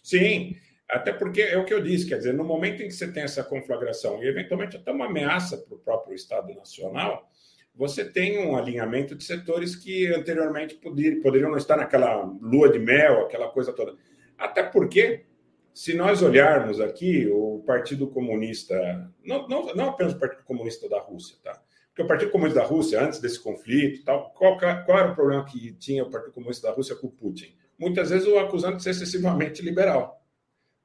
Sim, 0.03 0.55
até 0.89 1.13
porque 1.13 1.43
é 1.43 1.59
o 1.59 1.65
que 1.65 1.75
eu 1.75 1.83
disse, 1.83 2.07
quer 2.07 2.19
dizer, 2.19 2.35
no 2.35 2.45
momento 2.45 2.83
em 2.83 2.89
que 2.89 2.95
você 2.95 3.11
tem 3.11 3.23
essa 3.23 3.43
conflagração 3.43 4.23
e 4.23 4.29
eventualmente 4.29 4.77
até 4.77 4.93
uma 4.93 5.07
ameaça 5.07 5.57
para 5.57 5.75
o 5.75 5.79
próprio 5.81 6.15
Estado 6.15 6.55
Nacional, 6.55 7.29
você 7.75 8.05
tem 8.05 8.39
um 8.39 8.57
alinhamento 8.57 9.15
de 9.15 9.25
setores 9.25 9.77
que 9.77 10.07
anteriormente 10.07 10.77
poderiam, 10.77 11.21
poderiam 11.21 11.51
não 11.51 11.59
estar 11.59 11.77
naquela 11.77 12.23
lua 12.41 12.71
de 12.71 12.79
mel, 12.79 13.23
aquela 13.23 13.49
coisa 13.51 13.73
toda. 13.73 13.97
Até 14.39 14.63
porque, 14.63 15.25
se 15.73 15.95
nós 15.95 16.23
olharmos 16.23 16.81
aqui, 16.81 17.29
o 17.29 17.63
Partido 17.67 18.09
Comunista, 18.09 18.77
não, 19.25 19.47
não, 19.49 19.75
não 19.75 19.89
apenas 19.91 20.13
o 20.13 20.19
Partido 20.19 20.45
Comunista 20.45 20.89
da 20.89 21.01
Rússia, 21.01 21.37
tá? 21.43 21.63
Porque 21.89 22.03
o 22.03 22.07
Partido 22.07 22.31
Comunista 22.31 22.61
da 22.61 22.67
Rússia, 22.67 23.03
antes 23.03 23.21
desse 23.21 23.41
conflito, 23.41 24.05
tal, 24.05 24.31
qual, 24.31 24.59
qual 24.59 24.99
era 24.99 25.13
o 25.13 25.15
problema 25.15 25.45
que 25.45 25.73
tinha 25.73 26.05
o 26.05 26.11
Partido 26.11 26.35
Comunista 26.35 26.69
da 26.69 26.75
Rússia 26.75 26.95
com 26.95 27.07
o 27.07 27.11
Putin? 27.11 27.57
Muitas 27.79 28.11
vezes 28.11 28.29
o 28.29 28.39
acusando 28.39 28.77
de 28.77 28.83
ser 28.83 28.91
excessivamente 28.91 29.63
liberal. 29.63 30.23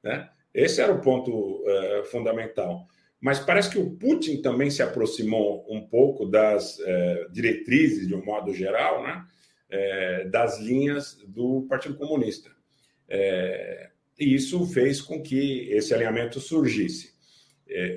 Né? 0.02 0.30
Esse 0.54 0.80
era 0.80 0.92
o 0.92 1.00
ponto 1.00 1.62
uh, 1.62 2.04
fundamental. 2.06 2.86
Mas 3.22 3.38
parece 3.38 3.70
que 3.70 3.78
o 3.78 3.90
Putin 3.90 4.42
também 4.42 4.68
se 4.68 4.82
aproximou 4.82 5.64
um 5.68 5.80
pouco 5.86 6.26
das 6.26 6.80
é, 6.80 7.28
diretrizes, 7.30 8.08
de 8.08 8.16
um 8.16 8.24
modo 8.24 8.52
geral, 8.52 9.00
né, 9.04 9.24
é, 9.70 10.24
das 10.24 10.58
linhas 10.58 11.16
do 11.28 11.64
Partido 11.68 11.94
Comunista. 11.94 12.50
É, 13.14 13.90
e 14.18 14.34
isso 14.34 14.64
fez 14.66 15.02
com 15.02 15.22
que 15.22 15.68
esse 15.70 15.92
alinhamento 15.92 16.40
surgisse. 16.40 17.12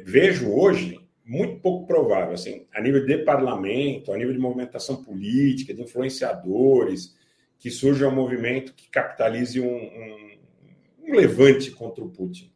vejo 0.03 0.51
hoje 0.51 0.99
muito 1.23 1.59
pouco 1.61 1.87
provável, 1.87 2.33
assim, 2.33 2.67
a 2.73 2.81
nível 2.81 3.05
de 3.05 3.19
parlamento, 3.19 4.11
a 4.11 4.17
nível 4.17 4.33
de 4.33 4.39
movimentação 4.39 5.03
política, 5.03 5.73
de 5.73 5.81
influenciadores, 5.81 7.15
que 7.57 7.71
surja 7.71 8.09
um 8.09 8.15
movimento 8.15 8.73
que 8.73 8.89
capitalize 8.89 9.59
um, 9.59 9.75
um, 9.75 10.37
um 11.07 11.15
levante 11.15 11.71
contra 11.71 12.03
o 12.03 12.09
Putin. 12.09 12.51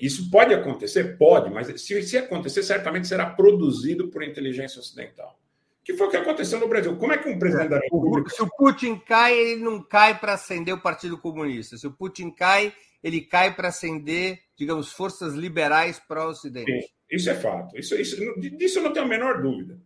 Isso 0.00 0.30
pode 0.30 0.54
acontecer? 0.54 1.18
Pode, 1.18 1.50
mas 1.50 1.68
se, 1.80 2.02
se 2.02 2.16
acontecer, 2.16 2.62
certamente 2.62 3.06
será 3.06 3.26
produzido 3.26 4.08
por 4.08 4.22
inteligência 4.22 4.80
ocidental. 4.80 5.38
Que 5.84 5.94
foi 5.94 6.06
o 6.06 6.10
que 6.10 6.16
aconteceu 6.16 6.58
no 6.58 6.66
Brasil. 6.66 6.96
Como 6.96 7.12
é 7.12 7.18
que 7.18 7.28
um 7.28 7.38
presidente 7.38 7.68
da 7.68 7.78
República. 7.78 8.30
Se 8.30 8.42
o 8.42 8.48
Putin 8.48 8.96
cai, 8.96 9.36
ele 9.36 9.62
não 9.62 9.82
cai 9.82 10.18
para 10.18 10.32
acender 10.32 10.72
o 10.72 10.80
Partido 10.80 11.18
Comunista. 11.18 11.76
Se 11.76 11.86
o 11.86 11.92
Putin 11.92 12.30
cai, 12.30 12.72
ele 13.02 13.20
cai 13.20 13.54
para 13.54 13.68
acender, 13.68 14.40
digamos, 14.56 14.92
forças 14.92 15.34
liberais 15.34 16.00
para 16.00 16.26
o 16.26 16.30
Ocidente. 16.30 16.72
Sim, 16.72 16.88
isso 17.10 17.28
é 17.28 17.34
fato. 17.34 17.78
Isso, 17.78 17.94
isso, 17.96 18.16
disso 18.56 18.78
eu 18.78 18.82
não 18.82 18.92
tenho 18.94 19.04
a 19.04 19.08
menor 19.08 19.42
dúvida. 19.42 19.78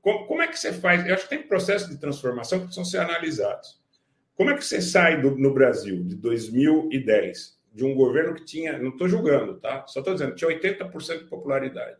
Como, 0.00 0.26
como, 0.26 0.42
é 0.42 0.48
que 0.48 0.58
você 0.58 0.72
faz? 0.72 1.06
Eu 1.06 1.14
acho 1.14 1.24
que 1.24 1.36
tem 1.36 1.46
processos 1.46 1.90
de 1.90 1.98
transformação 1.98 2.58
que 2.58 2.64
precisam 2.64 2.84
ser 2.84 2.98
analisados. 2.98 3.78
Como 4.34 4.50
é 4.50 4.54
que 4.54 4.64
você 4.64 4.80
sai 4.80 5.20
do, 5.20 5.36
no 5.36 5.52
Brasil 5.52 6.02
de 6.02 6.14
2010 6.16 7.58
de 7.72 7.84
um 7.84 7.94
governo 7.94 8.34
que 8.34 8.44
tinha, 8.44 8.78
não 8.78 8.90
estou 8.90 9.08
julgando, 9.08 9.58
tá? 9.58 9.86
Só 9.86 10.00
estou 10.00 10.14
dizendo, 10.14 10.34
tinha 10.34 10.50
80% 10.50 11.18
de 11.18 11.24
popularidade. 11.24 11.96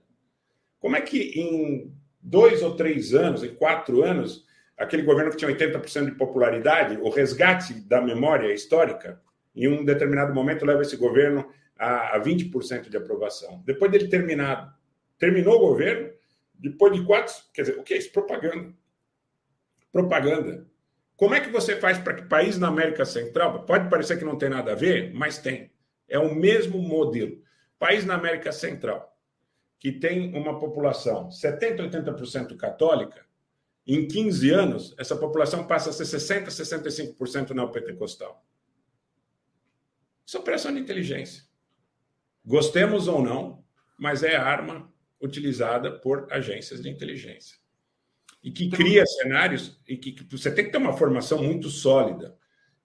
Como 0.78 0.96
é 0.96 1.00
que 1.00 1.18
em 1.38 1.92
dois 2.24 2.62
ou 2.62 2.74
três 2.74 3.12
anos, 3.12 3.44
em 3.44 3.54
quatro 3.54 4.02
anos, 4.02 4.46
aquele 4.78 5.02
governo 5.02 5.30
que 5.30 5.36
tinha 5.36 5.50
80% 5.54 6.06
de 6.06 6.12
popularidade, 6.12 6.96
o 6.96 7.10
resgate 7.10 7.74
da 7.74 8.00
memória 8.00 8.52
histórica, 8.52 9.20
em 9.54 9.68
um 9.68 9.84
determinado 9.84 10.34
momento 10.34 10.64
leva 10.64 10.82
esse 10.82 10.96
governo 10.96 11.46
a, 11.78 12.16
a 12.16 12.20
20% 12.20 12.88
de 12.88 12.96
aprovação. 12.96 13.62
Depois 13.66 13.90
dele 13.92 14.08
terminado, 14.08 14.72
terminou 15.18 15.56
o 15.56 15.68
governo, 15.68 16.10
depois 16.54 16.92
de 16.92 17.04
quatro, 17.04 17.34
quer 17.52 17.62
dizer, 17.62 17.78
o 17.78 17.82
que 17.82 17.94
é 17.94 17.98
isso? 17.98 18.10
Propaganda. 18.10 18.72
Propaganda. 19.92 20.66
Como 21.16 21.34
é 21.34 21.40
que 21.40 21.50
você 21.50 21.76
faz 21.76 21.98
para 21.98 22.14
que 22.14 22.22
país 22.22 22.58
na 22.58 22.68
América 22.68 23.04
Central, 23.04 23.64
pode 23.64 23.88
parecer 23.88 24.18
que 24.18 24.24
não 24.24 24.36
tem 24.36 24.48
nada 24.48 24.72
a 24.72 24.74
ver, 24.74 25.12
mas 25.14 25.38
tem. 25.38 25.70
É 26.08 26.18
o 26.18 26.34
mesmo 26.34 26.78
modelo. 26.78 27.40
País 27.78 28.04
na 28.04 28.14
América 28.14 28.50
Central, 28.50 29.13
que 29.84 29.92
tem 29.92 30.34
uma 30.34 30.58
população 30.58 31.28
70%, 31.28 31.90
80% 31.90 32.56
católica, 32.56 33.26
em 33.86 34.08
15 34.08 34.50
anos, 34.50 34.94
essa 34.98 35.14
população 35.14 35.66
passa 35.66 35.90
a 35.90 35.92
ser 35.92 36.04
60%, 36.04 36.46
65% 36.46 37.50
neopentecostal. 37.50 38.42
Isso 40.26 40.38
é 40.38 40.40
operação 40.40 40.72
de 40.72 40.80
inteligência. 40.80 41.42
Gostemos 42.42 43.08
ou 43.08 43.22
não, 43.22 43.62
mas 43.98 44.22
é 44.22 44.36
arma 44.36 44.90
utilizada 45.20 45.92
por 45.92 46.32
agências 46.32 46.80
de 46.80 46.88
inteligência 46.88 47.58
e 48.42 48.50
que 48.50 48.70
cria 48.70 49.04
cenários 49.04 49.78
e 49.86 49.98
que, 49.98 50.12
que 50.12 50.24
você 50.34 50.50
tem 50.50 50.64
que 50.64 50.70
ter 50.70 50.78
uma 50.78 50.96
formação 50.96 51.42
muito 51.42 51.68
sólida 51.68 52.34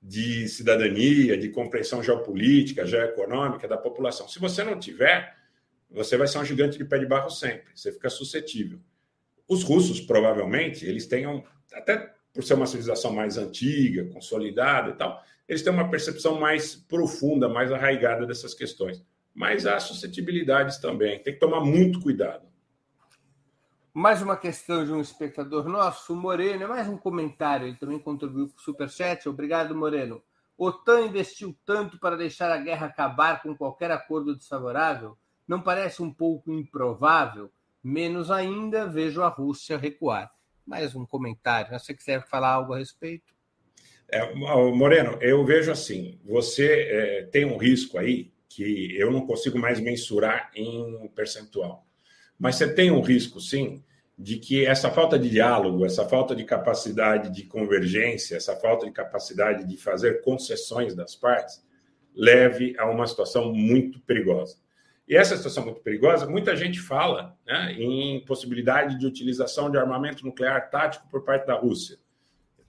de 0.02 0.50
cidadania, 0.50 1.38
de 1.38 1.48
compreensão 1.48 2.04
geopolítica, 2.04 2.86
geoeconômica 2.86 3.70
da 3.70 3.78
população. 3.78 4.28
Se 4.28 4.38
você 4.38 4.66
não 4.66 4.78
tiver, 4.78 5.39
você 5.90 6.18
vai 6.18 6.28
ser 6.28 6.40
um 6.40 6.46
gigante 6.46 6.78
de 6.78 6.86
pé 6.86 7.00
de 7.00 7.06
barro 7.06 7.30
sempre. 7.30 7.72
Você 7.76 7.92
fica 7.92 8.10
suscetível. 8.10 8.80
Os 9.48 9.64
russos, 9.64 10.00
provavelmente, 10.00 10.86
eles 10.86 11.08
tenham, 11.08 11.44
até 11.74 12.14
por 12.34 12.44
ser 12.44 12.54
uma 12.54 12.68
civilização 12.68 13.12
mais 13.12 13.38
antiga, 13.38 14.06
consolidada 14.14 14.92
e 14.92 14.94
tal, 14.94 15.24
eles 15.48 15.64
têm 15.64 15.74
uma 15.74 15.90
percepção 15.90 16.40
mais 16.40 16.76
profunda, 16.76 17.50
mais 17.50 17.72
arraigada 17.72 18.26
dessas 18.26 18.54
questões. 18.54 19.04
Mas 19.34 19.66
há 19.66 19.80
suscetibilidades 19.80 20.78
também. 20.78 21.18
Tem 21.24 21.34
que 21.34 21.40
tomar 21.40 21.62
muito 21.62 22.00
cuidado. 22.00 22.48
Mais 23.92 24.22
uma 24.22 24.38
questão 24.38 24.86
de 24.86 24.92
um 24.92 25.02
espectador 25.02 25.68
nosso, 25.68 26.14
o 26.14 26.16
Moreno, 26.16 26.64
é 26.64 26.68
mais 26.68 26.88
um 26.88 26.96
comentário, 26.96 27.68
ele 27.68 27.76
também 27.76 27.98
contribuiu 27.98 28.48
com 28.48 28.58
o 28.58 28.62
Superchat. 28.62 29.28
Obrigado, 29.28 29.76
Moreno. 29.76 30.22
OTAN 30.56 31.02
investiu 31.08 31.58
tanto 31.66 32.00
para 32.00 32.16
deixar 32.16 32.52
a 32.52 32.58
guerra 32.58 32.86
acabar 32.86 33.42
com 33.42 33.56
qualquer 33.56 33.90
acordo 33.90 34.36
desfavorável? 34.36 35.18
Não 35.50 35.60
parece 35.62 36.02
um 36.02 36.14
pouco 36.14 36.54
improvável? 36.54 37.52
Menos 37.84 38.32
ainda, 38.32 38.88
vejo 38.88 39.22
a 39.22 39.28
Rússia 39.28 39.78
recuar. 39.78 40.32
Mais 40.66 40.96
um 40.96 41.06
comentário. 41.06 41.78
Se 41.78 41.86
você 41.86 41.94
quiser 41.94 42.26
falar 42.28 42.54
algo 42.54 42.74
a 42.74 42.78
respeito. 42.78 43.34
É, 44.08 44.34
Moreno, 44.34 45.18
eu 45.22 45.44
vejo 45.44 45.72
assim: 45.72 46.20
você 46.24 46.88
é, 46.90 47.24
tem 47.24 47.44
um 47.44 47.58
risco 47.58 47.98
aí 47.98 48.32
que 48.48 48.96
eu 48.98 49.12
não 49.12 49.26
consigo 49.26 49.60
mais 49.60 49.80
mensurar 49.80 50.52
em 50.56 51.08
percentual 51.16 51.86
mas 52.40 52.56
você 52.56 52.74
tem 52.74 52.90
um 52.90 53.02
risco, 53.02 53.42
sim, 53.42 53.84
de 54.18 54.38
que 54.38 54.66
essa 54.66 54.90
falta 54.90 55.20
de 55.20 55.30
diálogo, 55.30 55.86
essa 55.86 56.08
falta 56.08 56.34
de 56.34 56.46
capacidade 56.46 57.30
de 57.30 57.44
convergência, 57.44 58.38
essa 58.38 58.56
falta 58.56 58.86
de 58.86 58.94
capacidade 58.94 59.68
de 59.68 59.76
fazer 59.76 60.22
concessões 60.22 60.96
das 60.96 61.16
partes, 61.16 61.62
leve 62.16 62.76
a 62.80 62.90
uma 62.90 63.06
situação 63.06 63.54
muito 63.54 64.00
perigosa. 64.02 64.56
E 65.10 65.16
essa 65.16 65.36
situação 65.36 65.66
muito 65.66 65.82
perigosa, 65.82 66.28
muita 66.28 66.56
gente 66.56 66.80
fala 66.80 67.36
né, 67.44 67.74
em 67.74 68.24
possibilidade 68.26 69.00
de 69.00 69.08
utilização 69.08 69.72
de 69.72 69.78
armamento 69.78 70.24
nuclear 70.24 70.70
tático 70.70 71.10
por 71.10 71.24
parte 71.24 71.48
da 71.48 71.56
Rússia, 71.56 71.98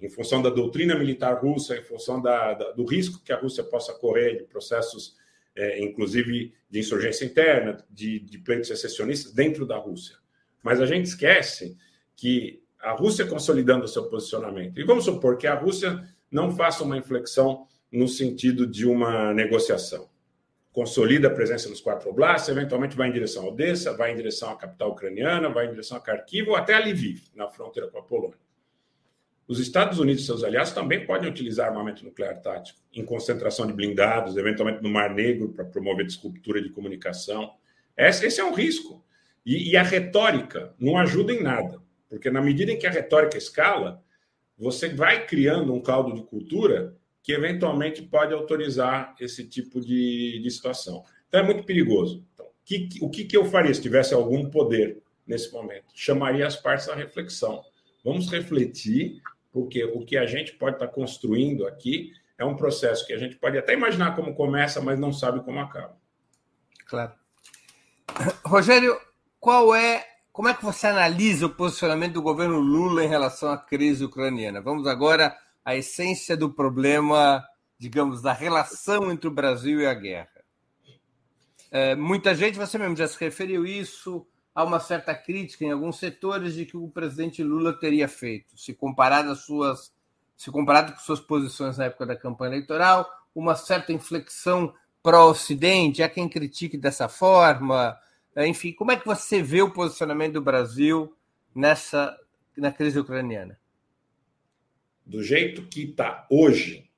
em 0.01 0.09
função 0.09 0.41
da 0.41 0.49
doutrina 0.49 0.99
militar 0.99 1.35
russa, 1.35 1.77
em 1.77 1.83
função 1.83 2.21
da, 2.21 2.55
da, 2.55 2.71
do 2.73 2.87
risco 2.87 3.23
que 3.23 3.31
a 3.31 3.39
Rússia 3.39 3.63
possa 3.63 3.93
correr 3.93 4.39
de 4.39 4.45
processos 4.45 5.21
é, 5.55 5.83
inclusive 5.85 6.55
de 6.71 6.79
insurgência 6.79 7.27
interna, 7.27 7.85
de, 7.91 8.21
de 8.21 8.39
pleitos 8.39 8.69
secessionistas 8.69 9.33
dentro 9.33 9.67
da 9.67 9.77
Rússia. 9.77 10.17
Mas 10.63 10.81
a 10.81 10.87
gente 10.87 11.07
esquece 11.07 11.77
que 12.17 12.63
a 12.81 12.93
Rússia 12.93 13.27
consolidando 13.27 13.85
o 13.85 13.89
seu 13.89 14.05
posicionamento, 14.09 14.81
e 14.81 14.85
vamos 14.85 15.05
supor 15.05 15.37
que 15.37 15.47
a 15.47 15.55
Rússia 15.55 16.09
não 16.31 16.51
faça 16.57 16.83
uma 16.83 16.97
inflexão 16.97 17.67
no 17.93 18.09
sentido 18.09 18.67
de 18.67 18.87
uma 18.87 19.35
negociação. 19.35 20.09
Consolida 20.73 21.27
a 21.27 21.31
presença 21.31 21.69
nos 21.69 21.81
quatro 21.81 22.09
oblasts, 22.11 22.49
eventualmente 22.49 22.97
vai 22.97 23.09
em 23.09 23.13
direção 23.13 23.45
a 23.45 23.49
Odessa, 23.49 23.97
vai 23.97 24.13
em 24.13 24.17
direção 24.17 24.51
à 24.51 24.57
capital 24.57 24.93
ucraniana, 24.93 25.49
vai 25.49 25.67
em 25.67 25.71
direção 25.71 25.97
a 25.97 26.01
Kharkiv 26.01 26.49
ou 26.49 26.57
até 26.57 26.75
a 26.75 26.79
Lviv, 26.79 27.25
na 27.35 27.49
fronteira 27.49 27.89
com 27.89 27.99
a 27.99 28.03
Polônia. 28.03 28.39
Os 29.49 29.59
Estados 29.59 29.99
Unidos 29.99 30.23
e 30.23 30.27
seus 30.27 30.45
aliados 30.45 30.71
também 30.71 31.05
podem 31.05 31.29
utilizar 31.29 31.67
armamento 31.67 32.05
nuclear 32.05 32.41
tático 32.41 32.79
em 32.93 33.05
concentração 33.05 33.67
de 33.67 33.73
blindados, 33.73 34.37
eventualmente 34.37 34.81
no 34.81 34.89
Mar 34.89 35.13
Negro, 35.13 35.49
para 35.49 35.65
promover 35.65 36.07
descultura 36.07 36.63
de 36.63 36.69
comunicação. 36.71 37.53
Esse, 37.97 38.25
esse 38.27 38.41
é 38.41 38.45
um 38.45 38.55
risco. 38.55 39.05
E, 39.45 39.73
e, 39.73 39.77
a 39.77 39.83
retórica 39.83 40.73
não 40.79 40.97
ajuda 40.97 41.33
em 41.33 41.43
nada, 41.43 41.81
porque 42.09 42.31
na 42.31 42.41
medida 42.41 42.71
em 42.71 42.79
que 42.79 42.87
a 42.87 42.91
retórica 42.91 43.37
escala, 43.37 44.01
você 44.57 44.89
vai 44.91 45.27
criando 45.27 45.75
um 45.75 45.81
caldo 45.81 46.15
de 46.15 46.23
cultura 46.23 46.97
que 47.23 47.33
eventualmente 47.33 48.03
pode 48.03 48.33
autorizar 48.33 49.15
esse 49.21 49.47
tipo 49.47 49.81
de, 49.81 50.41
de 50.43 50.51
situação. 50.51 51.05
Então 51.29 51.41
é 51.41 51.43
muito 51.43 51.65
perigoso. 51.65 52.25
Então, 52.35 52.47
que, 52.65 52.89
o 53.01 53.11
que, 53.11 53.25
que 53.25 53.37
eu 53.37 53.45
faria 53.45 53.73
se 53.75 53.83
tivesse 53.83 54.15
algum 54.15 54.49
poder 54.49 55.03
nesse 55.27 55.53
momento? 55.53 55.87
Chamaria 55.95 56.47
as 56.47 56.57
partes 56.57 56.89
à 56.89 56.95
reflexão. 56.95 57.63
Vamos 58.05 58.31
refletir 58.31 59.21
porque 59.53 59.85
o 59.85 60.05
que 60.05 60.17
a 60.17 60.27
gente 60.27 60.53
pode 60.53 60.77
estar 60.77 60.89
construindo 60.89 61.67
aqui 61.67 62.13
é 62.39 62.45
um 62.45 62.57
processo 62.57 63.07
que 63.07 63.13
a 63.13 63.19
gente 63.19 63.37
pode 63.37 63.59
até 63.59 63.75
imaginar 63.75 64.17
como 64.17 64.35
começa, 64.35 64.81
mas 64.81 64.99
não 64.99 65.13
sabe 65.13 65.41
como 65.41 65.61
acaba. 65.61 65.97
Claro. 66.87 67.13
Rogério, 68.45 68.99
qual 69.39 69.75
é, 69.75 70.07
como 70.33 70.49
é 70.49 70.55
que 70.55 70.65
você 70.65 70.87
analisa 70.87 71.47
o 71.47 71.55
posicionamento 71.55 72.15
do 72.15 72.23
governo 72.23 72.59
Lula 72.59 73.05
em 73.05 73.09
relação 73.09 73.51
à 73.51 73.59
crise 73.59 74.05
ucraniana? 74.05 74.61
Vamos 74.61 74.87
agora 74.87 75.37
à 75.65 75.77
essência 75.77 76.37
do 76.37 76.51
problema, 76.51 77.45
digamos, 77.79 78.23
da 78.23 78.33
relação 78.33 79.11
entre 79.11 79.29
o 79.29 79.33
Brasil 79.33 79.81
e 79.81 79.87
a 79.87 79.95
guerra. 79.95 80.41
É, 81.71 81.95
muita 81.95 82.35
gente, 82.35 82.59
você 82.59 82.77
mesmo 82.79 82.97
já 82.97 83.07
se 83.07 83.19
referiu 83.19 83.65
isso, 83.65 84.27
há 84.55 84.65
uma 84.65 84.81
certa 84.81 85.15
crítica 85.15 85.65
em 85.65 85.71
alguns 85.71 85.99
setores 85.99 86.55
de 86.55 86.67
que 86.67 86.77
o 86.77 86.89
presidente 86.89 87.43
Lula 87.43 87.73
teria 87.73 88.09
feito, 88.09 88.59
se 88.59 88.75
comparado 88.75 89.31
às 89.31 89.45
suas, 89.45 89.93
se 90.37 90.51
comparado 90.51 90.93
com 90.93 90.99
suas 90.99 91.21
posições 91.21 91.79
na 91.79 91.85
época 91.85 92.07
da 92.07 92.17
campanha 92.17 92.55
eleitoral, 92.55 93.09
uma 93.35 93.55
certa 93.55 93.93
inflexão 93.93 94.75
pró-Ocidente, 95.03 96.03
há 96.03 96.09
quem 96.09 96.29
critique 96.29 96.77
dessa 96.77 97.09
forma, 97.09 97.97
enfim, 98.37 98.73
como 98.73 98.93
é 98.93 98.97
que 98.97 99.07
você 99.07 99.43
vê 99.43 99.63
o 99.63 99.71
posicionamento 99.71 100.35
do 100.35 100.43
Brasil 100.43 101.15
nessa 101.55 102.17
na 102.57 102.73
crise 102.73 102.99
ucraniana? 102.99 103.60
Do 105.11 105.25
jeito 105.25 105.63
que 105.63 105.83
está 105.83 106.25
hoje, 106.31 106.89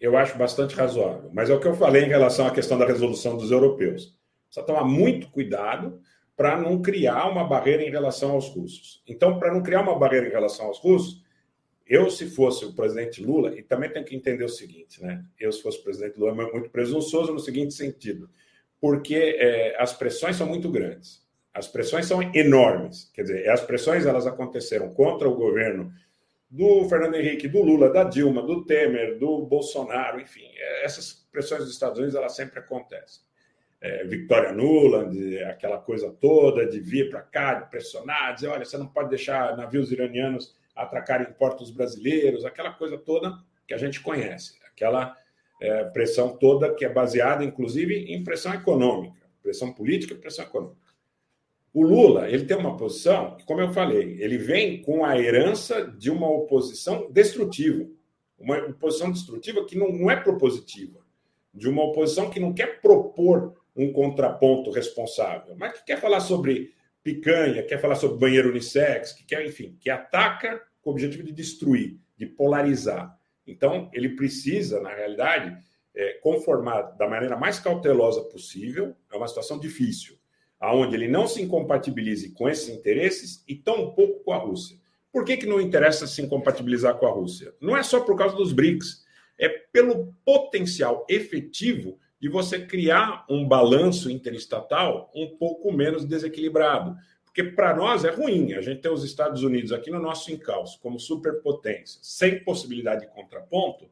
eu 0.00 0.16
acho 0.16 0.36
bastante 0.36 0.74
razoável. 0.74 1.30
Mas 1.32 1.48
é 1.48 1.54
o 1.54 1.60
que 1.60 1.68
eu 1.68 1.74
falei 1.76 2.02
em 2.02 2.08
relação 2.08 2.44
à 2.44 2.50
questão 2.50 2.76
da 2.76 2.84
resolução 2.84 3.36
dos 3.36 3.52
europeus. 3.52 4.18
Precisa 4.46 4.66
tomar 4.66 4.84
muito 4.84 5.30
cuidado 5.30 6.00
para 6.36 6.60
não 6.60 6.82
criar 6.82 7.30
uma 7.30 7.46
barreira 7.46 7.84
em 7.84 7.90
relação 7.90 8.32
aos 8.32 8.48
russos. 8.48 9.04
Então, 9.06 9.38
para 9.38 9.54
não 9.54 9.62
criar 9.62 9.82
uma 9.82 9.96
barreira 9.96 10.26
em 10.26 10.32
relação 10.32 10.66
aos 10.66 10.80
russos, 10.80 11.22
eu, 11.86 12.10
se 12.10 12.28
fosse 12.28 12.64
o 12.64 12.72
presidente 12.72 13.22
Lula, 13.22 13.56
e 13.56 13.62
também 13.62 13.88
tem 13.88 14.02
que 14.02 14.16
entender 14.16 14.42
o 14.42 14.48
seguinte, 14.48 15.00
né? 15.00 15.24
Eu, 15.38 15.52
se 15.52 15.62
fosse 15.62 15.78
o 15.78 15.84
presidente 15.84 16.18
Lula, 16.18 16.32
é 16.42 16.52
muito 16.52 16.70
presunçoso 16.70 17.32
no 17.32 17.38
seguinte 17.38 17.72
sentido, 17.72 18.28
porque 18.80 19.36
é, 19.38 19.80
as 19.80 19.92
pressões 19.92 20.34
são 20.34 20.46
muito 20.48 20.68
grandes, 20.68 21.24
as 21.54 21.68
pressões 21.68 22.06
são 22.06 22.20
enormes. 22.34 23.08
Quer 23.14 23.22
dizer, 23.22 23.48
as 23.48 23.60
pressões 23.60 24.06
elas 24.06 24.26
aconteceram 24.26 24.92
contra 24.92 25.28
o 25.28 25.36
governo 25.36 25.92
do 26.50 26.88
Fernando 26.88 27.14
Henrique, 27.14 27.46
do 27.46 27.62
Lula, 27.62 27.90
da 27.90 28.04
Dilma, 28.04 28.42
do 28.42 28.64
Temer, 28.64 29.18
do 29.18 29.46
Bolsonaro, 29.46 30.20
enfim, 30.20 30.50
essas 30.82 31.12
pressões 31.30 31.62
dos 31.62 31.72
Estados 31.72 31.98
Unidos 31.98 32.16
elas 32.16 32.34
sempre 32.34 32.58
acontecem 32.58 33.22
é, 33.80 34.04
Victoria 34.04 34.52
Nuland, 34.52 35.42
aquela 35.44 35.78
coisa 35.78 36.10
toda 36.20 36.66
de 36.66 36.78
vir 36.80 37.08
para 37.08 37.22
cá, 37.22 37.54
de 37.54 37.70
pressionar, 37.70 38.34
dizer, 38.34 38.48
olha, 38.48 38.64
você 38.64 38.76
não 38.76 38.86
pode 38.86 39.08
deixar 39.08 39.56
navios 39.56 39.90
iranianos 39.90 40.54
atracarem 40.76 41.32
portos 41.32 41.70
brasileiros, 41.70 42.44
aquela 42.44 42.72
coisa 42.72 42.98
toda 42.98 43.38
que 43.66 43.72
a 43.72 43.78
gente 43.78 44.00
conhece, 44.00 44.58
aquela 44.66 45.16
é, 45.60 45.84
pressão 45.84 46.36
toda 46.36 46.74
que 46.74 46.84
é 46.84 46.88
baseada, 46.88 47.42
inclusive, 47.42 47.94
em 48.12 48.22
pressão 48.22 48.52
econômica, 48.52 49.26
pressão 49.42 49.72
política 49.72 50.14
e 50.14 50.18
pressão 50.18 50.44
econômica. 50.44 50.89
O 51.72 51.84
Lula, 51.84 52.28
ele 52.28 52.46
tem 52.46 52.56
uma 52.56 52.76
posição 52.76 53.36
como 53.46 53.60
eu 53.60 53.72
falei, 53.72 54.16
ele 54.20 54.36
vem 54.36 54.82
com 54.82 55.04
a 55.04 55.16
herança 55.18 55.84
de 55.84 56.10
uma 56.10 56.28
oposição 56.28 57.08
destrutiva, 57.10 57.88
uma 58.36 58.58
oposição 58.58 59.12
destrutiva 59.12 59.64
que 59.64 59.78
não, 59.78 60.10
é 60.10 60.16
propositiva, 60.16 60.98
de 61.54 61.68
uma 61.68 61.84
oposição 61.84 62.28
que 62.28 62.40
não 62.40 62.52
quer 62.52 62.80
propor 62.80 63.54
um 63.76 63.92
contraponto 63.92 64.70
responsável, 64.70 65.54
mas 65.56 65.78
que 65.78 65.84
quer 65.84 66.00
falar 66.00 66.20
sobre 66.20 66.74
picanha, 67.04 67.62
quer 67.62 67.80
falar 67.80 67.94
sobre 67.94 68.18
banheiro 68.18 68.50
unissex, 68.50 69.12
que 69.12 69.24
quer, 69.24 69.46
enfim, 69.46 69.76
que 69.78 69.88
ataca 69.88 70.60
com 70.82 70.90
o 70.90 70.92
objetivo 70.92 71.22
de 71.22 71.32
destruir, 71.32 71.98
de 72.16 72.26
polarizar. 72.26 73.16
Então, 73.46 73.88
ele 73.92 74.10
precisa, 74.10 74.80
na 74.80 74.92
realidade, 74.92 75.56
é, 75.94 76.14
conformar 76.14 76.82
da 76.82 77.08
maneira 77.08 77.36
mais 77.36 77.58
cautelosa 77.58 78.22
possível, 78.22 78.96
é 79.12 79.16
uma 79.16 79.28
situação 79.28 79.58
difícil, 79.58 80.19
aonde 80.60 80.94
ele 80.94 81.08
não 81.08 81.26
se 81.26 81.40
incompatibilize 81.40 82.30
com 82.32 82.48
esses 82.48 82.68
interesses 82.68 83.42
e 83.48 83.54
tão 83.54 83.92
pouco 83.92 84.22
com 84.22 84.32
a 84.32 84.36
Rússia. 84.36 84.78
Por 85.10 85.24
que, 85.24 85.38
que 85.38 85.46
não 85.46 85.60
interessa 85.60 86.06
se 86.06 86.20
incompatibilizar 86.22 86.96
com 86.98 87.06
a 87.06 87.10
Rússia? 87.10 87.54
Não 87.60 87.76
é 87.76 87.82
só 87.82 88.00
por 88.00 88.16
causa 88.16 88.36
dos 88.36 88.52
BRICS, 88.52 89.04
é 89.38 89.48
pelo 89.48 90.14
potencial 90.24 91.06
efetivo 91.08 91.98
de 92.20 92.28
você 92.28 92.66
criar 92.66 93.24
um 93.28 93.48
balanço 93.48 94.10
interestatal 94.10 95.10
um 95.14 95.36
pouco 95.38 95.72
menos 95.72 96.04
desequilibrado. 96.04 96.94
Porque 97.24 97.42
para 97.42 97.74
nós 97.74 98.04
é 98.04 98.10
ruim 98.10 98.52
a 98.52 98.60
gente 98.60 98.82
ter 98.82 98.90
os 98.90 99.02
Estados 99.02 99.42
Unidos 99.42 99.72
aqui 99.72 99.90
no 99.90 100.00
nosso 100.00 100.30
encalço 100.30 100.78
como 100.80 101.00
superpotência, 101.00 101.98
sem 102.02 102.44
possibilidade 102.44 103.02
de 103.02 103.12
contraponto. 103.12 103.88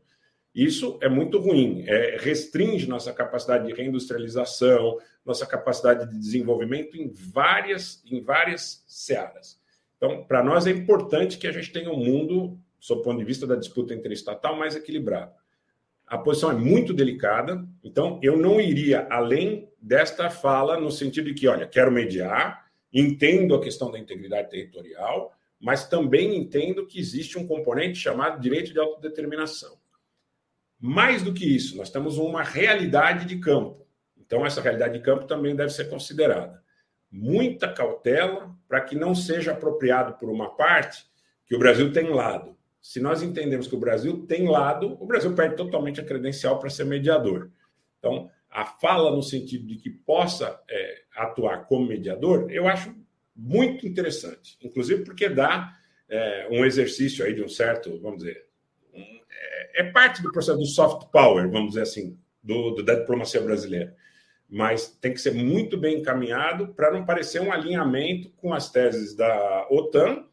Isso 0.54 0.98
é 1.00 1.08
muito 1.08 1.38
ruim, 1.38 1.84
é, 1.86 2.16
restringe 2.18 2.88
nossa 2.88 3.12
capacidade 3.12 3.66
de 3.66 3.72
reindustrialização, 3.72 4.98
nossa 5.24 5.46
capacidade 5.46 6.10
de 6.10 6.18
desenvolvimento 6.18 6.96
em 6.96 7.08
várias, 7.12 8.02
em 8.04 8.20
várias 8.22 8.82
searas. 8.86 9.60
Então, 9.96 10.24
para 10.24 10.42
nós 10.42 10.66
é 10.66 10.70
importante 10.70 11.38
que 11.38 11.46
a 11.46 11.52
gente 11.52 11.72
tenha 11.72 11.90
um 11.90 12.02
mundo, 12.02 12.58
sob 12.80 13.00
o 13.00 13.04
ponto 13.04 13.18
de 13.18 13.24
vista 13.24 13.46
da 13.46 13.56
disputa 13.56 13.94
interestatal, 13.94 14.56
mais 14.56 14.74
equilibrado 14.74 15.32
a 16.08 16.16
posição 16.16 16.50
é 16.50 16.54
muito 16.54 16.94
delicada, 16.94 17.64
então 17.84 18.18
eu 18.22 18.36
não 18.36 18.60
iria 18.60 19.06
além 19.10 19.70
desta 19.80 20.30
fala 20.30 20.80
no 20.80 20.90
sentido 20.90 21.26
de 21.26 21.34
que, 21.34 21.46
olha, 21.46 21.66
quero 21.66 21.92
mediar, 21.92 22.66
entendo 22.92 23.54
a 23.54 23.60
questão 23.60 23.90
da 23.90 23.98
integridade 23.98 24.48
territorial, 24.48 25.32
mas 25.60 25.86
também 25.86 26.36
entendo 26.36 26.86
que 26.86 26.98
existe 26.98 27.38
um 27.38 27.46
componente 27.46 27.98
chamado 27.98 28.40
direito 28.40 28.72
de 28.72 28.78
autodeterminação. 28.78 29.77
Mais 30.80 31.22
do 31.22 31.32
que 31.32 31.44
isso, 31.44 31.76
nós 31.76 31.90
temos 31.90 32.18
uma 32.18 32.42
realidade 32.42 33.24
de 33.26 33.38
campo. 33.38 33.86
Então, 34.16 34.44
essa 34.44 34.60
realidade 34.60 34.98
de 34.98 35.04
campo 35.04 35.26
também 35.26 35.56
deve 35.56 35.70
ser 35.70 35.88
considerada. 35.88 36.62
Muita 37.10 37.72
cautela 37.72 38.54
para 38.68 38.80
que 38.80 38.94
não 38.94 39.14
seja 39.14 39.52
apropriado 39.52 40.14
por 40.18 40.28
uma 40.28 40.54
parte 40.54 41.06
que 41.46 41.56
o 41.56 41.58
Brasil 41.58 41.92
tem 41.92 42.10
lado 42.10 42.58
se 42.80 43.00
nós 43.00 43.22
entendemos 43.22 43.66
que 43.66 43.74
o 43.74 43.80
Brasil 43.80 44.24
tem 44.26 44.48
lado, 44.48 44.96
o 45.00 45.06
Brasil 45.06 45.34
perde 45.34 45.56
totalmente 45.56 46.00
a 46.00 46.04
credencial 46.04 46.58
para 46.58 46.70
ser 46.70 46.84
mediador. 46.84 47.50
Então, 47.98 48.30
a 48.50 48.64
fala 48.64 49.14
no 49.14 49.22
sentido 49.22 49.66
de 49.66 49.76
que 49.76 49.90
possa 49.90 50.58
é, 50.70 51.02
atuar 51.16 51.66
como 51.66 51.86
mediador, 51.86 52.50
eu 52.50 52.66
acho 52.66 52.94
muito 53.34 53.86
interessante, 53.86 54.56
inclusive 54.62 55.04
porque 55.04 55.28
dá 55.28 55.76
é, 56.08 56.48
um 56.50 56.64
exercício 56.64 57.24
aí 57.24 57.34
de 57.34 57.42
um 57.42 57.48
certo, 57.48 58.00
vamos 58.00 58.18
dizer, 58.18 58.46
é, 59.40 59.82
é, 59.82 59.90
parte 59.90 60.22
do 60.22 60.32
processo 60.32 60.58
do 60.58 60.66
soft 60.66 61.10
power, 61.10 61.50
vamos 61.50 61.70
dizer 61.70 61.82
assim, 61.82 62.18
do, 62.42 62.70
do, 62.70 62.82
da 62.82 62.94
diplomacia 62.94 63.40
brasileira. 63.40 63.94
Mas 64.48 64.88
tem 64.88 65.12
que 65.12 65.20
ser 65.20 65.34
muito 65.34 65.76
bem 65.76 65.98
encaminhado 65.98 66.68
para 66.68 66.90
não 66.90 67.04
parecer 67.04 67.40
um 67.40 67.52
alinhamento 67.52 68.30
com 68.36 68.52
as 68.54 68.70
teses 68.70 69.14
da 69.14 69.66
OTAN 69.70 70.24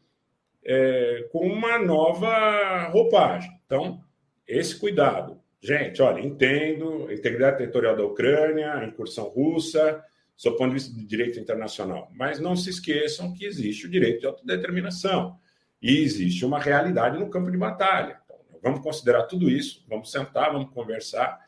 é, 0.64 1.28
com 1.30 1.46
uma 1.46 1.78
nova 1.78 2.88
roupagem. 2.88 3.50
Então, 3.66 4.02
esse 4.46 4.78
cuidado. 4.78 5.40
Gente, 5.60 6.00
olha, 6.02 6.20
entendo 6.20 7.10
integridade 7.10 7.58
territorial 7.58 7.96
da 7.96 8.04
Ucrânia, 8.04 8.84
incursão 8.84 9.24
russa, 9.24 10.02
do 10.44 10.56
ponto 10.56 10.68
de 10.68 10.74
vista 10.74 10.94
do 10.94 11.06
direito 11.06 11.40
internacional, 11.40 12.10
mas 12.14 12.38
não 12.38 12.54
se 12.54 12.68
esqueçam 12.68 13.32
que 13.32 13.46
existe 13.46 13.86
o 13.86 13.90
direito 13.90 14.20
de 14.20 14.26
autodeterminação 14.26 15.38
e 15.80 15.98
existe 16.02 16.44
uma 16.44 16.60
realidade 16.60 17.18
no 17.18 17.30
campo 17.30 17.50
de 17.50 17.56
batalha. 17.56 18.20
Vamos 18.66 18.80
considerar 18.80 19.22
tudo 19.22 19.48
isso, 19.48 19.84
vamos 19.88 20.10
sentar, 20.10 20.52
vamos 20.52 20.74
conversar. 20.74 21.38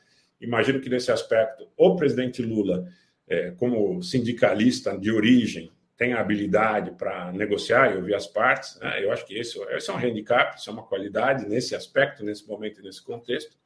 Imagino 0.41 0.81
que 0.81 0.89
nesse 0.89 1.11
aspecto 1.11 1.67
o 1.77 1.97
presidente 1.97 2.41
Lula, 2.41 2.87
é, 3.27 3.51
como 3.51 4.01
sindicalista 4.05 4.97
de 4.97 5.11
origem, 5.11 5.73
tem 5.97 6.13
a 6.13 6.21
habilidade 6.21 6.93
para 6.93 7.33
negociar 7.33 7.93
e 7.93 7.97
ouvir 7.97 8.15
as 8.15 8.29
partes. 8.29 8.79
Né? 8.79 9.05
Eu 9.05 9.11
acho 9.11 9.27
que 9.27 9.37
esse, 9.37 9.59
esse 9.59 9.91
é 9.91 9.93
um 9.93 9.97
handicap, 9.97 10.57
isso 10.57 10.71
é 10.71 10.73
uma 10.73 10.85
qualidade 10.85 11.45
nesse 11.49 11.75
aspecto, 11.75 12.25
nesse 12.25 12.47
momento 12.47 12.81
e 12.81 12.85
nesse 12.85 13.03
contexto. 13.03 13.57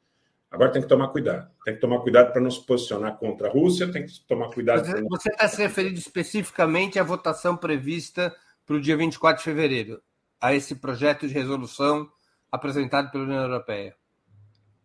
Agora 0.49 0.71
tem 0.71 0.81
que 0.81 0.87
tomar 0.87 1.09
cuidado. 1.09 1.47
Tem 1.63 1.75
que 1.75 1.79
tomar 1.79 1.99
cuidado 1.99 2.31
para 2.31 2.41
não 2.41 2.49
se 2.49 2.65
posicionar 2.65 3.17
contra 3.17 3.49
a 3.49 3.51
Rússia, 3.51 3.91
tem 3.91 4.03
que 4.03 4.19
tomar 4.27 4.49
cuidado. 4.49 4.83
Você, 4.83 4.99
você 5.03 5.29
está 5.29 5.47
se 5.47 5.61
referindo 5.61 5.99
especificamente 5.99 6.97
à 6.97 7.03
votação 7.03 7.55
prevista 7.55 8.35
para 8.65 8.77
o 8.77 8.81
dia 8.81 8.97
24 8.97 9.37
de 9.37 9.43
fevereiro, 9.43 10.01
a 10.41 10.55
esse 10.55 10.73
projeto 10.73 11.27
de 11.27 11.33
resolução 11.35 12.09
apresentado 12.53 13.09
pela 13.09 13.23
União 13.23 13.41
Europeia? 13.41 13.95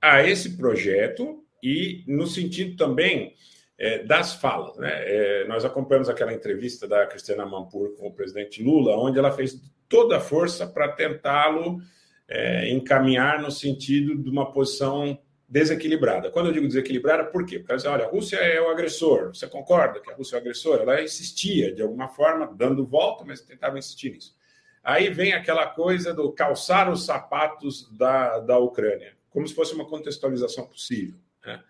A 0.00 0.22
esse 0.22 0.56
projeto 0.56 1.44
e 1.62 2.02
no 2.08 2.26
sentido 2.26 2.78
também 2.78 3.34
é, 3.76 4.02
das 4.04 4.34
falas. 4.34 4.78
Né? 4.78 4.90
É, 4.90 5.46
nós 5.46 5.66
acompanhamos 5.66 6.08
aquela 6.08 6.32
entrevista 6.32 6.88
da 6.88 7.06
Cristiana 7.06 7.44
Mampur 7.44 7.94
com 7.96 8.08
o 8.08 8.14
presidente 8.14 8.62
Lula, 8.62 8.96
onde 8.96 9.18
ela 9.18 9.30
fez 9.30 9.60
toda 9.86 10.16
a 10.16 10.20
força 10.20 10.66
para 10.66 10.88
tentá-lo 10.88 11.78
é, 12.26 12.70
encaminhar 12.70 13.42
no 13.42 13.50
sentido 13.50 14.16
de 14.16 14.30
uma 14.30 14.50
posição 14.50 15.18
desequilibrada. 15.46 16.30
Quando 16.30 16.46
eu 16.46 16.52
digo 16.52 16.66
desequilibrada, 16.66 17.24
por 17.24 17.44
quê? 17.44 17.58
Porque 17.58 17.72
ela 17.72 17.78
diz, 17.78 17.86
olha, 17.86 18.04
a 18.06 18.08
Rússia 18.08 18.36
é 18.36 18.60
o 18.60 18.70
agressor. 18.70 19.34
Você 19.34 19.46
concorda 19.46 20.00
que 20.00 20.10
a 20.10 20.14
Rússia 20.14 20.36
é 20.36 20.38
o 20.38 20.40
agressor? 20.40 20.78
Ela 20.80 21.02
insistia, 21.02 21.74
de 21.74 21.82
alguma 21.82 22.08
forma, 22.08 22.46
dando 22.46 22.86
volta, 22.86 23.24
mas 23.26 23.42
tentava 23.42 23.78
insistir 23.78 24.12
nisso. 24.12 24.37
Aí 24.82 25.10
vem 25.10 25.32
aquela 25.32 25.66
coisa 25.66 26.14
do 26.14 26.32
calçar 26.32 26.90
os 26.90 27.04
sapatos 27.04 27.90
da, 27.96 28.38
da 28.38 28.58
Ucrânia, 28.58 29.14
como 29.30 29.46
se 29.46 29.54
fosse 29.54 29.74
uma 29.74 29.86
contextualização 29.86 30.66
possível. 30.66 31.18
Né? 31.44 31.62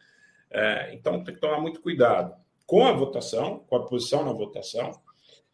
É, 0.50 0.94
então, 0.94 1.22
tem 1.24 1.34
que 1.34 1.40
tomar 1.40 1.60
muito 1.60 1.80
cuidado 1.80 2.34
com 2.66 2.86
a 2.86 2.92
votação, 2.92 3.64
com 3.66 3.76
a 3.76 3.86
posição 3.86 4.24
na 4.24 4.32
votação. 4.32 4.92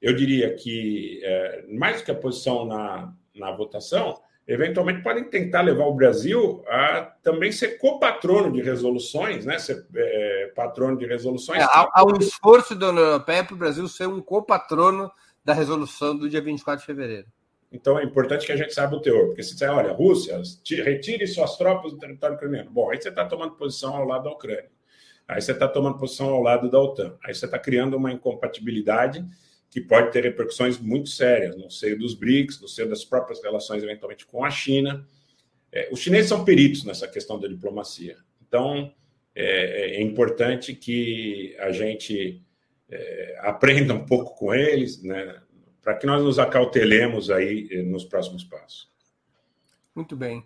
Eu 0.00 0.14
diria 0.14 0.54
que, 0.54 1.20
é, 1.22 1.64
mais 1.68 2.00
do 2.00 2.04
que 2.04 2.10
a 2.10 2.14
posição 2.14 2.66
na, 2.66 3.14
na 3.34 3.52
votação, 3.52 4.20
eventualmente 4.46 5.02
podem 5.02 5.24
tentar 5.24 5.62
levar 5.62 5.86
o 5.86 5.94
Brasil 5.94 6.62
a 6.68 7.02
também 7.22 7.50
ser 7.50 7.78
copatrono 7.78 8.52
de 8.52 8.60
resoluções, 8.60 9.46
né? 9.46 9.58
ser 9.58 9.86
é, 9.94 10.52
patrono 10.54 10.98
de 10.98 11.06
resoluções. 11.06 11.62
É, 11.62 11.64
há, 11.64 11.88
há, 11.92 12.04
um 12.04 12.18
esforço 12.18 12.74
da 12.74 12.90
União 12.90 13.04
Europeia 13.04 13.44
para 13.44 13.54
o 13.54 13.58
Brasil 13.58 13.88
ser 13.88 14.06
um 14.06 14.20
copatrono 14.20 15.10
da 15.44 15.54
resolução 15.54 16.16
do 16.16 16.28
dia 16.28 16.42
24 16.42 16.80
de 16.80 16.86
fevereiro. 16.86 17.26
Então 17.74 17.98
é 17.98 18.04
importante 18.04 18.46
que 18.46 18.52
a 18.52 18.56
gente 18.56 18.72
saiba 18.72 18.94
o 18.94 19.00
teor, 19.00 19.26
porque 19.26 19.42
se 19.42 19.54
disser, 19.54 19.68
olha, 19.68 19.90
Rússia, 19.90 20.40
retire 20.84 21.26
suas 21.26 21.58
tropas 21.58 21.90
do 21.90 21.98
território 21.98 22.36
ucraniano. 22.36 22.70
Bom, 22.70 22.88
aí 22.88 23.02
você 23.02 23.08
está 23.08 23.24
tomando 23.24 23.56
posição 23.56 23.96
ao 23.96 24.04
lado 24.06 24.24
da 24.24 24.30
Ucrânia. 24.30 24.70
Aí 25.26 25.42
você 25.42 25.50
está 25.50 25.66
tomando 25.66 25.98
posição 25.98 26.28
ao 26.28 26.40
lado 26.40 26.70
da 26.70 26.80
OTAN. 26.80 27.16
Aí 27.24 27.34
você 27.34 27.46
está 27.46 27.58
criando 27.58 27.96
uma 27.96 28.12
incompatibilidade 28.12 29.26
que 29.68 29.80
pode 29.80 30.12
ter 30.12 30.22
repercussões 30.22 30.78
muito 30.78 31.08
sérias 31.08 31.56
no 31.56 31.68
seio 31.68 31.98
dos 31.98 32.14
BRICS, 32.14 32.60
no 32.60 32.68
seio 32.68 32.88
das 32.88 33.04
próprias 33.04 33.42
relações, 33.42 33.82
eventualmente, 33.82 34.24
com 34.24 34.44
a 34.44 34.50
China. 34.50 35.04
É, 35.72 35.88
os 35.90 35.98
chineses 35.98 36.28
são 36.28 36.44
peritos 36.44 36.84
nessa 36.84 37.08
questão 37.08 37.40
da 37.40 37.48
diplomacia. 37.48 38.16
Então, 38.46 38.94
é, 39.34 39.96
é 39.96 40.02
importante 40.02 40.74
que 40.74 41.56
a 41.58 41.72
gente 41.72 42.40
é, 42.88 43.36
aprenda 43.40 43.94
um 43.94 44.06
pouco 44.06 44.36
com 44.36 44.54
eles, 44.54 45.02
né, 45.02 45.40
para 45.84 45.94
que 45.94 46.06
nós 46.06 46.22
nos 46.24 46.38
acautelemos 46.38 47.30
aí 47.30 47.68
eh, 47.70 47.82
nos 47.82 48.04
próximos 48.04 48.42
passos. 48.42 48.90
Muito 49.94 50.16
bem. 50.16 50.44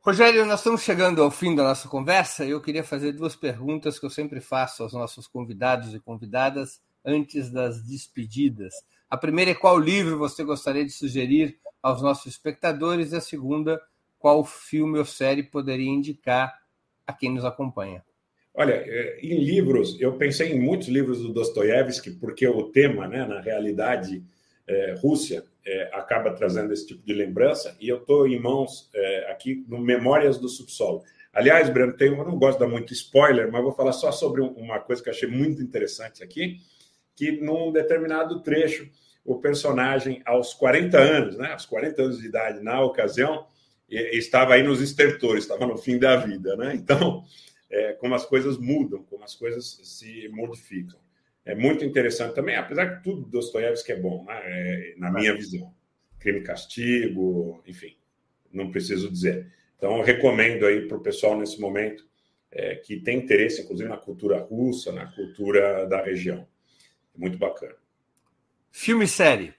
Rogério, 0.00 0.46
nós 0.46 0.60
estamos 0.60 0.82
chegando 0.82 1.22
ao 1.22 1.30
fim 1.30 1.54
da 1.54 1.64
nossa 1.64 1.88
conversa 1.88 2.46
e 2.46 2.50
eu 2.50 2.60
queria 2.62 2.84
fazer 2.84 3.12
duas 3.12 3.36
perguntas 3.36 3.98
que 3.98 4.06
eu 4.06 4.10
sempre 4.10 4.40
faço 4.40 4.82
aos 4.82 4.94
nossos 4.94 5.26
convidados 5.26 5.92
e 5.92 6.00
convidadas 6.00 6.80
antes 7.04 7.50
das 7.50 7.82
despedidas. 7.82 8.72
A 9.10 9.16
primeira 9.16 9.50
é 9.50 9.54
qual 9.54 9.78
livro 9.78 10.16
você 10.16 10.44
gostaria 10.44 10.84
de 10.84 10.92
sugerir 10.92 11.58
aos 11.82 12.00
nossos 12.00 12.26
espectadores 12.26 13.12
e 13.12 13.16
a 13.16 13.20
segunda, 13.20 13.82
qual 14.18 14.44
filme 14.44 14.98
ou 14.98 15.04
série 15.04 15.42
poderia 15.42 15.90
indicar 15.90 16.58
a 17.06 17.12
quem 17.12 17.34
nos 17.34 17.44
acompanha. 17.44 18.04
Olha, 18.54 18.74
é, 18.74 19.18
em 19.20 19.42
livros, 19.42 20.00
eu 20.00 20.14
pensei 20.14 20.52
em 20.52 20.60
muitos 20.60 20.88
livros 20.88 21.20
do 21.20 21.32
Dostoiévski, 21.32 22.12
porque 22.12 22.46
o 22.46 22.64
tema, 22.64 23.08
né, 23.08 23.26
na 23.26 23.40
realidade, 23.40 24.24
é, 24.70 24.94
Rússia, 25.02 25.44
é, 25.66 25.90
acaba 25.92 26.32
trazendo 26.32 26.72
esse 26.72 26.86
tipo 26.86 27.04
de 27.04 27.12
lembrança, 27.12 27.76
e 27.80 27.88
eu 27.88 27.98
estou 27.98 28.26
em 28.26 28.38
mãos 28.38 28.88
é, 28.94 29.30
aqui 29.30 29.64
no 29.68 29.80
Memórias 29.80 30.38
do 30.38 30.48
Subsolo. 30.48 31.02
Aliás, 31.32 31.68
Breno, 31.68 31.92
tem, 31.92 32.08
eu 32.08 32.24
não 32.24 32.38
gosto 32.38 32.58
de 32.58 32.64
dar 32.64 32.70
muito 32.70 32.92
spoiler, 32.92 33.50
mas 33.50 33.62
vou 33.62 33.72
falar 33.72 33.92
só 33.92 34.12
sobre 34.12 34.40
uma 34.40 34.78
coisa 34.78 35.02
que 35.02 35.08
eu 35.08 35.12
achei 35.12 35.28
muito 35.28 35.60
interessante 35.60 36.22
aqui, 36.22 36.58
que 37.16 37.32
num 37.32 37.72
determinado 37.72 38.42
trecho, 38.42 38.88
o 39.24 39.38
personagem, 39.38 40.22
aos 40.24 40.54
40 40.54 40.98
anos, 40.98 41.36
né, 41.36 41.52
aos 41.52 41.66
40 41.66 42.02
anos 42.02 42.18
de 42.18 42.26
idade, 42.26 42.62
na 42.62 42.80
ocasião, 42.82 43.46
estava 43.88 44.54
aí 44.54 44.62
nos 44.62 44.80
estertores, 44.80 45.44
estava 45.44 45.66
no 45.66 45.76
fim 45.76 45.98
da 45.98 46.16
vida. 46.16 46.56
Né? 46.56 46.74
Então, 46.74 47.24
é, 47.68 47.92
como 47.94 48.14
as 48.14 48.24
coisas 48.24 48.56
mudam, 48.56 49.02
como 49.04 49.22
as 49.22 49.34
coisas 49.34 49.80
se 49.84 50.28
modificam 50.28 50.98
é 51.50 51.54
muito 51.54 51.84
interessante 51.84 52.34
também, 52.34 52.54
apesar 52.54 52.96
que 52.96 53.02
tudo 53.02 53.26
Dostoiévski 53.26 53.92
é 53.92 53.96
bom, 53.96 54.24
né? 54.24 54.40
é, 54.44 54.94
na 54.96 55.10
minha 55.10 55.34
visão. 55.34 55.74
Crime 56.18 56.40
e 56.40 56.42
castigo, 56.42 57.62
enfim, 57.66 57.96
não 58.52 58.70
preciso 58.70 59.10
dizer. 59.10 59.52
Então, 59.76 59.96
eu 59.96 60.02
recomendo 60.02 60.66
aí 60.66 60.86
para 60.86 60.96
o 60.96 61.02
pessoal 61.02 61.36
nesse 61.36 61.60
momento 61.60 62.04
é, 62.52 62.76
que 62.76 63.00
tem 63.00 63.18
interesse, 63.18 63.62
inclusive, 63.62 63.88
na 63.88 63.96
cultura 63.96 64.38
russa, 64.38 64.92
na 64.92 65.06
cultura 65.12 65.86
da 65.86 66.02
região. 66.02 66.46
Muito 67.16 67.38
bacana. 67.38 67.74
Filme 68.70 69.04
e 69.04 69.08
série. 69.08 69.54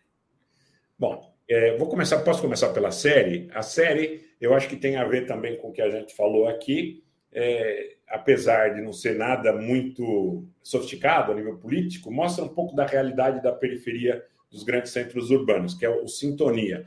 Bom, 0.97 1.35
é, 1.49 1.75
vou 1.77 1.89
começar, 1.89 2.19
posso 2.19 2.41
começar 2.41 2.69
pela 2.69 2.91
série? 2.91 3.49
A 3.53 3.61
série, 3.61 4.25
eu 4.39 4.53
acho 4.53 4.69
que 4.69 4.77
tem 4.77 4.95
a 4.95 5.03
ver 5.03 5.25
também 5.25 5.57
com 5.57 5.69
o 5.69 5.73
que 5.73 5.81
a 5.81 5.89
gente 5.89 6.15
falou 6.15 6.47
aqui. 6.47 7.03
É, 7.33 7.95
apesar 8.07 8.73
de 8.73 8.81
não 8.81 8.91
ser 8.91 9.15
nada 9.15 9.53
muito 9.53 10.45
sofisticado 10.61 11.31
a 11.31 11.35
nível 11.35 11.57
político, 11.57 12.11
mostra 12.11 12.43
um 12.43 12.49
pouco 12.49 12.75
da 12.75 12.85
realidade 12.85 13.41
da 13.41 13.53
periferia 13.53 14.23
dos 14.49 14.63
grandes 14.63 14.91
centros 14.91 15.31
urbanos, 15.31 15.73
que 15.73 15.85
é 15.85 15.89
o 15.89 16.07
Sintonia. 16.07 16.85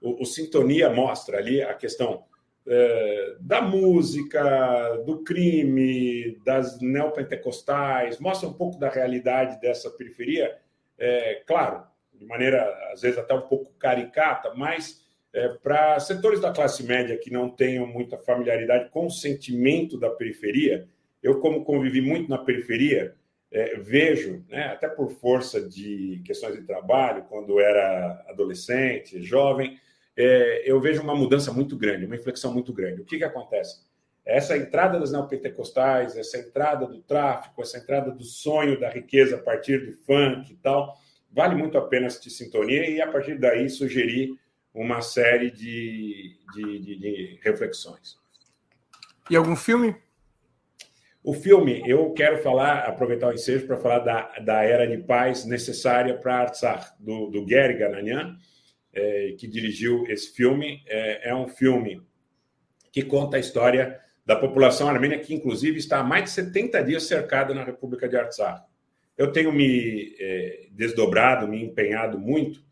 O, 0.00 0.22
o 0.22 0.26
Sintonia 0.26 0.90
mostra 0.90 1.38
ali 1.38 1.62
a 1.62 1.72
questão 1.72 2.24
é, 2.66 3.36
da 3.40 3.62
música, 3.62 4.96
do 5.06 5.22
crime, 5.22 6.38
das 6.44 6.80
neopentecostais, 6.80 8.18
mostra 8.18 8.48
um 8.48 8.52
pouco 8.52 8.78
da 8.78 8.88
realidade 8.88 9.60
dessa 9.60 9.88
periferia, 9.90 10.58
é, 10.98 11.42
claro, 11.46 11.84
de 12.12 12.26
maneira 12.26 12.68
às 12.92 13.02
vezes 13.02 13.18
até 13.18 13.34
um 13.34 13.42
pouco 13.42 13.72
caricata, 13.78 14.52
mas 14.54 15.05
é, 15.36 15.48
para 15.48 16.00
setores 16.00 16.40
da 16.40 16.50
classe 16.50 16.82
média 16.82 17.18
que 17.18 17.30
não 17.30 17.50
tenham 17.50 17.86
muita 17.86 18.16
familiaridade 18.16 18.88
com 18.88 19.06
o 19.06 19.10
sentimento 19.10 19.98
da 19.98 20.08
periferia, 20.08 20.88
eu, 21.22 21.40
como 21.40 21.62
convivi 21.62 22.00
muito 22.00 22.30
na 22.30 22.38
periferia, 22.38 23.14
é, 23.52 23.76
vejo, 23.76 24.42
né, 24.48 24.68
até 24.68 24.88
por 24.88 25.10
força 25.10 25.60
de 25.60 26.22
questões 26.24 26.56
de 26.56 26.62
trabalho, 26.62 27.26
quando 27.28 27.60
era 27.60 28.24
adolescente, 28.30 29.22
jovem, 29.22 29.78
é, 30.16 30.62
eu 30.64 30.80
vejo 30.80 31.02
uma 31.02 31.14
mudança 31.14 31.52
muito 31.52 31.76
grande, 31.76 32.06
uma 32.06 32.16
inflexão 32.16 32.50
muito 32.50 32.72
grande. 32.72 33.02
O 33.02 33.04
que, 33.04 33.18
que 33.18 33.24
acontece? 33.24 33.84
Essa 34.24 34.56
entrada 34.56 34.98
das 34.98 35.12
neopentecostais, 35.12 36.16
essa 36.16 36.38
entrada 36.38 36.86
do 36.86 37.02
tráfico, 37.02 37.60
essa 37.60 37.76
entrada 37.76 38.10
do 38.10 38.24
sonho 38.24 38.80
da 38.80 38.88
riqueza 38.88 39.36
a 39.36 39.38
partir 39.38 39.84
do 39.84 39.92
funk 39.92 40.50
e 40.50 40.56
tal, 40.56 40.96
vale 41.30 41.54
muito 41.54 41.76
a 41.76 41.82
pena 41.82 42.06
assistir 42.06 42.30
sintonia 42.30 42.88
e, 42.88 43.02
a 43.02 43.06
partir 43.06 43.38
daí, 43.38 43.68
sugerir 43.68 44.34
uma 44.76 45.00
série 45.00 45.50
de, 45.50 46.36
de, 46.54 46.78
de, 46.78 46.98
de 46.98 47.40
reflexões. 47.42 48.18
E 49.30 49.34
algum 49.34 49.56
filme? 49.56 49.96
O 51.24 51.32
filme, 51.32 51.82
eu 51.84 52.12
quero 52.12 52.38
falar, 52.38 52.80
aproveitar 52.80 53.28
o 53.28 53.32
ensejo 53.32 53.66
para 53.66 53.78
falar 53.78 53.98
da, 54.00 54.38
da 54.38 54.62
era 54.62 54.86
de 54.86 55.02
paz 55.02 55.44
necessária 55.44 56.16
para 56.16 56.36
Artsakh, 56.36 56.94
do, 57.00 57.28
do 57.30 57.44
Gary 57.44 57.78
Gananian, 57.78 58.36
é, 58.92 59.34
que 59.36 59.48
dirigiu 59.48 60.06
esse 60.08 60.32
filme. 60.32 60.84
É, 60.86 61.30
é, 61.30 61.34
um 61.34 61.48
filme 61.48 62.00
que 62.92 63.02
conta 63.02 63.38
a 63.38 63.40
história 63.40 63.98
da 64.24 64.36
população 64.36 64.88
armênia, 64.88 65.18
que 65.18 65.34
inclusive 65.34 65.78
está 65.78 65.98
há 65.98 66.04
mais 66.04 66.24
de 66.24 66.30
70 66.30 66.84
dias 66.84 67.02
cercada 67.04 67.52
na 67.54 67.64
República 67.64 68.08
de 68.08 68.16
Artsakh. 68.16 68.62
Eu 69.16 69.32
tenho 69.32 69.50
me 69.50 70.14
é, 70.20 70.68
desdobrado, 70.70 71.48
me 71.48 71.64
empenhado 71.64 72.18
muito 72.18 72.65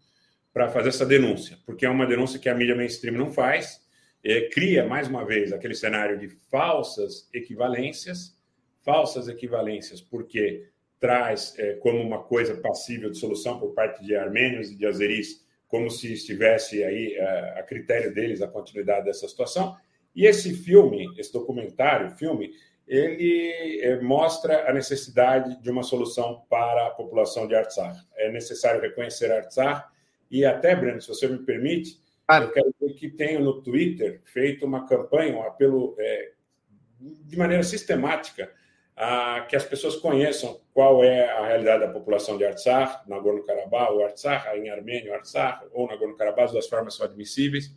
para 0.55 0.68
fazer 0.68 0.90
essa 0.90 1.05
denúncia, 1.05 1.59
porque 1.66 1.85
é 1.85 1.90
uma 1.90 2.06
denúncia 2.06 2.39
que 2.39 2.48
a 2.48 2.55
mídia 2.55 2.76
mainstream 2.76 3.16
não 3.16 3.32
faz, 3.32 3.82
é, 4.22 4.48
cria, 4.48 4.86
mais 4.86 5.09
uma 5.09 5.26
vez, 5.26 5.52
aquele 5.52 5.74
cenário 5.74 6.16
de 6.16 6.28
falsas 6.48 7.28
equivalências, 7.35 8.39
falsas 8.82 9.26
equivalências, 9.26 10.01
porque 10.01 10.68
traz 11.01 11.59
é, 11.59 11.74
como 11.74 12.01
uma 12.01 12.22
coisa 12.22 12.56
passível 12.56 13.10
de 13.10 13.18
solução 13.18 13.59
por 13.59 13.74
parte 13.74 14.02
de 14.05 14.14
armênios 14.14 14.70
e 14.70 14.76
de 14.76 14.86
azeris, 14.86 15.44
como 15.66 15.90
se 15.90 16.12
estivesse 16.12 16.85
aí 16.85 17.18
a, 17.18 17.22
é, 17.22 17.59
a 17.59 17.62
critério 17.64 18.14
deles 18.14 18.40
a 18.40 18.47
continuidade 18.47 19.06
dessa 19.06 19.26
situação. 19.28 19.76
E 20.14 20.24
esse 20.24 20.55
filme, 20.55 21.12
esse 21.18 21.32
documentário, 21.32 22.16
filme, 22.16 22.52
ele 22.86 23.81
é, 23.82 24.01
mostra 24.01 24.70
a 24.70 24.72
necessidade 24.72 25.60
de 25.60 25.70
uma 25.70 25.82
solução 25.82 26.44
para 26.48 26.86
a 26.86 26.90
população 26.90 27.48
de 27.48 27.56
Artsar. 27.56 27.97
É 28.14 28.31
necessário 28.31 28.81
reconhecer 28.81 29.32
Artsar 29.32 29.93
e 30.30 30.44
até, 30.44 30.74
Breno, 30.74 31.01
se 31.01 31.09
você 31.09 31.28
me 31.28 31.38
permite, 31.38 32.01
eu 32.30 32.51
quero 32.51 32.74
dizer 32.80 32.94
que 32.94 33.09
tenho 33.09 33.40
no 33.40 33.62
Twitter 33.62 34.20
feito 34.24 34.64
uma 34.64 34.86
campanha, 34.86 35.36
um 35.36 35.42
apelo 35.42 35.94
é, 35.98 36.32
de 36.98 37.36
maneira 37.36 37.62
sistemática 37.62 38.51
a 38.96 39.40
que 39.48 39.56
as 39.56 39.64
pessoas 39.64 39.96
conheçam 39.96 40.60
qual 40.72 41.02
é 41.02 41.28
a 41.28 41.46
realidade 41.46 41.84
da 41.84 41.92
população 41.92 42.38
de 42.38 42.44
Artsar, 42.44 43.02
Nagorno-Karabakh 43.09 43.90
ou 43.90 44.05
Artsar, 44.05 44.56
em 44.56 44.70
Armênia, 44.70 45.14
Artsar 45.14 45.64
ou 45.72 45.88
Nagorno-Karabakh, 45.88 46.44
as 46.44 46.52
duas 46.52 46.66
formas 46.68 46.94
são 46.94 47.05
admissíveis. 47.05 47.74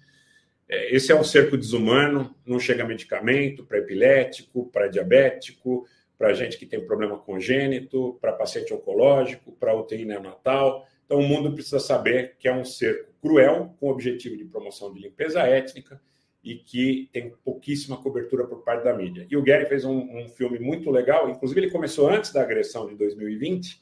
É, 0.70 0.94
esse 0.96 1.12
é 1.12 1.16
um 1.16 1.24
cerco 1.24 1.58
desumano, 1.58 2.36
não 2.46 2.60
chega 2.60 2.86
medicamento 2.86 3.66
para 3.66 3.80
epilético, 3.80 4.70
para 4.70 4.88
diabético, 4.88 5.88
para 6.18 6.34
gente 6.34 6.58
que 6.58 6.66
tem 6.66 6.86
problema 6.86 7.18
congênito, 7.18 8.18
para 8.22 8.34
paciente 8.34 8.74
oncológico, 8.74 9.52
para 9.54 9.76
UTI 9.76 10.06
neonatal. 10.06 10.88
Então, 11.08 11.20
o 11.20 11.28
mundo 11.28 11.52
precisa 11.54 11.80
saber 11.80 12.36
que 12.38 12.48
é 12.48 12.54
um 12.54 12.64
cerco 12.64 13.12
cruel, 13.20 13.74
com 13.80 13.88
o 13.88 13.92
objetivo 13.92 14.38
de 14.38 14.46
promoção 14.46 14.94
de 14.94 15.00
limpeza 15.00 15.42
étnica 15.42 16.00
e 16.44 16.56
que 16.56 17.10
tem 17.12 17.34
pouquíssima 17.44 17.98
cobertura 17.98 18.46
por 18.46 18.64
parte 18.64 18.84
da 18.84 18.94
mídia. 18.94 19.26
E 19.30 19.36
o 19.36 19.42
Gary 19.42 19.66
fez 19.66 19.84
um, 19.84 19.98
um 19.98 20.30
filme 20.30 20.60
muito 20.60 20.92
legal, 20.92 21.28
inclusive 21.30 21.60
ele 21.60 21.72
começou 21.72 22.08
antes 22.10 22.32
da 22.32 22.44
agressão 22.44 22.86
de 22.88 22.96
2020, 22.96 23.82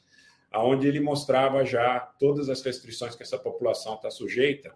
onde 0.54 0.88
ele 0.88 1.00
mostrava 1.00 1.64
já 1.64 2.00
todas 2.00 2.48
as 2.48 2.62
restrições 2.62 3.14
que 3.14 3.22
essa 3.22 3.38
população 3.38 3.96
está 3.96 4.10
sujeita 4.10 4.72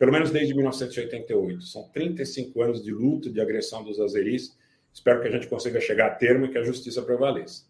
pelo 0.00 0.12
menos 0.12 0.30
desde 0.30 0.54
1988. 0.54 1.62
São 1.66 1.86
35 1.90 2.62
anos 2.62 2.82
de 2.82 2.90
luta, 2.90 3.28
de 3.28 3.38
agressão 3.38 3.84
dos 3.84 4.00
azeris. 4.00 4.56
Espero 4.90 5.20
que 5.20 5.28
a 5.28 5.30
gente 5.30 5.46
consiga 5.46 5.78
chegar 5.78 6.06
a 6.06 6.14
termo 6.14 6.46
e 6.46 6.48
que 6.48 6.56
a 6.56 6.62
justiça 6.62 7.02
prevaleça. 7.02 7.66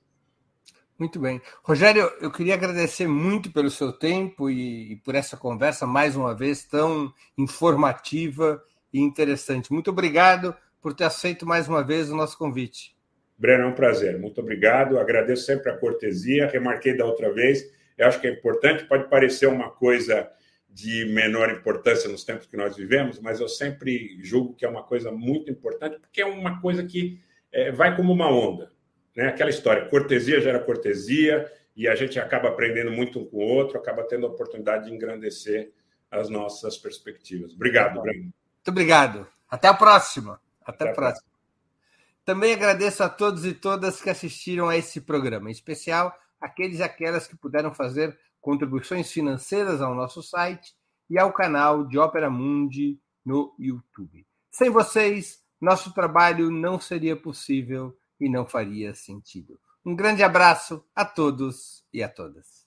Muito 1.01 1.19
bem. 1.19 1.41
Rogério, 1.63 2.13
eu 2.21 2.31
queria 2.31 2.53
agradecer 2.53 3.09
muito 3.09 3.51
pelo 3.51 3.71
seu 3.71 3.91
tempo 3.91 4.51
e, 4.51 4.93
e 4.93 4.97
por 4.97 5.15
essa 5.15 5.35
conversa, 5.35 5.87
mais 5.87 6.15
uma 6.15 6.37
vez, 6.37 6.63
tão 6.63 7.11
informativa 7.39 8.63
e 8.93 9.01
interessante. 9.01 9.73
Muito 9.73 9.89
obrigado 9.89 10.55
por 10.79 10.93
ter 10.93 11.05
aceito 11.05 11.47
mais 11.47 11.67
uma 11.67 11.83
vez 11.83 12.11
o 12.11 12.15
nosso 12.15 12.37
convite. 12.37 12.95
Breno, 13.39 13.65
é 13.65 13.67
um 13.69 13.75
prazer. 13.75 14.19
Muito 14.19 14.43
obrigado. 14.43 14.99
Agradeço 14.99 15.47
sempre 15.47 15.71
a 15.73 15.77
cortesia. 15.79 16.47
Remarquei 16.49 16.95
da 16.95 17.07
outra 17.07 17.33
vez. 17.33 17.65
Eu 17.97 18.07
acho 18.07 18.21
que 18.21 18.27
é 18.27 18.33
importante. 18.33 18.85
Pode 18.85 19.09
parecer 19.09 19.47
uma 19.47 19.71
coisa 19.71 20.31
de 20.69 21.07
menor 21.07 21.49
importância 21.51 22.11
nos 22.11 22.25
tempos 22.25 22.47
que 22.47 22.59
nós 22.59 22.77
vivemos, 22.77 23.19
mas 23.19 23.41
eu 23.41 23.49
sempre 23.49 24.19
julgo 24.21 24.53
que 24.53 24.67
é 24.67 24.69
uma 24.69 24.83
coisa 24.83 25.11
muito 25.11 25.51
importante, 25.51 25.99
porque 25.99 26.21
é 26.21 26.27
uma 26.27 26.61
coisa 26.61 26.85
que 26.85 27.19
é, 27.51 27.73
vai 27.73 27.97
como 27.97 28.13
uma 28.13 28.31
onda. 28.31 28.71
Né? 29.17 29.29
Aquela 29.29 29.51
história, 29.51 29.89
cortesia 29.89 30.41
gera 30.41 30.61
cortesia, 30.61 31.51
e 31.77 31.89
a 31.89 31.95
gente 31.95 32.19
acaba 32.19 32.49
aprendendo 32.49 32.91
muito 32.91 33.21
um 33.21 33.25
com 33.25 33.39
o 33.39 33.41
outro, 33.41 33.79
acaba 33.79 34.03
tendo 34.05 34.27
a 34.27 34.29
oportunidade 34.29 34.87
de 34.87 34.95
engrandecer 34.95 35.73
as 36.11 36.29
nossas 36.29 36.77
perspectivas. 36.77 37.55
Obrigado, 37.55 38.03
Breno. 38.03 38.25
Muito 38.25 38.69
obrigado. 38.69 39.27
Até 39.49 39.69
a 39.69 39.75
próxima. 39.75 40.41
Até, 40.63 40.85
Até 40.85 40.93
a 40.93 40.95
próxima. 40.95 40.97
próxima. 40.97 41.31
Também 42.25 42.53
agradeço 42.53 43.03
a 43.03 43.09
todos 43.09 43.45
e 43.45 43.55
todas 43.55 44.01
que 44.01 44.11
assistiram 44.11 44.69
a 44.69 44.77
esse 44.77 45.01
programa, 45.01 45.49
em 45.49 45.53
especial 45.53 46.15
aqueles 46.41 46.81
e 46.81 46.83
aquelas 46.83 47.27
que 47.27 47.37
puderam 47.37 47.73
fazer 47.73 48.19
contribuições 48.41 49.11
financeiras 49.11 49.81
ao 49.81 49.95
nosso 49.95 50.23
site 50.23 50.75
e 51.09 51.19
ao 51.19 51.33
canal 51.33 51.87
de 51.87 51.99
Ópera 51.99 52.31
Mundi 52.31 52.99
no 53.25 53.55
YouTube. 53.59 54.27
Sem 54.51 54.71
vocês, 54.71 55.43
nosso 55.61 55.93
trabalho 55.93 56.51
não 56.51 56.79
seria 56.81 57.17
possível 57.17 57.97
e 58.21 58.29
não 58.29 58.47
faria 58.47 58.95
sentido. 58.95 59.59
Um 59.85 59.97
grande 59.97 60.23
abraço 60.23 60.85
a 60.95 61.05
todos 61.05 61.85
e 61.93 62.03
a 62.03 62.09
todas. 62.09 62.60